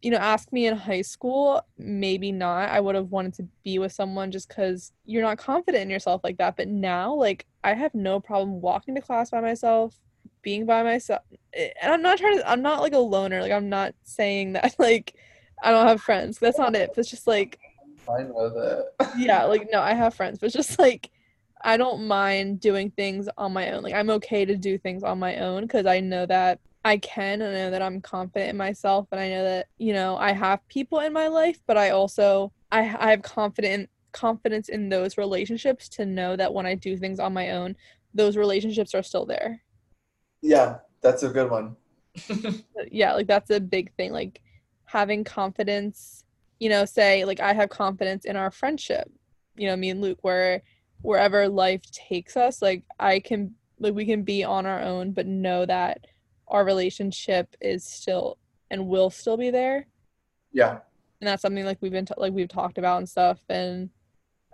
you 0.00 0.10
know 0.10 0.16
ask 0.16 0.50
me 0.50 0.66
in 0.66 0.74
high 0.74 1.02
school 1.02 1.60
maybe 1.76 2.32
not 2.32 2.70
i 2.70 2.80
would 2.80 2.94
have 2.94 3.10
wanted 3.10 3.34
to 3.34 3.46
be 3.62 3.78
with 3.78 3.92
someone 3.92 4.30
just 4.30 4.48
because 4.48 4.90
you're 5.04 5.20
not 5.22 5.36
confident 5.36 5.82
in 5.82 5.90
yourself 5.90 6.22
like 6.24 6.38
that 6.38 6.56
but 6.56 6.66
now 6.66 7.12
like 7.12 7.44
i 7.62 7.74
have 7.74 7.94
no 7.94 8.18
problem 8.18 8.62
walking 8.62 8.94
to 8.94 9.02
class 9.02 9.30
by 9.30 9.40
myself 9.42 9.98
being 10.40 10.64
by 10.64 10.82
myself 10.82 11.20
eh, 11.52 11.68
and 11.82 11.92
i'm 11.92 12.02
not 12.02 12.16
trying 12.16 12.38
to 12.38 12.50
i'm 12.50 12.62
not 12.62 12.80
like 12.80 12.94
a 12.94 12.98
loner 12.98 13.42
like 13.42 13.52
i'm 13.52 13.68
not 13.68 13.94
saying 14.02 14.52
that 14.54 14.74
like 14.78 15.14
i 15.62 15.70
don't 15.70 15.86
have 15.86 16.00
friends 16.00 16.38
that's 16.38 16.58
not 16.58 16.74
it 16.74 16.90
but 16.90 16.98
it's 16.98 17.10
just 17.10 17.26
like 17.26 17.58
Fine 18.06 18.32
with 18.34 18.56
it. 18.56 18.84
yeah 19.16 19.44
like 19.52 19.68
no 19.72 19.80
i 19.80 19.94
have 19.94 20.14
friends 20.14 20.38
but 20.38 20.46
it's 20.46 20.54
just 20.56 20.78
like 20.78 21.10
i 21.62 21.76
don't 21.76 22.06
mind 22.06 22.60
doing 22.60 22.90
things 22.90 23.28
on 23.38 23.52
my 23.52 23.70
own 23.72 23.82
like 23.82 23.94
i'm 23.94 24.10
okay 24.10 24.44
to 24.44 24.56
do 24.56 24.76
things 24.78 25.02
on 25.02 25.18
my 25.18 25.36
own 25.38 25.62
because 25.62 25.86
i 25.86 26.00
know 26.00 26.26
that 26.26 26.60
i 26.84 26.96
can 26.98 27.40
and 27.40 27.56
i 27.56 27.60
know 27.60 27.70
that 27.70 27.82
i'm 27.82 28.00
confident 28.00 28.50
in 28.50 28.56
myself 28.56 29.06
and 29.12 29.20
i 29.20 29.28
know 29.28 29.42
that 29.44 29.66
you 29.78 29.92
know 29.92 30.16
i 30.16 30.32
have 30.32 30.66
people 30.68 30.98
in 31.00 31.12
my 31.12 31.28
life 31.28 31.58
but 31.66 31.78
i 31.78 31.90
also 31.90 32.52
i, 32.72 32.80
I 32.80 33.10
have 33.10 33.22
confident 33.22 33.88
confidence 34.12 34.68
in 34.68 34.88
those 34.90 35.16
relationships 35.18 35.88
to 35.90 36.06
know 36.06 36.36
that 36.36 36.52
when 36.52 36.66
i 36.66 36.74
do 36.74 36.96
things 36.96 37.18
on 37.18 37.32
my 37.32 37.50
own 37.50 37.74
those 38.12 38.36
relationships 38.36 38.94
are 38.94 39.02
still 39.02 39.26
there 39.26 39.60
yeah, 40.44 40.76
that's 41.00 41.22
a 41.22 41.30
good 41.30 41.50
one. 41.50 41.74
yeah 42.92 43.14
like 43.14 43.26
that's 43.26 43.50
a 43.50 43.58
big 43.58 43.92
thing 43.96 44.12
like 44.12 44.40
having 44.94 45.24
confidence 45.24 46.22
you 46.60 46.68
know 46.68 46.84
say 46.84 47.24
like 47.24 47.40
i 47.40 47.52
have 47.52 47.68
confidence 47.68 48.24
in 48.24 48.36
our 48.36 48.50
friendship. 48.50 49.10
You 49.56 49.66
know 49.68 49.76
me 49.76 49.90
and 49.90 50.00
luke 50.00 50.20
where 50.22 50.62
wherever 51.02 51.48
life 51.48 51.82
takes 51.90 52.36
us 52.36 52.62
like 52.62 52.84
i 53.00 53.18
can 53.18 53.54
like 53.80 53.92
we 53.92 54.06
can 54.06 54.22
be 54.22 54.44
on 54.44 54.66
our 54.66 54.80
own 54.80 55.10
but 55.10 55.26
know 55.26 55.66
that 55.66 56.06
our 56.46 56.64
relationship 56.64 57.56
is 57.60 57.84
still 57.84 58.38
and 58.70 58.86
will 58.86 59.10
still 59.10 59.36
be 59.36 59.50
there. 59.50 59.88
Yeah. 60.52 60.78
and 61.20 61.26
that's 61.28 61.42
something 61.42 61.64
like 61.64 61.78
we've 61.80 61.90
been 61.90 62.06
t- 62.06 62.14
like 62.16 62.32
we've 62.32 62.48
talked 62.48 62.78
about 62.78 62.98
and 62.98 63.08
stuff. 63.08 63.40
And 63.48 63.90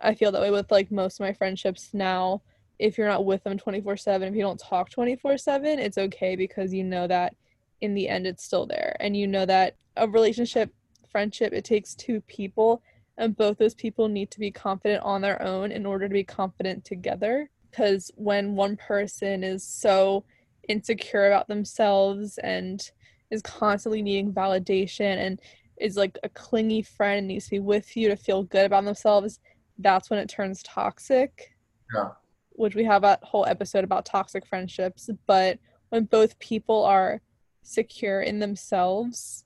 i 0.00 0.14
feel 0.14 0.32
that 0.32 0.40
way 0.40 0.50
with 0.50 0.70
like 0.70 0.90
most 0.90 1.20
of 1.20 1.26
my 1.26 1.34
friendships 1.34 1.90
now. 1.92 2.40
If 2.78 2.96
you're 2.96 3.08
not 3.14 3.26
with 3.26 3.44
them 3.44 3.58
24/7 3.58 4.22
if 4.22 4.34
you 4.34 4.40
don't 4.40 4.58
talk 4.58 4.88
24/7 4.90 5.78
it's 5.78 5.98
okay 5.98 6.34
because 6.34 6.72
you 6.72 6.84
know 6.84 7.06
that 7.06 7.34
in 7.80 7.94
the 7.94 8.08
end 8.08 8.26
it's 8.26 8.44
still 8.44 8.66
there. 8.66 8.96
And 9.00 9.16
you 9.16 9.26
know 9.26 9.46
that 9.46 9.76
a 9.96 10.08
relationship 10.08 10.72
friendship 11.10 11.52
it 11.52 11.64
takes 11.64 11.94
two 11.94 12.20
people 12.22 12.82
and 13.18 13.36
both 13.36 13.58
those 13.58 13.74
people 13.74 14.08
need 14.08 14.30
to 14.30 14.40
be 14.40 14.50
confident 14.50 15.02
on 15.02 15.20
their 15.20 15.40
own 15.42 15.72
in 15.72 15.84
order 15.84 16.08
to 16.08 16.12
be 16.12 16.24
confident 16.24 16.84
together. 16.84 17.50
Because 17.70 18.10
when 18.16 18.56
one 18.56 18.76
person 18.76 19.44
is 19.44 19.64
so 19.64 20.24
insecure 20.68 21.26
about 21.26 21.48
themselves 21.48 22.38
and 22.38 22.90
is 23.30 23.42
constantly 23.42 24.02
needing 24.02 24.32
validation 24.32 25.16
and 25.18 25.40
is 25.80 25.96
like 25.96 26.18
a 26.22 26.28
clingy 26.28 26.82
friend 26.82 27.18
and 27.18 27.28
needs 27.28 27.46
to 27.46 27.52
be 27.52 27.58
with 27.58 27.96
you 27.96 28.08
to 28.08 28.16
feel 28.16 28.42
good 28.44 28.66
about 28.66 28.84
themselves 28.84 29.40
that's 29.78 30.10
when 30.10 30.18
it 30.18 30.28
turns 30.28 30.62
toxic. 30.62 31.56
Yeah. 31.94 32.10
which 32.50 32.74
we 32.74 32.84
have 32.84 33.02
a 33.02 33.18
whole 33.22 33.46
episode 33.46 33.82
about 33.82 34.04
toxic 34.04 34.46
friendships 34.46 35.10
but 35.26 35.58
when 35.88 36.04
both 36.04 36.38
people 36.38 36.84
are 36.84 37.20
secure 37.62 38.22
in 38.22 38.38
themselves 38.38 39.44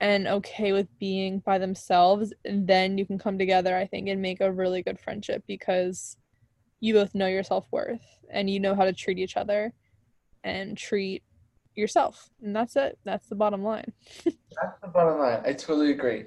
and 0.00 0.26
okay 0.26 0.72
with 0.72 0.88
being 0.98 1.38
by 1.40 1.58
themselves 1.58 2.32
then 2.44 2.98
you 2.98 3.06
can 3.06 3.18
come 3.18 3.38
together 3.38 3.76
i 3.76 3.86
think 3.86 4.08
and 4.08 4.20
make 4.20 4.40
a 4.40 4.52
really 4.52 4.82
good 4.82 4.98
friendship 4.98 5.42
because 5.46 6.16
you 6.80 6.94
both 6.94 7.14
know 7.14 7.26
your 7.26 7.42
self-worth 7.42 8.04
and 8.30 8.50
you 8.50 8.58
know 8.58 8.74
how 8.74 8.84
to 8.84 8.92
treat 8.92 9.18
each 9.18 9.36
other 9.36 9.72
and 10.42 10.76
treat 10.76 11.22
yourself 11.76 12.30
and 12.42 12.54
that's 12.54 12.76
it 12.76 12.98
that's 13.04 13.28
the 13.28 13.34
bottom 13.34 13.62
line 13.62 13.92
That's 14.60 14.80
the 14.80 14.88
bottom 14.88 15.18
line. 15.18 15.40
I 15.44 15.52
totally 15.52 15.90
agree. 15.90 16.26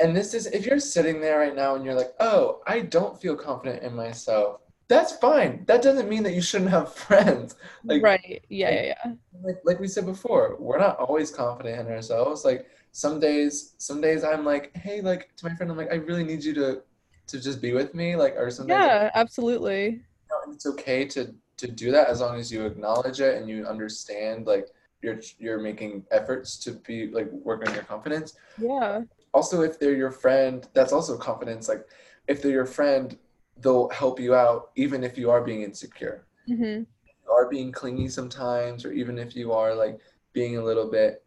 And 0.00 0.16
this 0.16 0.34
is 0.34 0.46
if 0.46 0.66
you're 0.66 0.80
sitting 0.80 1.20
there 1.20 1.38
right 1.38 1.54
now 1.54 1.74
and 1.74 1.84
you're 1.84 1.94
like, 1.94 2.12
oh, 2.20 2.60
I 2.66 2.80
don't 2.80 3.20
feel 3.20 3.36
confident 3.36 3.82
in 3.82 3.94
myself. 3.94 4.60
That's 4.92 5.16
fine. 5.16 5.64
That 5.66 5.80
doesn't 5.80 6.06
mean 6.06 6.22
that 6.24 6.34
you 6.34 6.42
shouldn't 6.42 6.70
have 6.70 6.92
friends. 7.06 7.56
Like 7.84 8.02
right 8.02 8.44
yeah 8.50 8.70
yeah 8.70 8.94
yeah 9.04 9.12
like, 9.42 9.56
like 9.64 9.80
we 9.80 9.88
said 9.88 10.04
before, 10.04 10.56
we're 10.58 10.78
not 10.78 10.98
always 10.98 11.30
confident 11.30 11.80
in 11.80 11.86
ourselves. 11.92 12.44
Like 12.44 12.66
some 12.92 13.18
days, 13.18 13.72
some 13.78 14.02
days 14.02 14.22
I'm 14.22 14.44
like, 14.44 14.76
hey, 14.76 15.00
like 15.00 15.34
to 15.36 15.46
my 15.46 15.54
friend, 15.54 15.72
I'm 15.72 15.78
like, 15.78 15.90
I 15.90 15.96
really 15.96 16.24
need 16.24 16.44
you 16.44 16.52
to 16.54 16.82
to 17.28 17.40
just 17.40 17.62
be 17.62 17.72
with 17.72 17.94
me. 17.94 18.16
Like 18.16 18.36
or 18.36 18.50
some 18.50 18.66
days 18.66 18.74
yeah 18.74 19.10
absolutely 19.14 19.84
you 19.84 20.28
know, 20.30 20.40
and 20.44 20.54
it's 20.54 20.66
okay 20.66 21.06
to 21.06 21.34
to 21.56 21.66
do 21.68 21.90
that 21.92 22.08
as 22.08 22.20
long 22.20 22.38
as 22.38 22.52
you 22.52 22.66
acknowledge 22.66 23.20
it 23.20 23.36
and 23.36 23.48
you 23.48 23.64
understand 23.64 24.46
like 24.46 24.68
you're 25.00 25.20
you're 25.38 25.58
making 25.58 26.04
efforts 26.10 26.58
to 26.58 26.72
be 26.72 27.06
like 27.06 27.30
work 27.32 27.66
on 27.66 27.72
your 27.74 27.84
confidence. 27.84 28.34
yeah 28.58 29.00
also 29.32 29.62
if 29.62 29.78
they're 29.78 29.96
your 29.96 30.10
friend 30.10 30.68
that's 30.74 30.92
also 30.92 31.16
confidence 31.16 31.66
like 31.66 31.86
if 32.28 32.42
they're 32.42 32.52
your 32.60 32.66
friend 32.66 33.16
they'll 33.58 33.88
help 33.90 34.18
you 34.18 34.34
out 34.34 34.70
even 34.76 35.04
if 35.04 35.16
you 35.18 35.30
are 35.30 35.42
being 35.42 35.62
insecure. 35.62 36.26
Hmm 36.46 36.82
you 37.24 37.32
are 37.32 37.48
being 37.48 37.70
clingy 37.72 38.08
sometimes 38.08 38.84
or 38.84 38.92
even 38.92 39.18
if 39.18 39.34
you 39.36 39.52
are 39.52 39.74
like 39.74 39.98
being 40.32 40.56
a 40.56 40.62
little 40.62 40.90
bit 40.90 41.24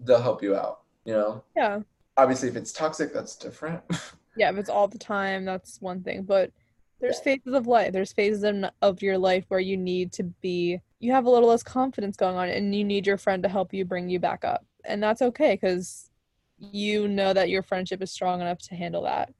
they'll 0.00 0.20
help 0.22 0.42
you 0.42 0.54
out 0.54 0.80
you 1.04 1.12
know? 1.14 1.42
Yeah. 1.56 1.80
Obviously 2.16 2.48
if 2.48 2.56
it's 2.56 2.72
toxic 2.72 3.12
that's 3.12 3.36
different. 3.36 3.82
Yeah 4.36 4.50
if 4.50 4.56
it's 4.58 4.70
all 4.70 4.88
the 4.88 4.98
time 4.98 5.44
that's 5.44 5.80
one 5.80 6.02
thing 6.02 6.22
but 6.22 6.52
there's 7.00 7.18
Yeah. 7.18 7.24
phases 7.24 7.54
of 7.54 7.66
life. 7.68 7.92
There's 7.92 8.12
phases 8.12 8.42
in, 8.42 8.68
of 8.82 9.02
your 9.02 9.16
life 9.18 9.44
where 9.48 9.60
you 9.60 9.76
need 9.76 10.12
to 10.12 10.24
be 10.42 10.80
you 11.00 11.12
have 11.12 11.26
a 11.26 11.30
little 11.30 11.48
less 11.48 11.62
confidence 11.62 12.16
going 12.16 12.36
on 12.36 12.48
and 12.48 12.74
you 12.74 12.84
need 12.84 13.06
your 13.06 13.18
friend 13.18 13.42
to 13.44 13.48
help 13.48 13.72
you 13.72 13.84
bring 13.84 14.08
you 14.08 14.18
back 14.18 14.44
up. 14.44 14.64
And 14.84 15.00
that's 15.02 15.22
okay 15.22 15.54
because 15.54 16.10
you 16.58 17.06
know 17.06 17.32
that 17.32 17.50
your 17.50 17.62
friendship 17.62 18.02
is 18.02 18.10
strong 18.10 18.40
enough 18.40 18.58
to 18.62 18.74
handle 18.74 19.02
that. 19.04 19.32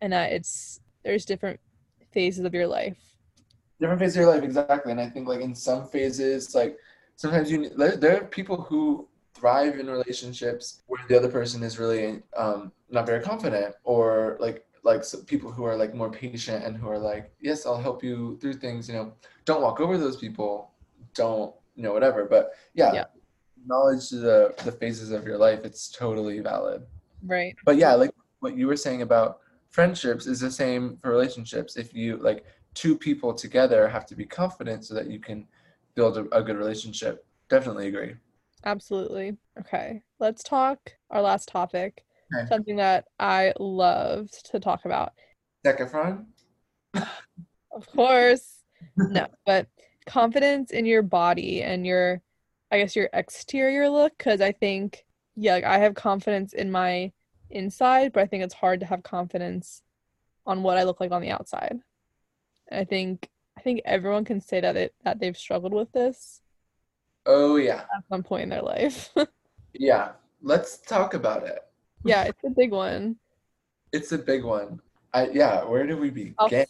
And 0.00 0.12
that 0.12 0.32
it's 0.32 0.80
there's 1.04 1.24
different 1.26 1.60
phases 2.12 2.44
of 2.44 2.54
your 2.54 2.66
life. 2.66 2.96
Different 3.80 4.00
phases 4.00 4.16
of 4.16 4.20
your 4.22 4.34
life 4.34 4.42
exactly. 4.44 4.92
And 4.92 5.00
i 5.00 5.08
think 5.08 5.26
like 5.28 5.40
in 5.40 5.54
some 5.54 5.86
phases 5.88 6.54
like 6.54 6.76
sometimes 7.16 7.50
you 7.50 7.68
there, 7.70 8.16
are 8.18 8.24
people 8.24 8.60
who 8.62 9.08
thrive 9.34 9.78
in 9.78 9.88
relationships 9.88 10.82
where 10.86 11.00
the 11.08 11.16
other 11.16 11.28
person 11.28 11.62
is 11.62 11.78
really 11.78 12.22
um 12.36 12.70
not 12.90 13.06
very 13.06 13.22
confident 13.22 13.74
or 13.84 14.36
like 14.40 14.64
like 14.84 15.02
so 15.04 15.18
people 15.32 15.50
who 15.50 15.64
are 15.64 15.76
like 15.76 15.94
more 15.94 16.10
patient 16.10 16.64
and 16.64 16.76
who 16.76 16.88
are 16.88 16.98
like 16.98 17.32
yes 17.40 17.66
i'll 17.66 17.80
help 17.80 18.04
you 18.04 18.36
through 18.40 18.52
things 18.52 18.88
you 18.88 18.94
know 18.94 19.12
don't 19.44 19.62
walk 19.62 19.80
over 19.80 19.96
those 19.96 20.16
people 20.16 20.72
don't 21.14 21.54
you 21.74 21.82
know 21.82 21.92
whatever. 21.92 22.24
But 22.24 22.52
yeah, 22.74 22.92
Yeah. 22.92 23.04
acknowledge 23.60 24.10
the 24.10 24.54
the 24.64 24.72
phases 24.72 25.10
of 25.10 25.26
your 25.26 25.38
life 25.38 25.60
it's 25.64 25.90
totally 25.90 26.40
valid. 26.40 26.82
Right. 27.24 27.54
But 27.64 27.76
yeah 27.76 27.94
like 27.94 28.10
what 28.40 28.56
you 28.56 28.66
were 28.66 28.76
saying 28.76 29.02
about 29.02 29.40
friendships 29.72 30.26
is 30.26 30.40
the 30.40 30.50
same 30.50 30.96
for 31.02 31.10
relationships 31.10 31.76
if 31.76 31.92
you 31.92 32.16
like 32.18 32.44
two 32.74 32.96
people 32.96 33.34
together 33.34 33.88
have 33.88 34.06
to 34.06 34.14
be 34.14 34.24
confident 34.24 34.84
so 34.84 34.94
that 34.94 35.10
you 35.10 35.18
can 35.18 35.46
build 35.94 36.16
a, 36.16 36.24
a 36.34 36.42
good 36.42 36.56
relationship 36.56 37.26
definitely 37.48 37.88
agree 37.88 38.14
Absolutely. 38.64 39.36
Okay. 39.58 40.02
Let's 40.20 40.42
talk 40.42 40.78
our 41.10 41.20
last 41.20 41.48
topic. 41.48 42.04
Okay. 42.34 42.46
Something 42.48 42.76
that 42.76 43.06
I 43.18 43.52
loved 43.58 44.50
to 44.50 44.60
talk 44.60 44.84
about. 44.84 45.12
Zac 45.66 45.78
Efron? 45.78 46.26
Of 47.74 47.86
course. 47.88 48.58
No, 48.96 49.26
but 49.46 49.68
confidence 50.06 50.72
in 50.72 50.86
your 50.86 51.02
body 51.02 51.62
and 51.62 51.86
your 51.86 52.20
I 52.72 52.78
guess 52.78 52.96
your 52.96 53.08
exterior 53.12 53.88
look 53.88 54.18
cuz 54.18 54.40
I 54.40 54.50
think 54.50 55.04
yeah, 55.36 55.54
like 55.54 55.64
I 55.64 55.78
have 55.78 55.94
confidence 55.94 56.52
in 56.52 56.70
my 56.70 57.12
inside, 57.52 58.12
but 58.12 58.22
I 58.22 58.26
think 58.26 58.42
it's 58.44 58.54
hard 58.54 58.80
to 58.80 58.86
have 58.86 59.02
confidence 59.02 59.82
on 60.46 60.62
what 60.62 60.76
I 60.78 60.82
look 60.84 61.00
like 61.00 61.12
on 61.12 61.22
the 61.22 61.30
outside. 61.30 61.78
And 62.68 62.80
I 62.80 62.84
think 62.84 63.28
I 63.56 63.60
think 63.60 63.82
everyone 63.84 64.24
can 64.24 64.40
say 64.40 64.60
that 64.60 64.76
it 64.76 64.94
that 65.04 65.20
they've 65.20 65.36
struggled 65.36 65.74
with 65.74 65.92
this 65.92 66.40
oh 67.26 67.56
yeah 67.56 67.82
at 67.94 68.02
some 68.10 68.22
point 68.22 68.42
in 68.44 68.48
their 68.48 68.62
life. 68.62 69.10
yeah 69.74 70.12
let's 70.42 70.78
talk 70.78 71.14
about 71.14 71.44
it 71.44 71.60
yeah, 72.04 72.24
it's 72.24 72.42
a 72.44 72.50
big 72.50 72.72
one. 72.72 73.16
it's 73.92 74.10
a 74.10 74.18
big 74.18 74.42
one 74.42 74.80
i 75.14 75.28
yeah 75.28 75.62
where 75.62 75.86
do 75.86 75.96
we 75.96 76.34
I'll- 76.38 76.48
begin 76.48 76.66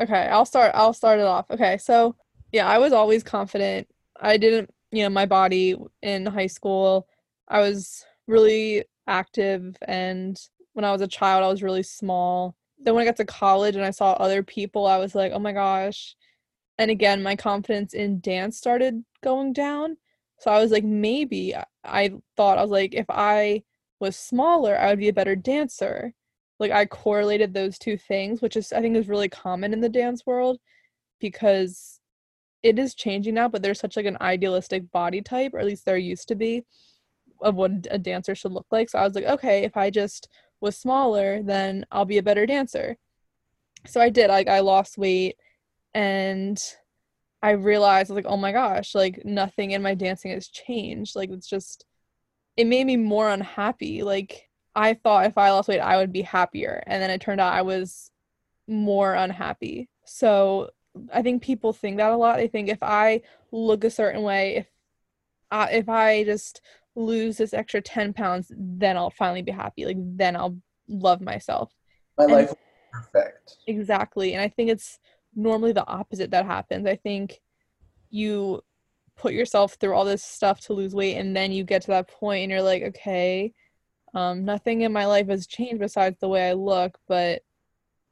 Okay, 0.00 0.26
I'll 0.26 0.44
start 0.44 0.72
I'll 0.74 0.92
start 0.92 1.20
it 1.20 1.24
off. 1.24 1.48
Okay, 1.50 1.78
so 1.78 2.16
yeah, 2.50 2.66
I 2.66 2.78
was 2.78 2.92
always 2.92 3.22
confident. 3.22 3.86
I 4.20 4.36
didn't, 4.36 4.74
you 4.90 5.04
know, 5.04 5.08
my 5.08 5.24
body 5.24 5.76
in 6.02 6.26
high 6.26 6.48
school, 6.48 7.06
I 7.46 7.60
was 7.60 8.04
really 8.26 8.84
active 9.06 9.76
and 9.86 10.38
when 10.74 10.84
I 10.84 10.92
was 10.92 11.02
a 11.02 11.08
child, 11.08 11.44
I 11.44 11.48
was 11.48 11.62
really 11.62 11.82
small. 11.84 12.56
Then 12.78 12.94
when 12.94 13.02
I 13.02 13.06
got 13.06 13.16
to 13.18 13.24
college 13.24 13.76
and 13.76 13.84
I 13.84 13.90
saw 13.90 14.12
other 14.14 14.42
people, 14.42 14.86
I 14.86 14.98
was 14.98 15.14
like, 15.14 15.32
"Oh 15.32 15.38
my 15.38 15.52
gosh." 15.52 16.16
And 16.78 16.90
again, 16.90 17.22
my 17.22 17.36
confidence 17.36 17.94
in 17.94 18.20
dance 18.20 18.58
started 18.58 19.04
going 19.22 19.52
down. 19.52 19.96
So 20.40 20.50
I 20.50 20.60
was 20.60 20.72
like, 20.72 20.84
maybe 20.84 21.54
I- 21.84 22.12
thought 22.36 22.58
I 22.58 22.62
was 22.62 22.70
like 22.70 22.94
if 22.94 23.06
I 23.08 23.62
was 24.00 24.16
smaller, 24.16 24.76
I 24.78 24.90
would 24.90 24.98
be 24.98 25.08
a 25.08 25.12
better 25.12 25.36
dancer 25.36 26.14
like 26.58 26.70
I 26.70 26.86
correlated 26.86 27.52
those 27.52 27.78
two 27.78 27.96
things, 27.96 28.40
which 28.40 28.56
is 28.56 28.72
I 28.72 28.80
think 28.80 28.96
is 28.96 29.08
really 29.08 29.28
common 29.28 29.72
in 29.72 29.80
the 29.80 29.88
dance 29.88 30.24
world 30.26 30.58
because 31.20 32.00
it 32.62 32.78
is 32.78 32.94
changing 32.94 33.34
now, 33.34 33.48
but 33.48 33.62
there's 33.62 33.80
such 33.80 33.96
like 33.96 34.06
an 34.06 34.18
idealistic 34.20 34.90
body 34.92 35.22
type, 35.22 35.54
or 35.54 35.60
at 35.60 35.66
least 35.66 35.84
there 35.84 35.96
used 35.98 36.28
to 36.28 36.34
be, 36.34 36.64
of 37.40 37.54
what 37.54 37.72
a 37.90 37.98
dancer 37.98 38.34
should 38.34 38.52
look 38.52 38.66
like. 38.70 38.88
So 38.90 38.98
I 38.98 39.04
was 39.04 39.14
like, 39.14 39.24
okay, 39.24 39.64
if 39.64 39.76
I 39.76 39.90
just 39.90 40.28
was 40.60 40.76
smaller, 40.76 41.42
then 41.42 41.84
I'll 41.92 42.04
be 42.04 42.18
a 42.18 42.22
better 42.22 42.46
dancer. 42.46 42.96
So 43.86 44.00
I 44.00 44.08
did. 44.08 44.28
Like 44.28 44.48
I 44.48 44.60
lost 44.60 44.98
weight 44.98 45.36
and 45.92 46.58
I 47.42 47.50
realized 47.50 48.10
like, 48.10 48.26
oh 48.26 48.36
my 48.36 48.52
gosh, 48.52 48.94
like 48.94 49.22
nothing 49.24 49.72
in 49.72 49.82
my 49.82 49.94
dancing 49.94 50.30
has 50.30 50.48
changed. 50.48 51.14
Like 51.14 51.30
it's 51.30 51.48
just 51.48 51.84
it 52.56 52.66
made 52.66 52.86
me 52.86 52.96
more 52.96 53.28
unhappy. 53.28 54.02
Like 54.02 54.48
I 54.74 54.94
thought 54.94 55.26
if 55.26 55.36
I 55.36 55.50
lost 55.50 55.68
weight, 55.68 55.80
I 55.80 55.96
would 55.96 56.12
be 56.12 56.22
happier. 56.22 56.82
And 56.86 57.02
then 57.02 57.10
it 57.10 57.20
turned 57.20 57.40
out 57.40 57.52
I 57.52 57.62
was 57.62 58.10
more 58.66 59.14
unhappy. 59.14 59.88
So 60.06 60.70
I 61.12 61.22
think 61.22 61.42
people 61.42 61.72
think 61.72 61.98
that 61.98 62.12
a 62.12 62.16
lot. 62.16 62.38
They 62.38 62.48
think 62.48 62.68
if 62.68 62.82
I 62.82 63.22
look 63.52 63.84
a 63.84 63.90
certain 63.90 64.22
way, 64.22 64.56
if 64.56 64.66
I, 65.50 65.70
if 65.72 65.88
I 65.88 66.24
just 66.24 66.60
lose 66.96 67.36
this 67.36 67.54
extra 67.54 67.80
10 67.80 68.12
pounds, 68.12 68.50
then 68.56 68.96
I'll 68.96 69.10
finally 69.10 69.42
be 69.42 69.52
happy. 69.52 69.84
Like 69.84 69.96
then 69.98 70.36
I'll 70.36 70.56
love 70.88 71.20
myself. 71.20 71.72
my 72.18 72.24
and- 72.24 72.32
life 72.32 72.54
perfect 72.92 73.56
Exactly. 73.66 74.34
And 74.34 74.42
I 74.42 74.48
think 74.48 74.70
it's 74.70 74.98
normally 75.34 75.72
the 75.72 75.86
opposite 75.86 76.30
that 76.30 76.46
happens. 76.46 76.86
I 76.86 76.94
think 76.96 77.40
you 78.10 78.62
put 79.16 79.32
yourself 79.32 79.74
through 79.74 79.94
all 79.94 80.04
this 80.04 80.22
stuff 80.24 80.60
to 80.60 80.72
lose 80.72 80.94
weight 80.94 81.16
and 81.16 81.36
then 81.36 81.50
you 81.52 81.64
get 81.64 81.82
to 81.82 81.88
that 81.88 82.08
point 82.08 82.42
and 82.44 82.52
you're 82.52 82.62
like, 82.62 82.82
okay, 82.82 83.52
um, 84.14 84.44
nothing 84.44 84.82
in 84.82 84.92
my 84.92 85.06
life 85.06 85.28
has 85.28 85.46
changed 85.46 85.80
besides 85.80 86.16
the 86.20 86.28
way 86.28 86.48
I 86.48 86.52
look, 86.52 86.98
but 87.08 87.42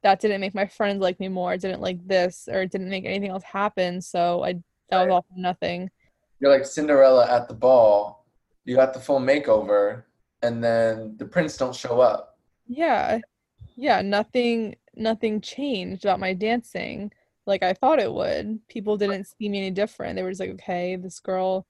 that 0.02 0.18
didn't 0.20 0.40
make 0.40 0.54
my 0.54 0.66
friends 0.66 1.00
like 1.00 1.20
me 1.20 1.28
more. 1.28 1.54
It 1.54 1.60
didn't 1.60 1.80
like 1.80 2.04
this 2.06 2.48
or 2.50 2.62
it 2.62 2.72
didn't 2.72 2.90
make 2.90 3.04
anything 3.04 3.30
else 3.30 3.44
happen. 3.44 4.00
So 4.00 4.42
I 4.44 4.54
that 4.90 5.04
was 5.06 5.12
all 5.12 5.22
for 5.22 5.38
nothing. 5.38 5.88
you're 6.40 6.50
like 6.50 6.66
Cinderella 6.66 7.30
at 7.30 7.46
the 7.46 7.54
ball. 7.54 8.21
You 8.64 8.76
got 8.76 8.94
the 8.94 9.00
full 9.00 9.20
makeover, 9.20 10.04
and 10.42 10.62
then 10.62 11.16
the 11.16 11.24
prince 11.24 11.56
don't 11.56 11.74
show 11.74 12.00
up. 12.00 12.38
Yeah. 12.66 13.20
Yeah, 13.76 14.02
nothing 14.02 14.76
nothing 14.94 15.40
changed 15.40 16.04
about 16.04 16.20
my 16.20 16.34
dancing 16.34 17.10
like 17.46 17.62
I 17.62 17.72
thought 17.74 17.98
it 17.98 18.12
would. 18.12 18.60
People 18.68 18.96
didn't 18.96 19.26
see 19.26 19.48
me 19.48 19.58
any 19.58 19.70
different. 19.70 20.16
They 20.16 20.22
were 20.22 20.30
just 20.30 20.40
like, 20.40 20.50
okay, 20.50 20.96
this 20.96 21.20
girl, 21.20 21.66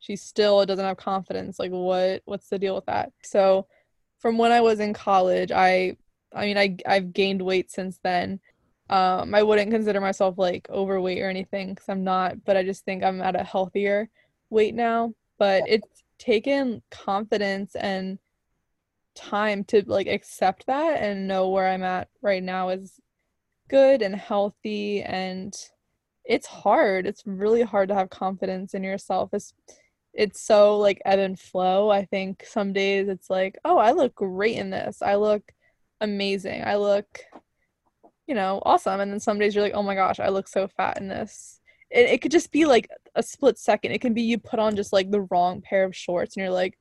she 0.00 0.16
still 0.16 0.64
doesn't 0.66 0.84
have 0.84 0.96
confidence. 0.96 1.58
Like 1.58 1.70
what 1.70 2.22
what's 2.24 2.48
the 2.48 2.58
deal 2.58 2.74
with 2.74 2.86
that? 2.86 3.12
So 3.22 3.66
from 4.18 4.38
when 4.38 4.52
I 4.52 4.60
was 4.60 4.80
in 4.80 4.92
college, 4.94 5.52
I 5.52 5.96
I 6.34 6.46
mean 6.46 6.58
I 6.58 6.76
I've 6.86 7.12
gained 7.12 7.42
weight 7.42 7.70
since 7.70 7.98
then. 8.02 8.40
Um, 8.90 9.34
I 9.34 9.42
wouldn't 9.42 9.70
consider 9.70 10.00
myself 10.00 10.36
like 10.38 10.68
overweight 10.70 11.22
or 11.22 11.30
anything 11.30 11.70
because 11.70 11.88
I'm 11.88 12.04
not, 12.04 12.44
but 12.44 12.56
I 12.56 12.62
just 12.64 12.84
think 12.84 13.02
I'm 13.02 13.22
at 13.22 13.40
a 13.40 13.44
healthier 13.44 14.10
weight 14.50 14.74
now. 14.74 15.14
But 15.38 15.64
it's 15.66 16.01
taken 16.22 16.80
confidence 16.90 17.74
and 17.74 18.16
time 19.16 19.64
to 19.64 19.82
like 19.86 20.06
accept 20.06 20.66
that 20.66 21.02
and 21.02 21.26
know 21.26 21.48
where 21.48 21.68
I'm 21.68 21.82
at 21.82 22.08
right 22.22 22.42
now 22.42 22.68
is 22.68 23.00
good 23.68 24.02
and 24.02 24.14
healthy 24.14 25.02
and 25.02 25.52
it's 26.24 26.46
hard. 26.46 27.06
It's 27.06 27.24
really 27.26 27.62
hard 27.62 27.88
to 27.88 27.96
have 27.96 28.08
confidence 28.08 28.74
in 28.74 28.84
yourself. 28.84 29.30
It's 29.32 29.52
it's 30.14 30.40
so 30.40 30.78
like 30.78 31.02
ebb 31.04 31.18
and 31.18 31.38
flow. 31.38 31.90
I 31.90 32.04
think 32.04 32.44
some 32.46 32.72
days 32.72 33.08
it's 33.08 33.28
like, 33.28 33.58
oh, 33.64 33.78
I 33.78 33.92
look 33.92 34.14
great 34.14 34.56
in 34.56 34.70
this. 34.70 35.02
I 35.02 35.16
look 35.16 35.42
amazing. 36.00 36.62
I 36.64 36.76
look, 36.76 37.06
you 38.28 38.34
know, 38.34 38.62
awesome. 38.64 39.00
And 39.00 39.10
then 39.10 39.20
some 39.20 39.38
days 39.38 39.54
you're 39.54 39.64
like, 39.64 39.74
oh 39.74 39.82
my 39.82 39.94
gosh, 39.96 40.20
I 40.20 40.28
look 40.28 40.46
so 40.48 40.68
fat 40.68 40.98
in 40.98 41.08
this. 41.08 41.61
It, 41.92 42.10
it 42.10 42.22
could 42.22 42.32
just 42.32 42.50
be 42.50 42.64
like 42.64 42.88
a 43.14 43.22
split 43.22 43.58
second. 43.58 43.92
It 43.92 44.00
can 44.00 44.14
be 44.14 44.22
you 44.22 44.38
put 44.38 44.58
on 44.58 44.76
just 44.76 44.92
like 44.92 45.10
the 45.10 45.22
wrong 45.30 45.60
pair 45.60 45.84
of 45.84 45.94
shorts 45.94 46.36
and 46.36 46.42
you're 46.42 46.52
like, 46.52 46.78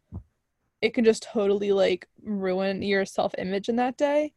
it 0.81 0.93
can 0.93 1.03
just 1.03 1.23
totally 1.23 1.71
like 1.71 2.07
ruin 2.23 2.81
your 2.81 3.05
self 3.05 3.33
image 3.37 3.69
in 3.69 3.75
that 3.75 3.97
day. 3.97 4.33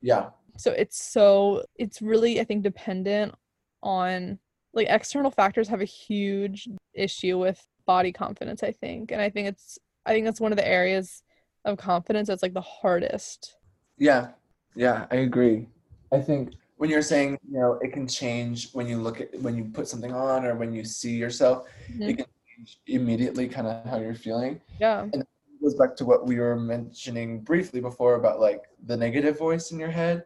Yeah. 0.00 0.30
So 0.56 0.70
it's 0.70 1.02
so 1.02 1.64
it's 1.76 2.00
really 2.00 2.40
I 2.40 2.44
think 2.44 2.62
dependent 2.62 3.34
on 3.82 4.38
like 4.72 4.86
external 4.88 5.30
factors 5.30 5.68
have 5.68 5.80
a 5.80 5.86
huge 5.86 6.68
issue 6.94 7.38
with 7.38 7.66
body 7.86 8.12
confidence, 8.12 8.62
I 8.62 8.72
think. 8.72 9.10
And 9.10 9.20
I 9.20 9.30
think 9.30 9.48
it's 9.48 9.78
I 10.06 10.12
think 10.12 10.24
that's 10.24 10.40
one 10.40 10.52
of 10.52 10.58
the 10.58 10.66
areas 10.66 11.22
of 11.64 11.78
confidence 11.78 12.28
that's 12.28 12.42
like 12.42 12.54
the 12.54 12.60
hardest. 12.60 13.56
Yeah. 13.98 14.28
Yeah, 14.74 15.06
I 15.10 15.16
agree. 15.16 15.68
I 16.12 16.20
think 16.20 16.52
when 16.76 16.90
you're 16.90 17.02
saying, 17.02 17.38
you 17.48 17.58
know, 17.58 17.78
it 17.82 17.92
can 17.92 18.06
change 18.06 18.72
when 18.72 18.86
you 18.86 18.98
look 18.98 19.20
at 19.20 19.40
when 19.40 19.56
you 19.56 19.64
put 19.64 19.88
something 19.88 20.12
on 20.12 20.44
or 20.44 20.56
when 20.56 20.72
you 20.72 20.84
see 20.84 21.14
yourself, 21.14 21.66
mm-hmm. 21.90 22.02
it 22.02 22.16
can 22.16 22.26
change 22.56 22.80
immediately 22.86 23.48
kind 23.48 23.66
of 23.66 23.84
how 23.86 23.98
you're 23.98 24.14
feeling. 24.14 24.60
Yeah. 24.80 25.02
And 25.02 25.22
it 25.22 25.28
goes 25.62 25.74
back 25.74 25.96
to 25.96 26.04
what 26.04 26.26
we 26.26 26.38
were 26.38 26.56
mentioning 26.56 27.40
briefly 27.40 27.80
before 27.80 28.16
about 28.16 28.40
like 28.40 28.62
the 28.86 28.96
negative 28.96 29.38
voice 29.38 29.70
in 29.70 29.78
your 29.78 29.90
head. 29.90 30.24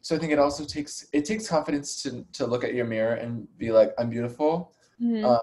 So 0.00 0.14
I 0.14 0.18
think 0.18 0.32
it 0.32 0.38
also 0.38 0.64
takes 0.64 1.08
it 1.12 1.24
takes 1.24 1.48
confidence 1.48 2.02
to 2.02 2.24
to 2.32 2.46
look 2.46 2.64
at 2.64 2.74
your 2.74 2.86
mirror 2.86 3.14
and 3.14 3.46
be 3.58 3.72
like, 3.72 3.92
I'm 3.98 4.08
beautiful, 4.08 4.72
mm-hmm. 5.02 5.24
uh, 5.24 5.38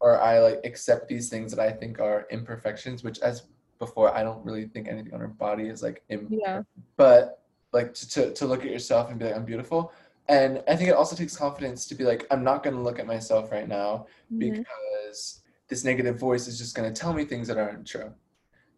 or 0.00 0.20
I 0.20 0.38
like 0.38 0.60
accept 0.64 1.08
these 1.08 1.28
things 1.28 1.54
that 1.54 1.60
I 1.60 1.70
think 1.70 2.00
are 2.00 2.26
imperfections. 2.30 3.04
Which, 3.04 3.18
as 3.20 3.42
before, 3.78 4.16
I 4.16 4.22
don't 4.22 4.44
really 4.44 4.64
think 4.64 4.88
anything 4.88 5.12
on 5.12 5.20
our 5.20 5.28
body 5.28 5.68
is 5.68 5.82
like 5.82 6.02
Im- 6.08 6.28
yeah. 6.30 6.62
But 6.96 7.43
like 7.74 7.92
to, 7.94 8.08
to 8.10 8.32
to 8.32 8.46
look 8.46 8.64
at 8.64 8.70
yourself 8.70 9.10
and 9.10 9.18
be 9.18 9.26
like, 9.26 9.36
I'm 9.36 9.44
beautiful. 9.44 9.92
And 10.28 10.62
I 10.66 10.76
think 10.76 10.88
it 10.88 10.94
also 10.94 11.14
takes 11.14 11.36
confidence 11.36 11.86
to 11.86 11.94
be 11.94 12.04
like, 12.04 12.26
I'm 12.30 12.42
not 12.42 12.62
going 12.62 12.74
to 12.74 12.80
look 12.80 12.98
at 12.98 13.06
myself 13.06 13.52
right 13.52 13.68
now 13.68 14.06
mm-hmm. 14.32 14.38
because 14.38 15.42
this 15.68 15.84
negative 15.84 16.18
voice 16.18 16.48
is 16.48 16.56
just 16.56 16.74
going 16.74 16.90
to 16.90 16.98
tell 16.98 17.12
me 17.12 17.24
things 17.24 17.48
that 17.48 17.58
aren't 17.58 17.86
true. 17.86 18.10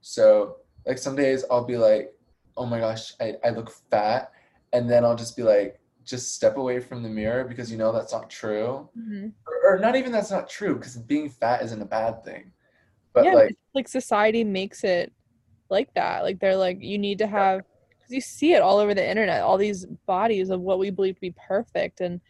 So 0.01 0.57
like 0.87 0.99
some 0.99 1.15
days 1.15 1.45
I'll 1.51 1.65
be 1.65 1.77
like, 1.77 2.13
oh 2.57 2.67
my 2.67 2.81
gosh, 2.81 3.13
I, 3.21 3.35
I 3.45 3.51
look 3.51 3.71
fat. 3.91 4.33
And 4.73 4.91
then 4.91 5.05
I'll 5.05 5.17
just 5.17 5.37
be 5.37 5.45
like, 5.45 5.79
just 6.05 6.35
step 6.35 6.57
away 6.57 6.81
from 6.81 7.03
the 7.03 7.09
mirror 7.09 7.45
because 7.45 7.71
you 7.71 7.77
know 7.77 7.93
that's 7.93 8.13
not 8.13 8.31
true. 8.31 8.89
Mm-hmm. 8.99 9.29
Or, 9.47 9.75
or, 9.75 9.79
not 9.79 9.97
even 9.97 10.13
that's 10.13 10.31
not 10.31 10.49
true 10.49 10.77
because 10.77 10.97
being 10.97 11.29
fat 11.29 11.63
isn't 11.63 11.83
a 11.83 11.87
bad 11.87 12.25
thing. 12.25 12.53
But 13.13 13.25
yeah, 13.25 13.35
like, 13.35 13.57
like 13.75 13.89
society 13.89 14.45
makes 14.45 14.85
it 14.85 15.13
like 15.69 15.93
that. 15.95 16.23
Like 16.23 16.39
they're 16.39 16.57
like, 16.57 16.81
you 16.81 16.99
need 16.99 17.19
to 17.19 17.27
have, 17.27 17.63
because 18.07 18.15
you 18.15 18.21
see 18.21 18.53
it 18.53 18.63
all 18.63 18.79
over 18.79 18.95
the 18.95 19.09
internet, 19.09 19.43
all 19.43 19.59
these 19.59 19.85
bodies 20.07 20.51
of 20.51 20.61
what 20.61 20.79
we 20.79 20.91
believe 20.91 21.17
to 21.17 21.21
be 21.21 21.35
perfect 21.47 22.01
and 22.01 22.21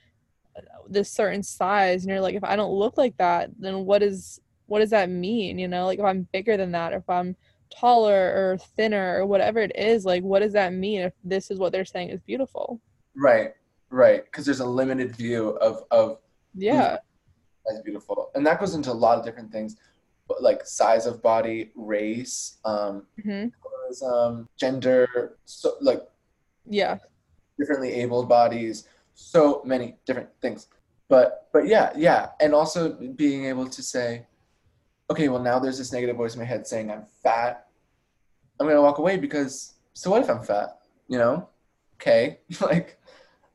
uh, 0.56 0.60
this 0.88 1.10
certain 1.10 1.42
size. 1.42 2.02
And 2.02 2.10
you're 2.10 2.20
like, 2.20 2.34
if 2.34 2.44
I 2.44 2.56
don't 2.56 2.72
look 2.72 2.96
like 2.96 3.16
that, 3.18 3.50
then 3.58 3.84
what 3.84 4.02
is, 4.02 4.40
what 4.66 4.78
does 4.78 4.90
that 4.90 5.10
mean? 5.10 5.58
You 5.58 5.68
know, 5.68 5.84
like 5.84 5.98
if 5.98 6.04
I'm 6.04 6.26
bigger 6.32 6.56
than 6.56 6.72
that, 6.72 6.94
if 6.94 7.08
I'm 7.10 7.36
taller 7.70 8.12
or 8.14 8.58
thinner 8.76 9.20
or 9.20 9.26
whatever 9.26 9.58
it 9.58 9.72
is 9.74 10.04
like 10.04 10.22
what 10.22 10.40
does 10.40 10.52
that 10.52 10.72
mean 10.72 11.00
if 11.00 11.12
this 11.24 11.50
is 11.50 11.58
what 11.58 11.72
they're 11.72 11.84
saying 11.84 12.10
is 12.10 12.20
beautiful 12.20 12.80
right 13.16 13.54
right 13.90 14.24
because 14.26 14.44
there's 14.44 14.60
a 14.60 14.64
limited 14.64 15.16
view 15.16 15.48
of 15.58 15.82
of 15.90 16.18
yeah 16.54 16.96
that's 17.66 17.80
beautiful 17.82 18.30
and 18.36 18.46
that 18.46 18.60
goes 18.60 18.76
into 18.76 18.92
a 18.92 18.94
lot 18.94 19.18
of 19.18 19.24
different 19.24 19.50
things 19.50 19.76
like 20.40 20.64
size 20.64 21.06
of 21.06 21.20
body 21.20 21.72
race 21.74 22.58
um, 22.64 23.04
mm-hmm. 23.18 23.48
Um 24.02 24.48
gender 24.56 25.36
so 25.44 25.74
like 25.80 26.02
yeah 26.68 26.98
differently 27.58 27.92
abled 27.92 28.28
bodies 28.28 28.88
so 29.14 29.62
many 29.64 29.96
different 30.04 30.28
things 30.40 30.68
but 31.08 31.48
but 31.52 31.66
yeah 31.66 31.90
yeah 31.96 32.30
and 32.40 32.54
also 32.54 32.92
being 33.16 33.46
able 33.46 33.66
to 33.66 33.82
say 33.82 34.26
okay, 35.10 35.28
well 35.28 35.42
now 35.42 35.58
there's 35.58 35.78
this 35.78 35.92
negative 35.92 36.16
voice 36.16 36.34
in 36.34 36.40
my 36.40 36.44
head 36.44 36.66
saying 36.66 36.90
I'm 36.90 37.04
fat. 37.22 37.66
I'm 38.58 38.66
gonna 38.66 38.82
walk 38.82 38.98
away 38.98 39.16
because 39.16 39.74
so 39.94 40.10
what 40.10 40.22
if 40.22 40.30
I'm 40.30 40.42
fat? 40.42 40.78
You 41.08 41.18
know? 41.18 41.48
Okay. 41.94 42.40
like 42.60 42.98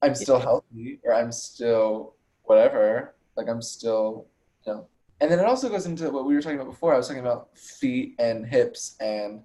I'm 0.01 0.15
still 0.15 0.39
healthy 0.39 0.99
or 1.03 1.13
I'm 1.13 1.31
still 1.31 2.15
whatever. 2.43 3.15
Like 3.35 3.47
I'm 3.47 3.61
still, 3.61 4.27
you 4.65 4.73
know. 4.73 4.87
And 5.19 5.29
then 5.29 5.39
it 5.39 5.45
also 5.45 5.69
goes 5.69 5.85
into 5.85 6.09
what 6.09 6.25
we 6.25 6.33
were 6.33 6.41
talking 6.41 6.59
about 6.59 6.71
before. 6.71 6.93
I 6.93 6.97
was 6.97 7.07
talking 7.07 7.21
about 7.21 7.55
feet 7.57 8.15
and 8.17 8.45
hips 8.45 8.95
and 8.99 9.41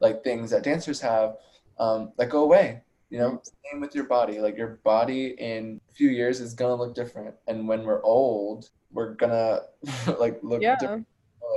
like 0.00 0.24
things 0.24 0.50
that 0.50 0.62
dancers 0.62 1.00
have 1.00 1.36
um, 1.78 2.12
that 2.18 2.30
go 2.30 2.42
away. 2.42 2.82
You 3.10 3.18
know, 3.18 3.42
same 3.70 3.80
with 3.80 3.94
your 3.94 4.04
body. 4.04 4.38
Like 4.38 4.56
your 4.56 4.80
body 4.84 5.34
in 5.38 5.80
a 5.90 5.92
few 5.94 6.10
years 6.10 6.40
is 6.40 6.54
gonna 6.54 6.76
look 6.76 6.94
different, 6.94 7.34
and 7.48 7.66
when 7.66 7.82
we're 7.82 8.02
old, 8.02 8.70
we're 8.92 9.14
gonna 9.14 9.62
like 10.18 10.38
look 10.42 10.62
yeah. 10.62 10.76
different 10.78 11.06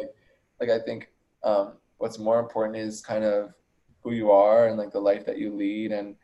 like 0.01 0.13
like 0.59 0.69
I 0.69 0.83
think 0.83 1.09
um, 1.43 1.73
what's 1.97 2.19
more 2.19 2.39
important 2.39 2.77
is 2.77 3.01
kind 3.01 3.23
of 3.23 3.53
who 4.01 4.11
you 4.11 4.31
are 4.31 4.67
and 4.67 4.77
like 4.77 4.91
the 4.91 4.99
life 4.99 5.25
that 5.25 5.37
you 5.37 5.55
lead 5.55 5.91
and 5.91 6.15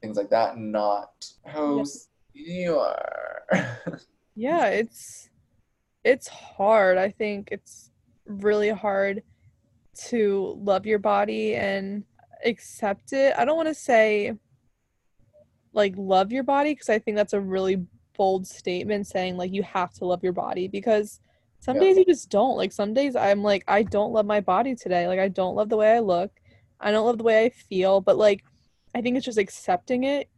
things 0.00 0.16
like 0.16 0.30
that, 0.30 0.58
not 0.58 1.12
how 1.44 1.84
you 2.32 2.78
are. 2.78 3.42
yeah, 4.34 4.66
it's 4.66 5.28
it's 6.04 6.28
hard. 6.28 6.98
I 6.98 7.10
think 7.10 7.48
it's 7.50 7.90
really 8.26 8.70
hard 8.70 9.22
to 10.08 10.58
love 10.62 10.86
your 10.86 10.98
body 10.98 11.54
and 11.54 12.04
accept 12.44 13.12
it. 13.12 13.34
I 13.36 13.44
don't 13.44 13.56
want 13.56 13.68
to 13.68 13.74
say 13.74 14.34
like 15.72 15.94
love 15.96 16.32
your 16.32 16.42
body 16.42 16.72
because 16.72 16.88
I 16.88 16.98
think 16.98 17.16
that's 17.16 17.32
a 17.32 17.40
really 17.40 17.84
bold 18.16 18.46
statement 18.46 19.06
saying 19.06 19.36
like 19.36 19.52
you 19.52 19.62
have 19.62 19.92
to 19.94 20.06
love 20.06 20.22
your 20.22 20.32
body 20.32 20.68
because 20.68 21.20
some 21.60 21.76
yeah. 21.76 21.82
days 21.82 21.98
you 21.98 22.04
just 22.04 22.30
don't. 22.30 22.56
Like 22.56 22.72
some 22.72 22.94
days 22.94 23.16
I'm 23.16 23.42
like 23.42 23.64
I 23.68 23.82
don't 23.82 24.12
love 24.12 24.26
my 24.26 24.40
body 24.40 24.74
today. 24.74 25.06
Like 25.06 25.20
I 25.20 25.28
don't 25.28 25.54
love 25.54 25.68
the 25.68 25.76
way 25.76 25.92
I 25.92 26.00
look. 26.00 26.30
I 26.80 26.90
don't 26.90 27.06
love 27.06 27.18
the 27.18 27.24
way 27.24 27.44
I 27.44 27.48
feel, 27.50 28.00
but 28.00 28.16
like 28.16 28.44
I 28.94 29.02
think 29.02 29.16
it's 29.16 29.26
just 29.26 29.38
accepting 29.38 30.04
it. 30.04 30.28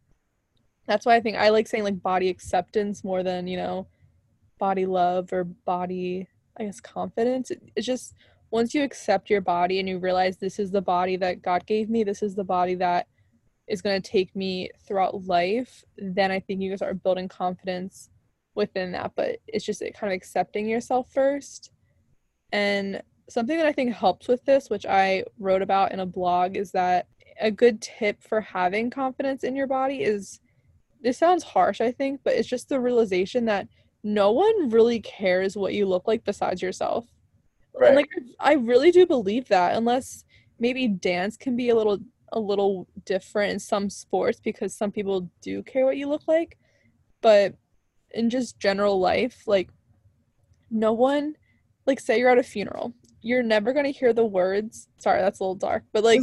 That's 0.87 1.05
why 1.05 1.17
I 1.17 1.21
think 1.21 1.37
I 1.37 1.51
like 1.51 1.67
saying 1.69 1.85
like 1.85 2.03
body 2.03 2.29
acceptance 2.29 3.05
more 3.05 3.23
than, 3.23 3.47
you 3.47 3.57
know, 3.57 3.87
body 4.59 4.87
love 4.87 5.33
or 5.33 5.45
body 5.45 6.27
I 6.57 6.65
guess 6.65 6.81
confidence. 6.81 7.53
It's 7.77 7.87
just 7.87 8.15
once 8.51 8.75
you 8.75 8.83
accept 8.83 9.31
your 9.31 9.41
body 9.41 9.79
and 9.79 9.89
you 9.89 9.99
realize 9.99 10.37
this 10.37 10.59
is 10.59 10.71
the 10.71 10.81
body 10.81 11.17
that 11.17 11.43
God 11.43 11.67
gave 11.67 11.91
me, 11.91 12.05
this 12.05 12.23
is 12.23 12.35
the 12.35 12.45
body 12.45 12.75
that 12.77 13.07
is 13.67 13.83
going 13.83 14.01
to 14.01 14.11
take 14.11 14.35
me 14.35 14.71
throughout 14.87 15.27
life, 15.27 15.85
then 15.99 16.31
I 16.31 16.41
think 16.41 16.61
you 16.61 16.71
can 16.71 16.79
start 16.79 17.03
building 17.03 17.29
confidence 17.29 18.09
within 18.55 18.93
that, 18.93 19.13
but 19.15 19.39
it's 19.47 19.65
just 19.65 19.83
kind 19.95 20.13
of 20.13 20.17
accepting 20.17 20.67
yourself 20.67 21.13
first. 21.13 21.71
And 22.51 23.03
something 23.29 23.59
that 23.59 23.67
I 23.67 23.73
think 23.73 23.93
helps 23.93 24.27
with 24.27 24.45
this, 24.45 24.71
which 24.71 24.87
I 24.87 25.25
wrote 25.39 25.63
about 25.63 25.93
in 25.93 26.01
a 26.01 26.07
blog, 26.07 26.57
is 26.57 26.73
that 26.73 27.07
a 27.41 27.51
good 27.51 27.81
tip 27.83 28.23
for 28.23 28.41
having 28.41 28.91
confidence 28.91 29.45
in 29.45 29.55
your 29.55 29.67
body 29.67 30.03
is 30.03 30.41
this 31.01 31.19
sounds 31.19 31.45
harsh, 31.45 31.81
I 31.81 31.93
think, 31.93 32.21
but 32.25 32.35
it's 32.35 32.49
just 32.49 32.69
the 32.69 32.81
realization 32.81 33.45
that 33.45 33.69
no 34.03 34.33
one 34.33 34.71
really 34.71 35.01
cares 35.01 35.57
what 35.57 35.75
you 35.75 35.87
look 35.87 36.09
like 36.09 36.25
besides 36.25 36.63
yourself. 36.63 37.05
Right. 37.79 37.89
And 37.89 37.97
like 37.97 38.11
I 38.41 38.55
really 38.55 38.91
do 38.91 39.07
believe 39.07 39.49
that 39.49 39.77
unless 39.77 40.25
maybe 40.59 40.89
dance 40.89 41.37
can 41.37 41.57
be 41.57 41.69
a 41.69 41.75
little 41.75 41.99
a 42.33 42.41
little 42.41 42.87
different 43.07 43.53
in 43.53 43.59
some 43.59 43.89
sports 43.89 44.41
because 44.41 44.75
some 44.75 44.91
people 44.91 45.31
do 45.41 45.63
care 45.63 45.87
what 45.87 45.97
you 45.97 46.09
look 46.09 46.27
like. 46.27 46.59
But 47.21 47.55
in 48.13 48.31
just 48.31 48.59
general 48.59 48.99
life 48.99 49.43
like 49.47 49.69
no 50.71 50.93
one 50.93 51.35
like 51.87 52.01
say 52.01 52.19
you're 52.19 52.31
at 52.31 52.39
a 52.39 52.43
funeral 52.43 52.93
you're 53.21 53.43
never 53.43 53.73
going 53.73 53.85
to 53.85 53.93
hear 53.93 54.13
the 54.13 54.25
words 54.25 54.89
sorry 54.99 55.21
that's 55.21 55.41
a 55.41 55.43
little 55.43 55.55
dark 55.55 55.85
but 55.93 56.05
like 56.05 56.21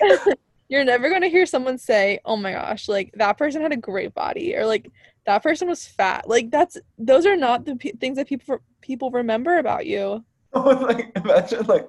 you're 0.68 0.84
never 0.84 1.08
going 1.08 1.22
to 1.22 1.28
hear 1.28 1.46
someone 1.46 1.78
say 1.78 2.18
oh 2.24 2.36
my 2.36 2.52
gosh 2.52 2.88
like 2.88 3.10
that 3.14 3.38
person 3.38 3.62
had 3.62 3.72
a 3.72 3.76
great 3.76 4.14
body 4.14 4.54
or 4.56 4.66
like 4.66 4.90
that 5.28 5.42
person 5.42 5.68
was 5.68 5.86
fat. 5.86 6.26
Like 6.26 6.50
that's 6.50 6.78
those 6.96 7.26
are 7.26 7.36
not 7.36 7.66
the 7.66 7.76
p- 7.76 7.92
things 7.92 8.16
that 8.16 8.26
people 8.26 8.60
people 8.80 9.10
remember 9.10 9.58
about 9.58 9.86
you. 9.86 10.24
Oh, 10.54 10.62
like 10.62 11.12
imagine 11.14 11.66
like 11.66 11.86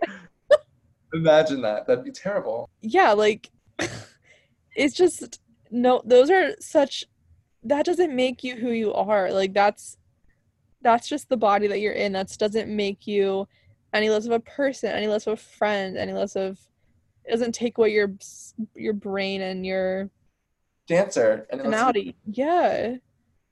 imagine 1.14 1.62
that. 1.62 1.88
That'd 1.88 2.04
be 2.04 2.12
terrible. 2.12 2.70
Yeah 2.82 3.14
like 3.14 3.50
it's 4.76 4.94
just 4.94 5.40
no 5.72 6.02
those 6.04 6.30
are 6.30 6.52
such 6.60 7.06
that 7.64 7.86
doesn't 7.86 8.14
make 8.14 8.44
you 8.44 8.58
who 8.58 8.72
you 8.72 8.94
are. 8.94 9.32
Like 9.32 9.54
that's 9.54 9.96
that's 10.82 11.08
just 11.08 11.30
the 11.30 11.38
body 11.38 11.68
that 11.68 11.80
you're 11.80 11.94
in. 11.94 12.12
That 12.12 12.36
doesn't 12.38 12.70
make 12.70 13.08
you 13.08 13.48
any 13.94 14.10
less 14.10 14.26
of 14.26 14.34
a 14.34 14.42
person 14.42 14.92
any 14.92 15.08
less 15.08 15.26
of 15.26 15.34
a 15.34 15.38
friend 15.38 15.98
any 15.98 16.12
less 16.12 16.36
of 16.36 16.60
it 17.24 17.32
doesn't 17.32 17.56
take 17.56 17.78
away 17.78 17.94
your 17.94 18.12
your 18.76 18.94
brain 18.94 19.40
and 19.42 19.66
your 19.66 20.10
dancer 20.86 21.48
and 21.50 21.62
personality. 21.62 22.14
Yeah 22.26 22.98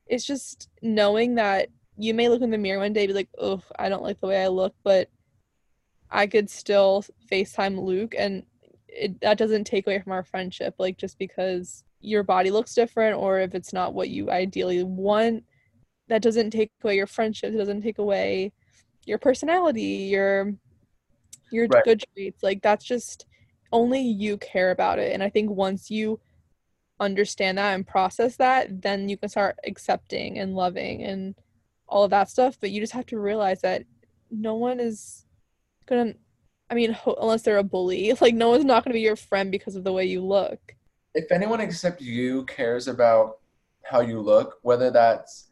it's 0.10 0.26
just 0.26 0.70
knowing 0.82 1.36
that 1.36 1.70
you 1.98 2.14
may 2.14 2.30
look 2.30 2.42
in 2.42 2.52
the 2.52 2.58
mirror 2.58 2.80
one 2.80 2.94
day 2.94 3.04
and 3.04 3.10
be 3.10 3.14
like 3.14 3.30
oh 3.40 3.62
i 3.78 3.90
don't 3.90 4.04
like 4.04 4.20
the 4.20 4.28
way 4.28 4.44
i 4.44 4.48
look 4.48 4.74
but 4.84 5.10
i 6.10 6.26
could 6.28 6.50
still 6.50 7.04
facetime 7.32 7.82
luke 7.82 8.14
and 8.18 8.44
it, 8.88 9.20
that 9.22 9.38
doesn't 9.38 9.66
take 9.66 9.86
away 9.86 10.00
from 10.00 10.14
our 10.14 10.24
friendship 10.24 10.76
like 10.80 10.98
just 10.98 11.18
because 11.20 11.84
your 12.00 12.24
body 12.24 12.52
looks 12.52 12.74
different 12.74 13.18
or 13.18 13.40
if 13.40 13.54
it's 13.56 13.74
not 13.74 13.94
what 13.94 14.10
you 14.10 14.30
ideally 14.30 14.84
want 14.84 15.44
that 16.08 16.22
doesn't 16.22 16.52
take 16.52 16.72
away 16.84 16.96
your 16.96 17.08
friendship 17.08 17.54
it 17.54 17.58
doesn't 17.58 17.82
take 17.82 17.98
away 17.98 18.52
your 19.06 19.18
personality 19.18 20.08
your 20.10 20.54
your 21.52 21.68
right. 21.68 21.84
good 21.84 22.04
traits 22.14 22.44
like 22.44 22.62
that's 22.62 22.86
just 22.86 23.26
only 23.72 24.02
you 24.02 24.38
care 24.38 24.72
about 24.72 25.00
it 25.00 25.14
and 25.14 25.22
i 25.22 25.30
think 25.30 25.50
once 25.50 25.90
you 25.90 26.20
understand 27.00 27.58
that 27.58 27.74
and 27.74 27.86
process 27.86 28.36
that 28.38 28.82
then 28.82 29.08
you 29.08 29.18
can 29.18 29.30
start 29.30 29.58
accepting 29.66 30.40
and 30.40 30.56
loving 30.56 31.04
and 31.04 31.36
all 31.88 32.04
of 32.04 32.10
that 32.10 32.30
stuff 32.30 32.58
but 32.60 32.72
you 32.72 32.82
just 32.82 32.94
have 32.94 33.06
to 33.06 33.20
realize 33.20 33.62
that 33.62 33.84
no 34.32 34.56
one 34.56 34.80
is 34.80 35.26
gonna 35.86 36.14
i 36.70 36.74
mean 36.74 36.92
ho- 36.92 37.18
unless 37.22 37.44
they're 37.44 37.58
a 37.58 37.64
bully 37.64 38.14
like 38.22 38.34
no 38.34 38.50
one's 38.50 38.66
not 38.66 38.84
gonna 38.84 38.94
be 38.94 39.02
your 39.02 39.16
friend 39.16 39.52
because 39.52 39.76
of 39.76 39.84
the 39.84 39.94
way 39.94 40.06
you 40.06 40.22
look 40.22 40.76
if 41.14 41.32
anyone 41.32 41.60
except 41.60 42.02
you 42.02 42.46
cares 42.46 42.88
about 42.88 43.40
how 43.84 44.02
you 44.02 44.20
look, 44.22 44.60
whether 44.62 44.92
that's 44.92 45.50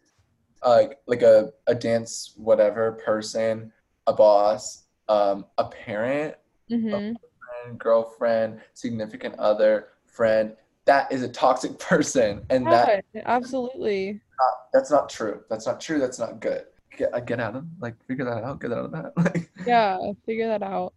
like 0.63 0.99
like 1.07 1.21
a, 1.21 1.51
a 1.67 1.75
dance 1.75 2.33
whatever 2.37 2.93
person, 2.93 3.71
a 4.07 4.13
boss, 4.13 4.83
um, 5.09 5.45
a 5.57 5.65
parent, 5.65 6.35
mm-hmm. 6.69 6.93
a 6.93 6.99
friend, 6.99 7.79
girlfriend, 7.79 8.61
significant 8.73 9.35
other, 9.39 9.89
friend, 10.05 10.55
that 10.85 11.11
is 11.11 11.23
a 11.23 11.29
toxic 11.29 11.77
person, 11.79 12.45
and 12.49 12.65
yeah, 12.65 13.01
that 13.13 13.23
absolutely 13.25 14.21
not, 14.39 14.53
that's 14.73 14.91
not 14.91 15.09
true. 15.09 15.41
That's 15.49 15.65
not 15.65 15.81
true. 15.81 15.99
That's 15.99 16.19
not 16.19 16.39
good. 16.39 16.65
Get 16.97 17.13
uh, 17.13 17.19
get 17.19 17.39
out 17.39 17.55
of 17.55 17.65
like 17.79 17.95
figure 18.07 18.25
that 18.25 18.43
out. 18.43 18.61
Get 18.61 18.71
out 18.71 18.85
of 18.85 18.91
that. 18.91 19.47
yeah, 19.67 19.97
figure 20.25 20.47
that 20.47 20.63
out. 20.63 20.93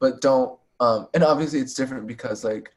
But 0.00 0.20
don't 0.20 0.58
um, 0.80 1.08
and 1.14 1.24
obviously 1.24 1.60
it's 1.60 1.74
different 1.74 2.06
because 2.06 2.44
like 2.44 2.72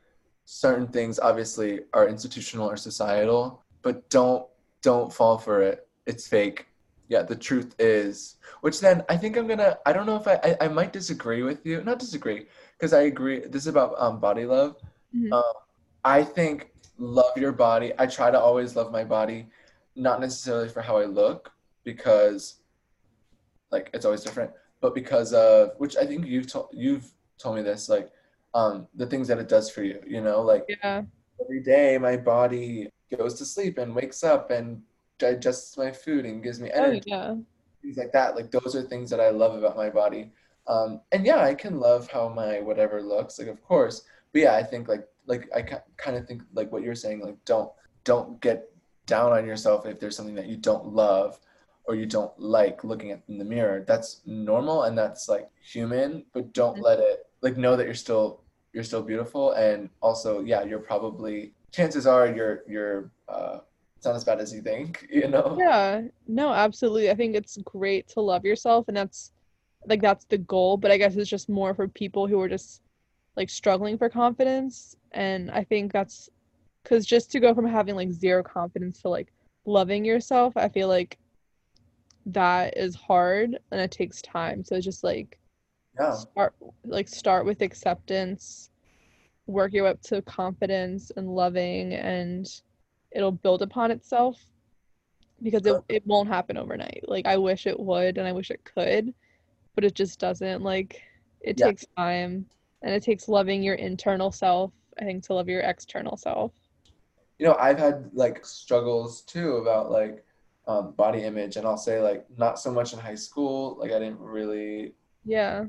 certain 0.46 0.88
things 0.88 1.20
obviously 1.20 1.82
are 1.94 2.08
institutional 2.08 2.70
or 2.70 2.78
societal, 2.78 3.64
but 3.82 4.10
don't 4.10 4.46
don't 4.82 5.14
fall 5.14 5.38
for 5.38 5.62
it. 5.62 5.88
It's 6.06 6.28
fake. 6.28 6.68
Yeah, 7.08 7.24
the 7.24 7.36
truth 7.36 7.76
is. 7.78 8.38
Which 8.62 8.80
then 8.80 9.04
I 9.10 9.18
think 9.18 9.38
I'm 9.38 9.48
gonna. 9.48 9.78
I 9.86 9.94
don't 9.94 10.06
know 10.06 10.16
if 10.16 10.28
I 10.28 10.40
I, 10.44 10.66
I 10.66 10.68
might 10.68 10.94
disagree 10.94 11.44
with 11.44 11.66
you. 11.66 11.84
Not 11.84 12.00
disagree 12.00 12.48
because 12.78 12.94
I 12.94 13.02
agree. 13.02 13.40
This 13.40 13.64
is 13.64 13.68
about 13.68 13.96
um, 13.98 14.20
body 14.20 14.46
love. 14.46 14.78
Mm-hmm. 15.16 15.34
Um, 15.34 15.54
I 16.04 16.24
think 16.24 16.72
love 16.98 17.38
your 17.38 17.52
body. 17.52 17.94
I 17.98 18.06
try 18.08 18.32
to 18.32 18.40
always 18.40 18.76
love 18.76 18.92
my 18.92 19.04
body, 19.04 19.48
not 19.96 20.20
necessarily 20.20 20.70
for 20.70 20.82
how 20.82 20.98
I 20.98 21.06
look 21.06 21.52
because, 21.84 22.62
like, 23.72 23.90
it's 23.94 24.06
always 24.06 24.24
different, 24.24 24.52
but 24.82 24.96
because 24.96 25.34
of 25.34 25.72
which 25.78 25.96
I 25.98 26.06
think 26.06 26.26
you've 26.26 26.48
told 26.48 26.70
you've 26.72 27.12
told 27.38 27.56
me 27.56 27.62
this 27.62 27.90
like 27.90 28.12
um, 28.54 28.88
the 28.96 29.06
things 29.06 29.28
that 29.28 29.40
it 29.40 29.48
does 29.48 29.70
for 29.70 29.84
you. 29.84 30.02
You 30.06 30.22
know, 30.22 30.42
like 30.42 30.66
yeah. 30.68 31.04
every 31.42 31.62
day 31.62 31.98
my 31.98 32.18
body 32.18 32.90
goes 33.16 33.36
to 33.36 33.46
sleep 33.46 33.78
and 33.78 33.96
wakes 33.96 34.24
up 34.24 34.52
and 34.52 34.82
digests 35.18 35.78
my 35.78 35.92
food 35.92 36.26
and 36.26 36.44
gives 36.44 36.60
me 36.60 36.72
oh, 36.74 36.84
energy. 36.84 37.12
Oh, 37.12 37.16
yeah. 37.16 37.36
Things 37.82 37.98
like 37.98 38.12
that. 38.14 38.36
Like 38.36 38.52
those 38.52 38.76
are 38.76 38.82
things 38.82 39.10
that 39.10 39.20
I 39.20 39.30
love 39.30 39.56
about 39.56 39.78
my 39.78 39.90
body. 39.90 40.32
Um, 40.68 41.02
and 41.12 41.26
yeah, 41.26 41.44
I 41.44 41.56
can 41.56 41.80
love 41.80 42.10
how 42.10 42.30
my 42.30 42.60
whatever 42.60 43.02
looks. 43.02 43.40
Like 43.40 43.48
of 43.48 43.62
course, 43.64 44.04
but 44.34 44.42
yeah, 44.42 44.56
I 44.56 44.64
think 44.64 44.88
like 44.88 45.08
like 45.26 45.50
I 45.56 45.62
kind 45.62 46.18
of 46.18 46.28
think 46.28 46.44
like 46.54 46.72
what 46.72 46.84
you're 46.84 46.96
saying. 46.96 47.22
Like 47.22 47.44
don't 47.46 47.72
don't 48.04 48.42
get 48.42 48.70
down 49.06 49.32
on 49.32 49.46
yourself 49.46 49.86
if 49.86 50.00
there's 50.00 50.16
something 50.16 50.36
that 50.36 50.48
you 50.48 50.58
don't 50.58 50.88
love 50.88 51.40
or 51.86 51.96
you 51.96 52.06
don't 52.06 52.32
like 52.40 52.84
looking 52.84 53.12
at 53.12 53.22
in 53.28 53.38
the 53.38 53.46
mirror. 53.46 53.84
That's 53.88 54.22
normal 54.26 54.84
and 54.84 54.98
that's 54.98 55.28
like 55.28 55.50
human, 55.64 56.26
but 56.34 56.54
don't 56.54 56.76
mm-hmm. 56.76 56.84
let 56.84 57.00
it 57.00 57.28
like 57.42 57.58
know 57.58 57.76
that 57.76 57.86
you're 57.86 57.94
still 57.94 58.42
you're 58.74 58.84
still 58.84 59.02
beautiful 59.02 59.52
and 59.54 59.90
also 60.02 60.42
yeah 60.42 60.64
you're 60.64 60.80
probably 60.80 61.54
chances 61.72 62.08
are 62.08 62.28
you're 62.28 62.64
you're 62.68 63.12
uh 63.28 63.60
it's 63.98 64.06
not 64.06 64.16
as 64.16 64.24
bad 64.24 64.40
as 64.40 64.54
you 64.54 64.62
think 64.62 65.08
you 65.12 65.28
know 65.28 65.58
yeah 65.60 66.02
no 66.28 66.52
absolutely 66.52 67.10
i 67.10 67.16
think 67.16 67.36
it's 67.36 67.58
great 67.66 68.08
to 68.08 68.22
love 68.22 68.46
yourself 68.46 68.88
and 68.88 68.96
that's 68.96 69.34
like 69.88 70.02
that's 70.02 70.26
the 70.26 70.38
goal 70.38 70.78
but 70.78 70.92
i 70.92 70.98
guess 70.98 71.16
it's 71.16 71.30
just 71.30 71.50
more 71.50 71.74
for 71.74 71.88
people 71.88 72.28
who 72.28 72.40
are 72.40 72.50
just 72.50 72.82
like 73.36 73.50
struggling 73.50 73.98
for 73.98 74.10
confidence. 74.10 74.96
And 75.12 75.52
i 75.52 75.64
think 75.64 75.92
that's 75.92 76.30
because 76.84 77.06
just 77.06 77.32
to 77.32 77.40
go 77.40 77.54
from 77.54 77.66
having 77.66 77.96
like 77.96 78.12
zero 78.12 78.42
confidence 78.42 79.02
to 79.02 79.10
like 79.10 79.32
loving 79.66 80.04
yourself 80.04 80.58
i 80.58 80.68
feel 80.68 80.88
like 80.88 81.20
that 82.26 82.78
is 82.78 82.96
hard 82.96 83.58
and 83.72 83.82
it 83.82 83.92
takes 83.92 84.22
time. 84.22 84.64
So 84.64 84.76
it's 84.76 84.86
just 84.86 85.04
like 85.04 85.40
yeah. 86.00 86.14
start 86.14 86.54
like 86.86 87.08
start 87.08 87.46
with 87.46 87.62
acceptance 87.62 88.70
work 89.48 89.74
your 89.74 89.84
way 89.84 89.90
up 89.90 90.02
to 90.02 90.22
confidence 90.22 91.12
and 91.18 91.28
loving 91.28 91.94
and 91.94 92.48
it'll 93.12 93.32
build 93.32 93.62
upon 93.62 93.92
itself 93.92 94.40
because 95.42 95.66
it, 95.66 95.76
it 95.90 96.06
won't 96.06 96.30
happen 96.30 96.58
overnight. 96.58 97.04
Like 97.08 97.26
i 97.26 97.38
wish 97.38 97.68
it 97.68 97.80
would 97.80 98.18
and 98.18 98.28
i 98.28 98.32
wish 98.32 98.52
it 98.52 98.64
could 98.64 99.14
but 99.76 99.84
it 99.84 99.96
just 99.96 100.20
doesn't. 100.20 100.62
Like 100.62 101.02
it 101.42 101.60
yeah. 101.60 101.68
takes 101.68 101.86
time 101.98 102.46
and 102.82 102.94
it 102.94 103.04
takes 103.04 103.28
loving 103.28 103.62
your 103.64 103.76
internal 103.76 104.32
self 104.32 104.72
i 105.00 105.04
think 105.04 105.24
to 105.24 105.34
love 105.34 105.48
your 105.50 105.62
external 105.62 106.18
self. 106.18 106.52
You 107.40 107.48
know 107.48 107.56
i've 107.56 107.80
had 107.80 108.10
like 108.14 108.46
struggles 108.46 109.22
too 109.22 109.58
about 109.58 109.92
like 109.92 110.24
um, 110.68 110.92
body 110.92 111.24
image. 111.24 111.56
And 111.56 111.66
i'll 111.66 111.78
say 111.78 112.02
like 112.02 112.26
not 112.38 112.60
so 112.60 112.72
much 112.72 112.94
in 112.94 113.00
high 113.00 113.16
school 113.16 113.78
like 113.80 113.92
i 113.92 114.00
didn't 114.00 114.20
really 114.20 114.94
yeah. 115.26 115.66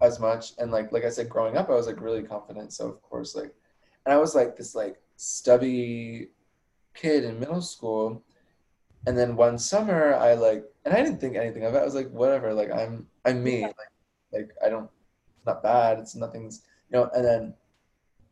as 0.00 0.20
much. 0.20 0.52
And 0.58 0.70
like 0.70 0.92
like 0.92 1.04
i 1.04 1.10
said 1.10 1.28
growing 1.28 1.56
up 1.56 1.68
i 1.68 1.74
was 1.74 1.86
like 1.86 2.00
really 2.00 2.22
confident. 2.22 2.72
So 2.72 2.88
of 2.88 3.02
course 3.02 3.34
like 3.34 3.54
and 4.04 4.12
i 4.12 4.16
was 4.16 4.34
like 4.34 4.56
this 4.56 4.74
like 4.74 4.96
stubby 5.16 6.28
kid 6.94 7.24
in 7.24 7.40
middle 7.40 7.62
school. 7.62 8.22
And 9.06 9.16
then 9.16 9.36
one 9.36 9.58
summer 9.58 10.14
i 10.14 10.34
like 10.34 10.64
and 10.84 10.94
i 10.94 11.02
didn't 11.02 11.20
think 11.20 11.36
anything 11.36 11.64
of 11.64 11.74
it. 11.74 11.78
I 11.78 11.84
was 11.84 11.94
like 11.94 12.10
whatever. 12.10 12.54
Like 12.54 12.70
i'm 12.72 13.06
i'm 13.24 13.42
me. 13.42 13.62
Like, 13.62 13.76
like 14.32 14.50
i 14.64 14.68
don't 14.68 14.90
not 15.46 15.62
bad 15.62 15.98
it's 15.98 16.14
nothing's 16.14 16.62
you 16.90 16.98
know 16.98 17.10
and 17.14 17.24
then 17.24 17.54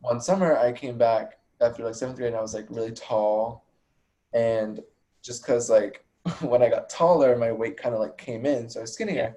one 0.01 0.21
summer 0.21 0.57
i 0.59 0.73
came 0.73 0.99
back 0.99 1.39
after 1.61 1.85
like 1.85 1.95
seventh 1.95 2.19
grade 2.19 2.29
and 2.29 2.37
i 2.37 2.43
was 2.43 2.55
like 2.55 2.67
really 2.69 2.93
tall 2.93 3.65
and 4.33 4.81
just 5.23 5.43
because 5.43 5.71
like 5.71 6.05
when 6.41 6.63
i 6.63 6.69
got 6.69 6.89
taller 6.89 7.37
my 7.37 7.53
weight 7.53 7.77
kind 7.77 7.95
of 7.95 8.01
like 8.01 8.17
came 8.19 8.45
in 8.45 8.69
so 8.69 8.81
i 8.81 8.83
was 8.83 8.93
skinnier 8.93 9.37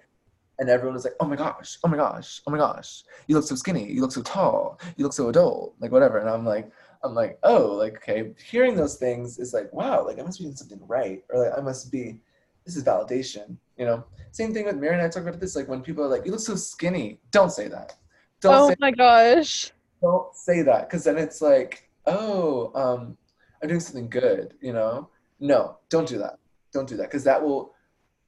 and 0.60 0.70
everyone 0.70 0.96
was 0.96 1.04
like, 1.04 1.16
"Oh 1.20 1.26
my 1.26 1.36
gosh, 1.36 1.78
oh 1.84 1.88
my 1.88 1.98
gosh, 1.98 2.42
oh 2.48 2.52
my 2.52 2.58
gosh, 2.58 3.04
you 3.28 3.36
look 3.36 3.46
so 3.46 3.56
skinny, 3.56 3.92
you 3.92 4.02
look 4.02 4.12
so 4.12 4.22
tall, 4.22 4.80
you 4.96 5.04
look 5.04 5.14
so 5.14 5.30
adult, 5.30 5.76
like 5.80 5.92
whatever." 5.92 6.18
And 6.18 6.30
I'm 6.30 6.46
like, 6.46 6.72
I'm 7.04 7.14
like, 7.14 7.40
oh, 7.44 7.74
like 7.74 7.98
okay, 7.98 8.32
hearing 8.44 8.76
those 8.76 8.96
things 8.96 9.40
is 9.40 9.54
like, 9.54 9.72
wow, 9.74 10.06
like 10.06 10.20
I 10.20 10.24
must 10.24 10.40
be 10.40 10.46
doing 10.46 10.56
something 10.56 10.82
right, 10.88 11.24
or 11.30 11.46
like 11.46 11.58
I 11.58 11.62
must 11.62 11.92
be, 11.92 12.20
this 12.68 12.76
is 12.76 12.84
validation, 12.84 13.56
you 13.78 13.86
know. 13.86 14.04
Same 14.32 14.54
thing 14.54 14.66
with 14.66 14.76
Mary 14.76 14.94
and 14.94 15.02
I 15.02 15.08
talk 15.08 15.24
about 15.24 15.40
this, 15.40 15.56
like 15.56 15.70
when 15.70 15.82
people 15.82 16.04
are 16.04 16.10
like, 16.10 16.26
"You 16.26 16.32
look 16.32 16.42
so 16.42 16.56
skinny," 16.56 17.20
don't 17.32 17.50
say 17.52 17.70
that. 17.70 17.96
Don't 18.42 18.54
oh 18.54 18.76
my 18.80 18.92
that. 18.92 18.98
gosh. 18.98 19.72
Don't 20.02 20.36
say 20.36 20.62
that, 20.64 20.88
because 20.88 21.06
then 21.06 21.18
it's 21.18 21.42
like, 21.42 21.90
oh, 22.06 22.72
um, 22.76 23.18
I'm 23.64 23.70
doing 23.70 23.80
something 23.80 24.10
good, 24.10 24.54
you 24.62 24.74
know. 24.74 25.10
No, 25.40 25.78
don't 25.90 26.08
do 26.08 26.18
that. 26.20 26.38
Don't 26.74 26.88
do 26.88 26.98
that, 26.98 27.04
because 27.10 27.24
that 27.24 27.42
will, 27.42 27.74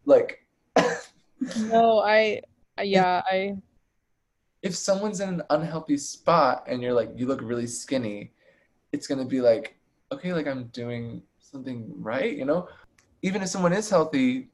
like. 0.06 0.46
no, 1.58 2.00
I 2.00 2.42
yeah, 2.82 3.22
I 3.26 3.58
if 4.62 4.74
someone's 4.74 5.20
in 5.20 5.30
an 5.30 5.44
unhealthy 5.50 5.98
spot 5.98 6.64
and 6.68 6.82
you're 6.82 6.94
like 6.94 7.12
you 7.16 7.28
look 7.28 7.42
really 7.42 7.68
skinny, 7.68 8.32
it's 8.94 9.06
going 9.06 9.20
to 9.20 9.26
be 9.26 9.42
like 9.42 9.76
okay, 10.12 10.34
like 10.34 10.48
I'm 10.48 10.68
doing 10.68 11.22
something 11.40 11.92
right, 11.98 12.36
you 12.36 12.46
know? 12.46 12.68
Even 13.22 13.41
if 13.41 13.49
someone 13.49 13.74
is 13.74 13.89
healthy 13.89 14.49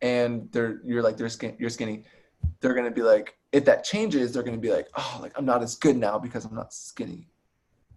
and 0.00 0.48
they're 0.52 0.80
you're 0.84 1.02
like 1.02 1.16
they're 1.16 1.28
skin, 1.28 1.56
you're 1.58 1.70
skinny, 1.70 2.04
they're 2.60 2.74
gonna 2.74 2.90
be 2.90 3.02
like 3.02 3.36
if 3.52 3.64
that 3.64 3.84
changes, 3.84 4.32
they're 4.32 4.42
gonna 4.42 4.58
be 4.58 4.70
like, 4.70 4.88
oh, 4.96 5.18
like 5.20 5.32
I'm 5.36 5.44
not 5.44 5.62
as 5.62 5.76
good 5.76 5.96
now 5.96 6.18
because 6.18 6.44
I'm 6.44 6.54
not 6.54 6.72
skinny. 6.72 7.28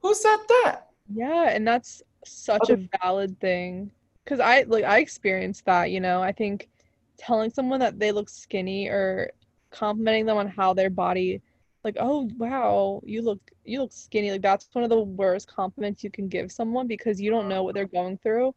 Who 0.01 0.13
said 0.13 0.37
that? 0.47 0.87
Yeah, 1.13 1.49
and 1.49 1.67
that's 1.67 2.01
such 2.25 2.69
a 2.69 2.87
valid 3.01 3.39
thing 3.39 3.91
because 4.23 4.39
I 4.39 4.63
like 4.63 4.83
I 4.83 4.99
experienced 4.99 5.65
that. 5.65 5.91
You 5.91 5.99
know, 5.99 6.21
I 6.21 6.31
think 6.31 6.69
telling 7.17 7.51
someone 7.51 7.79
that 7.81 7.99
they 7.99 8.11
look 8.11 8.29
skinny 8.29 8.87
or 8.87 9.31
complimenting 9.71 10.25
them 10.25 10.37
on 10.37 10.47
how 10.47 10.73
their 10.73 10.89
body 10.89 11.41
like 11.83 11.95
oh 11.99 12.29
wow 12.37 13.01
you 13.05 13.21
look 13.21 13.39
you 13.65 13.79
look 13.79 13.91
skinny 13.91 14.31
like 14.31 14.41
that's 14.41 14.67
one 14.73 14.83
of 14.83 14.89
the 14.89 14.99
worst 14.99 15.47
compliments 15.47 16.03
you 16.03 16.09
can 16.09 16.27
give 16.27 16.51
someone 16.51 16.87
because 16.87 17.21
you 17.21 17.29
don't 17.29 17.47
know 17.47 17.63
what 17.63 17.75
they're 17.75 17.85
going 17.85 18.17
through 18.17 18.53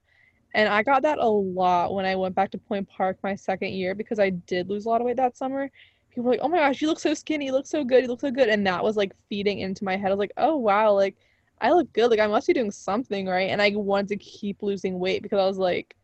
and 0.55 0.69
i 0.69 0.83
got 0.83 1.03
that 1.03 1.19
a 1.19 1.29
lot 1.29 1.95
when 1.95 2.05
i 2.05 2.15
went 2.15 2.35
back 2.35 2.51
to 2.51 2.59
point 2.59 2.89
park 2.89 3.19
my 3.23 3.35
second 3.35 3.73
year 3.73 3.95
because 3.95 4.19
i 4.19 4.31
did 4.31 4.69
lose 4.69 4.87
a 4.87 4.89
lot 4.89 5.01
of 5.01 5.07
weight 5.07 5.17
that 5.17 5.37
summer. 5.37 5.71
People 6.11 6.25
were 6.25 6.31
like 6.33 6.41
oh 6.43 6.49
my 6.49 6.59
gosh 6.59 6.83
you 6.83 6.89
look 6.89 7.01
so 7.01 7.15
skinny 7.15 7.47
you 7.47 7.53
look 7.53 7.67
so 7.67 7.85
good 7.85 8.03
you 8.03 8.09
look 8.09 8.21
so 8.21 8.31
good. 8.31 8.51
And 8.51 8.67
that 8.67 8.85
was 8.85 8.97
like 8.97 9.13
feeding 9.31 9.61
into 9.61 9.83
my 9.85 9.97
head. 9.97 10.09
I 10.09 10.11
was 10.11 10.19
like 10.19 10.33
oh 10.37 10.57
wow 10.57 10.93
like 10.93 11.17
i 11.61 11.71
look 11.71 11.91
good. 11.95 12.11
Like 12.11 12.21
i 12.21 12.27
must 12.27 12.47
be 12.47 12.53
doing 12.53 12.71
something 12.71 13.27
right? 13.27 13.49
And 13.49 13.63
i 13.63 13.71
wanted 13.75 14.09
to 14.09 14.17
keep 14.17 14.63
losing 14.63 14.99
weight 14.99 15.23
because 15.23 15.39
i 15.39 15.47
was 15.47 15.57
like 15.59 15.97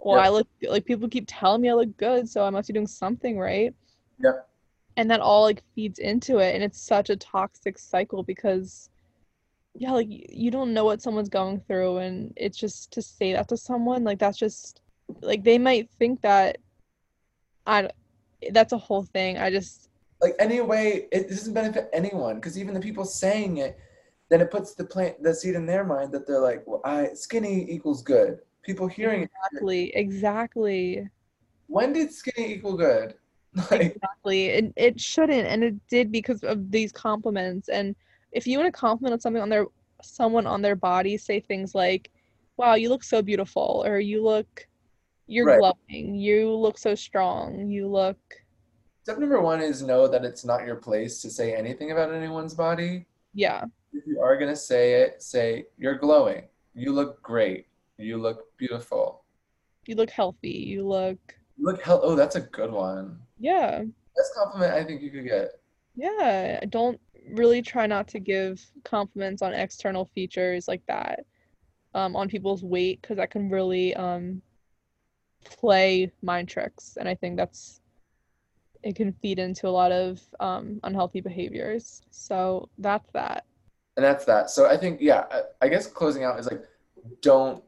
well 0.00 0.18
i 0.18 0.28
look 0.28 0.48
like 0.68 0.84
people 0.84 1.08
keep 1.08 1.24
telling 1.28 1.62
me 1.62 1.70
i 1.70 1.72
look 1.72 1.96
good 1.96 2.28
so 2.28 2.44
i 2.44 2.50
must 2.50 2.68
be 2.68 2.74
doing 2.74 2.86
something 2.86 3.38
right? 3.38 3.72
Yeah. 4.18 4.40
And 4.96 5.10
that 5.10 5.20
all 5.20 5.42
like 5.42 5.62
feeds 5.74 5.98
into 5.98 6.38
it 6.38 6.54
and 6.54 6.62
it's 6.62 6.80
such 6.80 7.10
a 7.10 7.16
toxic 7.16 7.78
cycle 7.78 8.22
because 8.22 8.90
yeah 9.74 9.92
like 9.92 10.06
you 10.08 10.50
don't 10.50 10.72
know 10.72 10.84
what 10.84 11.02
someone's 11.02 11.28
going 11.28 11.60
through 11.60 11.98
and 11.98 12.32
it's 12.36 12.58
just 12.58 12.92
to 12.92 13.02
say 13.02 13.32
that 13.32 13.48
to 13.48 13.56
someone 13.56 14.04
like 14.04 14.18
that's 14.18 14.38
just 14.38 14.80
like 15.20 15.42
they 15.42 15.58
might 15.58 15.90
think 15.98 16.20
that 16.22 16.58
i 17.66 17.88
that's 18.52 18.72
a 18.72 18.78
whole 18.78 19.02
thing 19.02 19.38
i 19.38 19.50
just 19.50 19.88
like 20.20 20.34
anyway 20.38 21.06
it 21.12 21.28
doesn't 21.28 21.54
benefit 21.54 21.88
anyone 21.92 22.36
because 22.36 22.58
even 22.58 22.74
the 22.74 22.80
people 22.80 23.04
saying 23.04 23.58
it 23.58 23.78
then 24.30 24.40
it 24.40 24.50
puts 24.50 24.74
the 24.74 24.84
plant 24.84 25.20
the 25.22 25.34
seed 25.34 25.54
in 25.54 25.66
their 25.66 25.84
mind 25.84 26.12
that 26.12 26.26
they're 26.26 26.40
like 26.40 26.62
well 26.66 26.80
i 26.84 27.08
skinny 27.14 27.70
equals 27.70 28.02
good 28.02 28.40
people 28.62 28.86
hearing 28.86 29.22
exactly 29.22 29.86
it, 29.86 29.98
exactly 29.98 31.08
when 31.66 31.92
did 31.92 32.12
skinny 32.12 32.54
equal 32.54 32.76
good 32.76 33.14
like, 33.70 33.94
exactly. 33.94 34.46
It 34.46 34.72
it 34.74 35.00
shouldn't, 35.00 35.46
and 35.46 35.62
it 35.62 35.74
did 35.88 36.10
because 36.10 36.42
of 36.42 36.72
these 36.72 36.90
compliments. 36.90 37.68
And 37.68 37.94
if 38.34 38.46
you 38.46 38.58
want 38.58 38.72
to 38.72 38.78
compliment 38.78 39.12
on 39.14 39.20
something 39.20 39.42
on 39.42 39.48
their 39.48 39.66
someone 40.02 40.46
on 40.46 40.60
their 40.60 40.76
body, 40.76 41.16
say 41.16 41.40
things 41.40 41.74
like, 41.74 42.10
"Wow, 42.56 42.74
you 42.74 42.88
look 42.90 43.04
so 43.04 43.22
beautiful," 43.22 43.82
or 43.86 43.98
"You 43.98 44.22
look, 44.22 44.66
you're 45.26 45.46
right. 45.46 45.58
glowing," 45.58 46.16
"You 46.16 46.54
look 46.54 46.76
so 46.76 46.94
strong," 46.94 47.70
"You 47.70 47.88
look." 47.88 48.18
Step 49.02 49.18
number 49.18 49.40
one 49.40 49.60
is 49.60 49.82
know 49.82 50.08
that 50.08 50.24
it's 50.24 50.44
not 50.44 50.66
your 50.66 50.76
place 50.76 51.22
to 51.22 51.30
say 51.30 51.54
anything 51.54 51.92
about 51.92 52.12
anyone's 52.12 52.54
body. 52.54 53.06
Yeah. 53.32 53.64
If 53.92 54.06
you 54.06 54.20
are 54.20 54.36
gonna 54.36 54.56
say 54.56 55.02
it, 55.02 55.22
say 55.22 55.66
you're 55.78 55.98
glowing. 55.98 56.48
You 56.74 56.92
look 56.92 57.22
great. 57.22 57.66
You 57.98 58.18
look 58.18 58.56
beautiful. 58.56 59.24
You 59.86 59.94
look 59.94 60.10
healthy. 60.10 60.50
You 60.50 60.86
look. 60.86 61.18
You 61.56 61.66
look 61.66 61.82
hell. 61.82 62.00
Oh, 62.02 62.16
that's 62.16 62.36
a 62.36 62.40
good 62.40 62.72
one. 62.72 63.20
Yeah. 63.38 63.84
Best 64.16 64.34
compliment 64.34 64.72
I 64.72 64.82
think 64.82 65.02
you 65.02 65.10
could 65.10 65.24
get. 65.24 65.60
Yeah. 65.94 66.60
Don't 66.70 67.00
really 67.30 67.62
try 67.62 67.86
not 67.86 68.08
to 68.08 68.18
give 68.18 68.64
compliments 68.84 69.42
on 69.42 69.54
external 69.54 70.04
features 70.14 70.68
like 70.68 70.82
that 70.86 71.24
um, 71.94 72.16
on 72.16 72.28
people's 72.28 72.62
weight 72.62 73.00
because 73.00 73.16
that 73.16 73.30
can 73.30 73.48
really 73.48 73.94
um, 73.94 74.42
play 75.44 76.12
mind 76.22 76.48
tricks. 76.48 76.96
And 76.98 77.08
I 77.08 77.14
think 77.14 77.36
that's 77.36 77.80
it 78.82 78.96
can 78.96 79.12
feed 79.22 79.38
into 79.38 79.66
a 79.66 79.70
lot 79.70 79.92
of 79.92 80.20
um, 80.40 80.78
unhealthy 80.84 81.20
behaviors. 81.20 82.02
So 82.10 82.68
that's 82.78 83.10
that. 83.12 83.46
And 83.96 84.04
that's 84.04 84.24
that. 84.26 84.50
So 84.50 84.66
I 84.68 84.76
think, 84.76 85.00
yeah, 85.00 85.24
I, 85.30 85.42
I 85.62 85.68
guess 85.68 85.86
closing 85.86 86.24
out 86.24 86.38
is 86.38 86.46
like, 86.46 86.62
don't. 87.22 87.62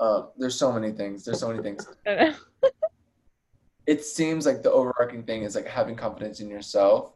Um, 0.00 0.28
there's 0.36 0.54
so 0.54 0.72
many 0.72 0.92
things. 0.92 1.24
There's 1.24 1.40
so 1.40 1.48
many 1.48 1.62
things. 1.62 1.86
it 3.86 4.04
seems 4.04 4.46
like 4.46 4.62
the 4.62 4.70
overarching 4.70 5.24
thing 5.24 5.42
is 5.42 5.54
like 5.54 5.66
having 5.66 5.96
confidence 5.96 6.40
in 6.40 6.48
yourself. 6.48 7.12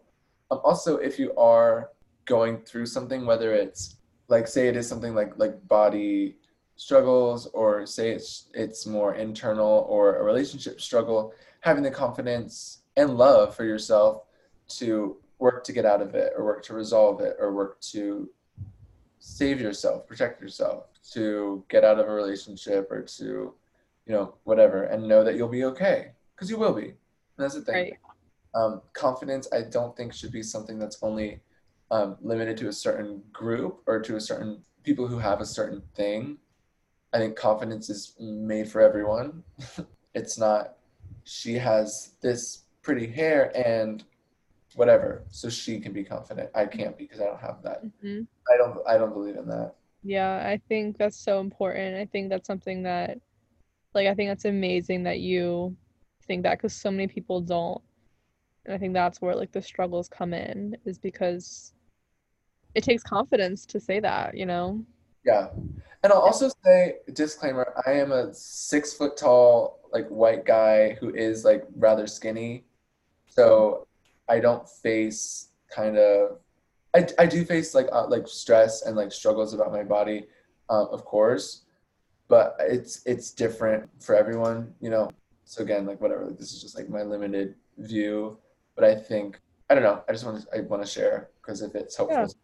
Um, 0.53 0.61
also, 0.65 0.99
if 0.99 1.19
you 1.19 1.35
are 1.37 1.91
going 2.27 2.59
through 2.59 2.87
something, 2.87 3.25
whether 3.25 3.55
it's 3.55 3.97
like 4.29 4.47
say 4.47 4.69
it 4.69 4.77
is 4.77 4.87
something 4.87 5.15
like 5.15 5.39
like 5.39 5.67
body 5.67 6.37
struggles, 6.77 7.47
or 7.47 7.87
say 7.87 8.11
it's 8.11 8.49
it's 8.53 8.87
more 8.87 9.15
internal 9.15 9.87
or 9.89 10.17
a 10.17 10.23
relationship 10.23 10.81
struggle, 10.81 11.33
having 11.61 11.83
the 11.83 11.91
confidence 11.91 12.83
and 12.97 13.17
love 13.17 13.57
for 13.57 13.65
yourself 13.65 14.25
to 14.69 15.17
work 15.39 15.65
to 15.65 15.73
get 15.73 15.87
out 15.87 16.03
of 16.03 16.15
it, 16.15 16.35
or 16.37 16.45
work 16.45 16.63
to 16.65 16.75
resolve 16.75 17.21
it, 17.21 17.37
or 17.41 17.55
work 17.55 17.81
to 17.81 18.29
save 19.19 19.59
yourself, 19.61 20.07
protect 20.07 20.41
yourself, 20.43 20.85
to 21.13 21.65
get 21.69 21.83
out 21.83 21.99
of 21.99 22.07
a 22.09 22.13
relationship, 22.13 22.91
or 22.91 23.01
to 23.01 23.25
you 23.25 24.13
know 24.13 24.35
whatever, 24.45 24.83
and 24.85 25.09
know 25.09 25.25
that 25.25 25.35
you'll 25.35 25.49
be 25.49 25.65
okay 25.65 26.13
because 26.35 26.51
you 26.51 26.59
will 26.59 26.75
be. 26.75 26.89
And 26.89 27.39
that's 27.39 27.55
the 27.55 27.63
thing. 27.63 27.75
Right. 27.75 28.12
Um, 28.55 28.83
confidence, 28.93 29.49
I 29.53 29.63
don't 29.63 29.97
think 29.97 30.13
should 30.13 30.33
be 30.33 30.43
something 30.43 30.79
that's 30.79 31.03
only 31.03 31.41
um, 31.91 32.17
limited 32.21 32.57
to 32.59 32.69
a 32.69 32.73
certain 32.73 33.23
group 33.33 33.83
or 33.87 34.01
to 34.01 34.17
a 34.17 34.21
certain 34.21 34.63
people 34.83 35.07
who 35.07 35.19
have 35.19 35.41
a 35.41 35.47
certain 35.47 35.83
thing. 35.95 36.39
I 37.13 37.19
think 37.19 37.37
confidence 37.37 37.91
is 37.91 38.15
made 38.19 38.69
for 38.69 38.81
everyone. 38.81 39.43
it's 40.15 40.39
not 40.39 40.75
she 41.25 41.55
has 41.55 42.15
this 42.21 42.65
pretty 42.83 43.07
hair 43.07 43.53
and 43.57 44.05
whatever, 44.75 45.25
so 45.29 45.49
she 45.49 45.79
can 45.79 45.93
be 45.93 46.05
confident. 46.05 46.51
I 46.55 46.67
can't 46.67 46.97
because 46.97 47.21
I 47.21 47.25
don't 47.25 47.41
have 47.41 47.63
that. 47.63 47.85
Mm-hmm. 47.85 48.23
I 48.53 48.57
don't. 48.57 48.79
I 48.87 48.99
don't 48.99 49.13
believe 49.13 49.37
in 49.37 49.47
that. 49.49 49.75
Yeah, 50.03 50.43
I 50.45 50.61
think 50.69 50.99
that's 50.99 51.17
so 51.17 51.41
important. 51.41 51.97
I 51.97 52.07
think 52.07 52.29
that's 52.29 52.47
something 52.47 52.83
that, 52.83 53.19
like, 53.95 54.09
I 54.09 54.15
think 54.15 54.31
that's 54.31 54.47
amazing 54.47 55.05
that 55.05 55.21
you 55.21 55.77
think 56.27 56.43
that 56.43 56.59
because 56.59 56.75
so 56.75 56.91
many 56.91 57.07
people 57.07 57.41
don't 57.41 57.81
and 58.65 58.75
i 58.75 58.79
think 58.79 58.93
that's 58.93 59.21
where 59.21 59.35
like 59.35 59.53
the 59.53 59.63
struggles 59.63 60.09
come 60.09 60.33
in 60.33 60.77
is 60.85 60.99
because 60.99 61.73
it 62.75 62.85
takes 62.85 63.03
confidence 63.03 63.67
to 63.67 63.79
say 63.79 64.01
that 64.01 64.37
you 64.37 64.47
know? 64.47 64.83
Yeah. 65.25 65.49
And 66.03 66.13
i'll 66.13 66.19
also 66.19 66.51
say 66.65 66.97
disclaimer 67.13 67.75
i 67.87 67.93
am 67.93 68.13
a 68.13 68.35
six 68.35 68.95
foot 68.95 69.17
tall 69.17 69.81
like 69.93 70.09
white 70.09 70.45
guy 70.45 70.97
who 71.01 71.15
is 71.15 71.45
like 71.45 71.65
rather 71.77 72.07
skinny. 72.07 72.65
So 73.27 73.87
i 74.29 74.41
don't 74.41 74.69
face 74.69 75.49
kind 75.71 75.97
of 75.97 76.39
i, 76.95 77.07
I 77.19 77.27
do 77.27 77.45
face 77.45 77.75
like 77.75 77.89
uh, 77.93 78.07
like 78.07 78.27
stress 78.27 78.83
and 78.83 78.97
like 78.97 79.13
struggles 79.13 79.55
about 79.55 79.73
my 79.73 79.83
body 79.83 80.27
um, 80.69 80.89
of 80.91 81.05
course 81.05 81.63
but 82.29 82.57
it's 82.61 83.03
it's 83.07 83.31
different 83.31 83.89
for 84.01 84.15
everyone 84.15 84.75
you 84.81 84.91
know? 84.91 85.11
So 85.53 85.63
again, 85.63 85.85
like 85.85 86.01
whatever, 86.01 86.25
like, 86.25 86.39
this 86.39 86.55
is 86.55 86.63
just 86.63 86.77
like 86.77 86.89
my 86.89 87.03
limited 87.03 87.57
view, 87.77 88.39
but 88.75 88.85
I 88.85 88.95
think 88.95 89.41
I 89.69 89.75
don't 89.75 89.85
know. 89.85 90.03
I 90.09 90.13
just 90.13 90.25
want 90.25 90.43
to 90.43 90.57
I 90.57 90.61
want 90.61 90.83
to 90.83 90.89
share 90.89 91.31
because 91.41 91.63
if 91.63 91.75
it's 91.75 91.97
helpful. 91.97 92.35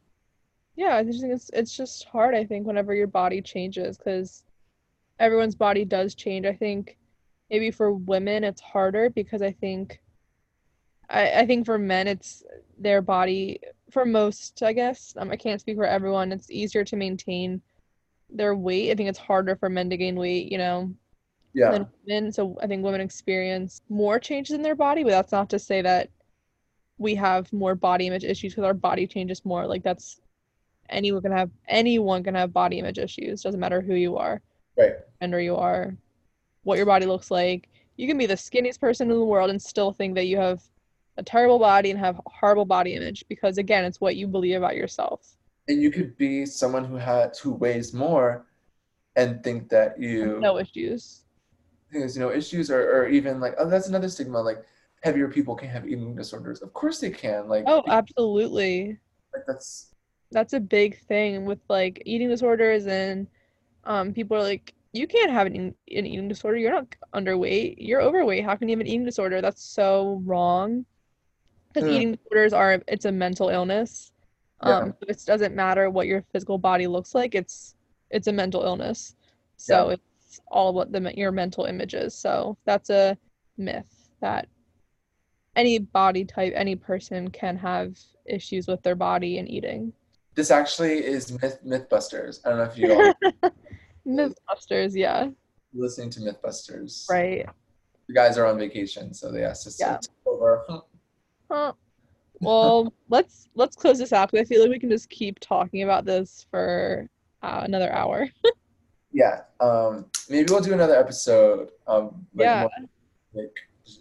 Yeah. 0.76 0.88
yeah, 0.88 0.96
I 0.96 1.04
just 1.04 1.20
think 1.20 1.32
it's 1.32 1.50
it's 1.52 1.76
just 1.76 2.04
hard. 2.04 2.34
I 2.34 2.44
think 2.44 2.66
whenever 2.66 2.94
your 2.94 3.06
body 3.06 3.42
changes, 3.42 3.98
because 3.98 4.44
everyone's 5.18 5.54
body 5.54 5.84
does 5.84 6.14
change. 6.14 6.46
I 6.46 6.54
think 6.54 6.96
maybe 7.50 7.70
for 7.70 7.92
women 7.92 8.44
it's 8.44 8.60
harder 8.60 9.10
because 9.10 9.42
I 9.42 9.52
think 9.52 10.00
I, 11.08 11.40
I 11.40 11.46
think 11.46 11.66
for 11.66 11.78
men 11.78 12.06
it's 12.06 12.42
their 12.78 13.02
body 13.02 13.60
for 13.90 14.04
most 14.04 14.62
I 14.62 14.72
guess 14.72 15.14
um, 15.18 15.30
I 15.30 15.36
can't 15.36 15.60
speak 15.60 15.76
for 15.76 15.86
everyone 15.86 16.30
it's 16.30 16.50
easier 16.50 16.84
to 16.84 16.96
maintain 16.96 17.62
their 18.28 18.54
weight 18.54 18.90
I 18.90 18.94
think 18.94 19.08
it's 19.08 19.18
harder 19.18 19.56
for 19.56 19.70
men 19.70 19.88
to 19.90 19.96
gain 19.96 20.16
weight 20.16 20.52
you 20.52 20.58
know 20.58 20.94
yeah. 21.54 21.70
than 21.70 21.88
women. 22.06 22.32
So 22.32 22.58
I 22.62 22.66
think 22.66 22.84
women 22.84 23.00
experience 23.00 23.82
more 23.88 24.18
changes 24.18 24.54
in 24.54 24.62
their 24.62 24.74
body, 24.74 25.02
but 25.02 25.10
that's 25.10 25.32
not 25.32 25.50
to 25.50 25.58
say 25.58 25.82
that 25.82 26.10
we 26.98 27.14
have 27.14 27.52
more 27.52 27.74
body 27.74 28.06
image 28.06 28.24
issues 28.24 28.52
because 28.52 28.64
our 28.64 28.74
body 28.74 29.06
changes 29.06 29.44
more. 29.44 29.66
Like 29.66 29.82
that's 29.82 30.20
anyone 30.90 31.22
can 31.22 31.32
have 31.32 31.50
anyone 31.68 32.22
can 32.22 32.34
have 32.34 32.52
body 32.52 32.78
image 32.78 32.98
issues. 32.98 33.42
Doesn't 33.42 33.60
matter 33.60 33.80
who 33.80 33.94
you 33.94 34.16
are, 34.16 34.42
right? 34.76 34.96
Gender 35.20 35.40
you 35.40 35.56
are, 35.56 35.96
what 36.64 36.76
your 36.76 36.86
body 36.86 37.06
looks 37.06 37.30
like. 37.30 37.68
You 37.96 38.06
can 38.06 38.18
be 38.18 38.26
the 38.26 38.34
skinniest 38.34 38.80
person 38.80 39.10
in 39.10 39.18
the 39.18 39.24
world 39.24 39.50
and 39.50 39.60
still 39.60 39.92
think 39.92 40.14
that 40.14 40.26
you 40.26 40.36
have 40.36 40.62
a 41.16 41.22
terrible 41.22 41.58
body 41.58 41.90
and 41.90 41.98
have 41.98 42.20
horrible 42.26 42.64
body 42.64 42.94
image 42.94 43.24
because 43.28 43.58
again, 43.58 43.84
it's 43.84 44.00
what 44.00 44.16
you 44.16 44.26
believe 44.26 44.56
about 44.56 44.76
yourself. 44.76 45.36
And 45.68 45.82
you 45.82 45.90
could 45.90 46.16
be 46.16 46.46
someone 46.46 46.84
who 46.84 46.96
has 46.96 47.38
who 47.38 47.52
weighs 47.52 47.92
more 47.92 48.46
and 49.16 49.42
think 49.42 49.68
that 49.68 50.00
you 50.00 50.38
no 50.40 50.58
issues 50.58 51.22
things, 51.92 52.16
you 52.16 52.22
know, 52.22 52.30
issues 52.30 52.70
or, 52.70 52.80
or 52.80 53.08
even 53.08 53.40
like, 53.40 53.54
oh, 53.58 53.68
that's 53.68 53.88
another 53.88 54.08
stigma. 54.08 54.40
Like 54.40 54.64
heavier 55.02 55.28
people 55.28 55.54
can 55.54 55.68
have 55.68 55.86
eating 55.86 56.14
disorders. 56.14 56.60
Of 56.62 56.72
course 56.72 57.00
they 57.00 57.10
can. 57.10 57.48
Like, 57.48 57.64
oh, 57.66 57.82
absolutely. 57.88 58.98
Like 59.34 59.44
that's, 59.46 59.94
that's 60.30 60.52
a 60.52 60.60
big 60.60 61.00
thing 61.02 61.44
with 61.44 61.60
like 61.68 62.02
eating 62.04 62.28
disorders 62.28 62.86
and 62.86 63.26
um, 63.84 64.12
people 64.12 64.36
are 64.36 64.42
like 64.42 64.74
you 64.92 65.06
can't 65.06 65.30
have 65.30 65.46
an, 65.46 65.54
eating- 65.54 65.74
an 65.98 66.06
eating 66.06 66.28
disorder. 66.28 66.56
You're 66.58 66.72
not 66.72 66.94
underweight. 67.14 67.76
You're 67.78 68.02
overweight. 68.02 68.44
How 68.44 68.56
can 68.56 68.68
you 68.68 68.74
have 68.76 68.80
an 68.80 68.86
eating 68.86 69.04
disorder? 69.04 69.40
That's 69.40 69.62
so 69.62 70.20
wrong. 70.24 70.84
Because 71.72 71.88
Yeah. 71.88 71.96
eating 71.96 72.12
disorders 72.14 72.52
are 72.52 72.82
it's 72.88 73.04
a 73.04 73.12
mental 73.12 73.50
illness. 73.50 74.12
Yeah. 74.64 74.78
Um, 74.78 74.94
so 74.98 75.06
it 75.08 75.22
doesn't 75.26 75.54
matter 75.54 75.90
what 75.90 76.06
your 76.06 76.24
physical 76.32 76.58
body 76.58 76.86
looks 76.86 77.14
like. 77.14 77.34
It's 77.34 77.76
it's 78.10 78.26
a 78.26 78.32
mental 78.32 78.62
illness. 78.64 79.14
So 79.56 79.90
it's 79.90 80.40
all 80.48 80.72
what 80.72 80.92
the 80.92 81.12
your 81.14 81.32
mental 81.32 81.64
images. 81.64 82.14
So 82.14 82.56
that's 82.64 82.90
a 82.90 83.16
myth 83.56 84.08
that 84.20 84.48
any 85.58 85.78
body 85.80 86.24
type, 86.24 86.52
any 86.54 86.76
person 86.76 87.28
can 87.30 87.56
have 87.56 87.98
issues 88.26 88.68
with 88.68 88.80
their 88.82 88.94
body 88.94 89.38
and 89.38 89.50
eating. 89.50 89.92
This 90.34 90.50
actually 90.52 91.04
is 91.04 91.32
Myth 91.42 91.58
Mythbusters. 91.66 92.40
I 92.44 92.50
don't 92.50 92.58
know 92.58 92.64
if 92.64 92.78
you 92.78 92.92
all 92.92 93.12
Mythbusters, 94.06 94.92
yeah, 94.94 95.28
listening 95.74 96.10
to 96.10 96.20
Mythbusters. 96.20 97.08
right. 97.10 97.46
The 98.06 98.14
guys 98.14 98.38
are 98.38 98.46
on 98.46 98.56
vacation, 98.58 99.12
so 99.12 99.30
they 99.32 99.44
asked 99.44 99.66
us 99.66 99.78
Yeah. 99.78 99.96
to 99.98 100.08
take 100.08 100.16
over. 100.26 100.64
Huh. 101.50 101.72
Well, 102.40 102.94
let's 103.10 103.48
let's 103.54 103.74
close 103.76 103.98
this 103.98 104.12
out 104.12 104.30
because 104.30 104.46
I 104.46 104.48
feel 104.48 104.62
like 104.62 104.70
we 104.70 104.78
can 104.78 104.88
just 104.90 105.10
keep 105.10 105.40
talking 105.40 105.82
about 105.82 106.04
this 106.06 106.46
for 106.50 107.08
uh, 107.42 107.62
another 107.64 107.92
hour. 107.92 108.28
Yeah. 109.10 109.40
Um, 109.58 110.04
maybe 110.28 110.52
we'll 110.52 110.60
do 110.60 110.74
another 110.74 110.94
episode. 110.94 111.70
Um, 111.86 112.26
like 112.34 112.44
Yeah. 112.44 112.60
more, 112.60 112.70
like 113.32 113.54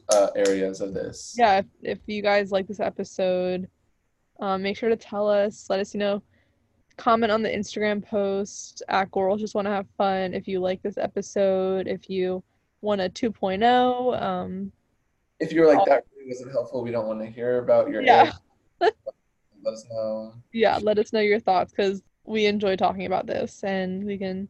uh, 0.09 0.27
areas 0.35 0.81
of 0.81 0.93
this. 0.93 1.35
yeah, 1.37 1.59
if, 1.59 1.65
if 1.81 1.99
you 2.07 2.21
guys 2.21 2.51
like 2.51 2.67
this 2.67 2.79
episode, 2.79 3.67
um, 4.39 4.61
make 4.61 4.77
sure 4.77 4.89
to 4.89 4.95
tell 4.95 5.27
us. 5.29 5.67
Let 5.69 5.79
us 5.79 5.93
you 5.93 5.99
know. 5.99 6.21
Comment 6.97 7.31
on 7.31 7.43
the 7.43 7.49
Instagram 7.49 8.03
post 8.03 8.81
at 8.89 9.11
Girls 9.11 9.39
Just 9.39 9.53
Want 9.53 9.67
to 9.67 9.71
Have 9.71 9.85
Fun 9.99 10.33
if 10.33 10.47
you 10.47 10.59
like 10.59 10.81
this 10.81 10.97
episode. 10.97 11.87
If 11.87 12.09
you 12.09 12.43
want 12.81 13.01
a 13.01 13.09
2.0, 13.09 14.19
um, 14.19 14.71
If 15.39 15.51
you're 15.51 15.67
like 15.67 15.85
that 15.85 16.05
really 16.15 16.29
wasn't 16.29 16.51
helpful, 16.51 16.81
we 16.81 16.89
don't 16.89 17.05
want 17.07 17.19
to 17.19 17.27
hear 17.27 17.59
about 17.59 17.89
your 17.89 18.01
Yeah. 18.01 18.31
let 18.81 18.93
us 19.67 19.85
know. 19.91 20.33
yeah, 20.53 20.79
let 20.81 20.97
us 20.97 21.13
know 21.13 21.19
your 21.19 21.39
thoughts 21.39 21.71
because 21.71 22.01
we 22.25 22.47
enjoy 22.47 22.75
talking 22.75 23.05
about 23.05 23.27
this 23.27 23.63
and 23.63 24.03
we 24.03 24.17
can 24.17 24.47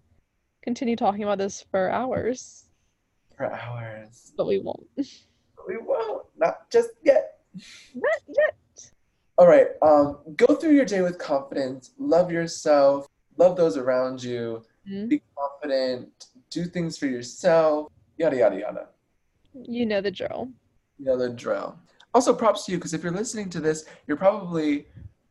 continue 0.64 0.96
talking 0.96 1.24
about 1.24 1.38
this 1.40 1.66
for 1.70 1.90
hours, 1.90 2.70
For 3.36 3.52
hours. 3.54 4.32
but 4.38 4.48
we 4.48 4.60
won't. 4.60 4.88
We 5.68 5.78
won't. 5.78 6.26
Not 6.38 6.70
just 6.72 6.90
yet. 7.04 7.40
Not 7.96 8.22
yet. 8.28 8.56
All 9.38 9.48
right. 9.48 9.68
Um, 9.82 10.20
go 10.36 10.56
through 10.56 10.72
your 10.74 10.86
day 10.86 11.02
with 11.02 11.18
confidence. 11.18 11.92
Love 12.00 12.32
yourself. 12.32 13.08
Love 13.38 13.56
those 13.58 13.78
around 13.78 14.24
you. 14.24 14.64
Mhm. 14.90 15.10
Be 15.10 15.22
confident. 15.38 16.28
Do 16.50 16.66
things 16.66 16.98
for 16.98 17.08
yourself. 17.08 17.92
Yada 18.18 18.38
yada 18.38 18.60
yada. 18.60 18.88
You 19.54 19.86
know 19.86 20.02
the 20.02 20.12
drill. 20.12 20.50
You 20.98 21.06
know 21.06 21.18
the 21.18 21.30
drill. 21.30 21.78
Also, 22.14 22.34
props 22.34 22.66
to 22.66 22.72
you 22.72 22.78
because 22.78 22.94
if 22.94 23.04
you're 23.04 23.12
listening 23.12 23.50
to 23.52 23.60
this, 23.60 23.86
you're 24.08 24.18
probably 24.18 24.88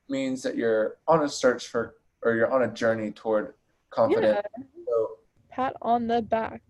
means 0.09 0.43
that 0.43 0.57
you're 0.57 0.99
on 1.09 1.25
a 1.25 1.29
search 1.29 1.67
for 1.69 1.97
or 2.23 2.35
you're 2.35 2.51
on 2.53 2.63
a 2.63 2.69
journey 2.69 3.11
toward 3.11 3.55
confidence. 3.91 4.41
Yeah. 4.59 4.65
So 4.87 5.19
Pat 5.51 5.75
on 5.83 6.07
the 6.07 6.23
back. 6.23 6.63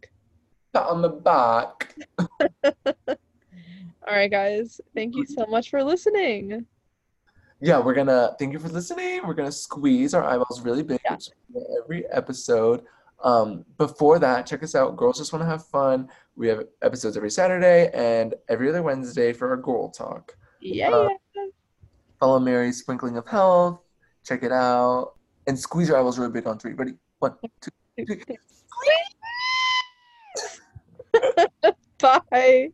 pat 0.72 0.86
on 0.86 1.02
the 1.02 1.08
back. 1.10 1.94
All 4.06 4.14
right, 4.14 4.30
guys. 4.30 4.80
Thank 4.94 5.16
you 5.16 5.26
so 5.26 5.46
much 5.46 5.70
for 5.70 5.82
listening. 5.82 6.64
Yeah, 7.60 7.78
we're 7.80 7.94
gonna 7.94 8.36
thank 8.38 8.52
you 8.52 8.58
for 8.58 8.68
listening. 8.68 9.26
We're 9.26 9.34
gonna 9.34 9.50
squeeze 9.50 10.14
our 10.14 10.22
eyeballs 10.22 10.60
really 10.60 10.82
big 10.82 11.00
Yeah. 11.04 11.16
every 11.82 12.06
episode. 12.10 12.84
Um, 13.24 13.64
before 13.78 14.18
that, 14.18 14.46
check 14.46 14.62
us 14.62 14.74
out. 14.74 14.96
Girls 14.96 15.16
just 15.18 15.32
want 15.32 15.42
to 15.42 15.46
have 15.46 15.64
fun. 15.66 16.08
We 16.36 16.48
have 16.48 16.64
episodes 16.82 17.16
every 17.16 17.30
Saturday 17.30 17.90
and 17.94 18.34
every 18.48 18.68
other 18.68 18.82
Wednesday 18.82 19.32
for 19.32 19.48
our 19.48 19.56
girl 19.56 19.88
talk. 19.88 20.36
Yeah. 20.60 20.90
Uh, 20.90 21.08
Follow 22.20 22.38
Mary's 22.38 22.78
Sprinkling 22.78 23.16
of 23.16 23.26
Health. 23.26 23.80
Check 24.24 24.42
it 24.42 24.52
out. 24.52 25.14
And 25.46 25.58
squeeze 25.58 25.88
your 25.88 25.96
eyeballs 25.98 26.18
really 26.18 26.32
big 26.32 26.46
on 26.46 26.58
three. 26.58 26.74
Ready? 26.74 26.92
One, 27.20 27.36
two, 27.60 27.70
three. 27.96 28.24
Bye. 32.30 32.70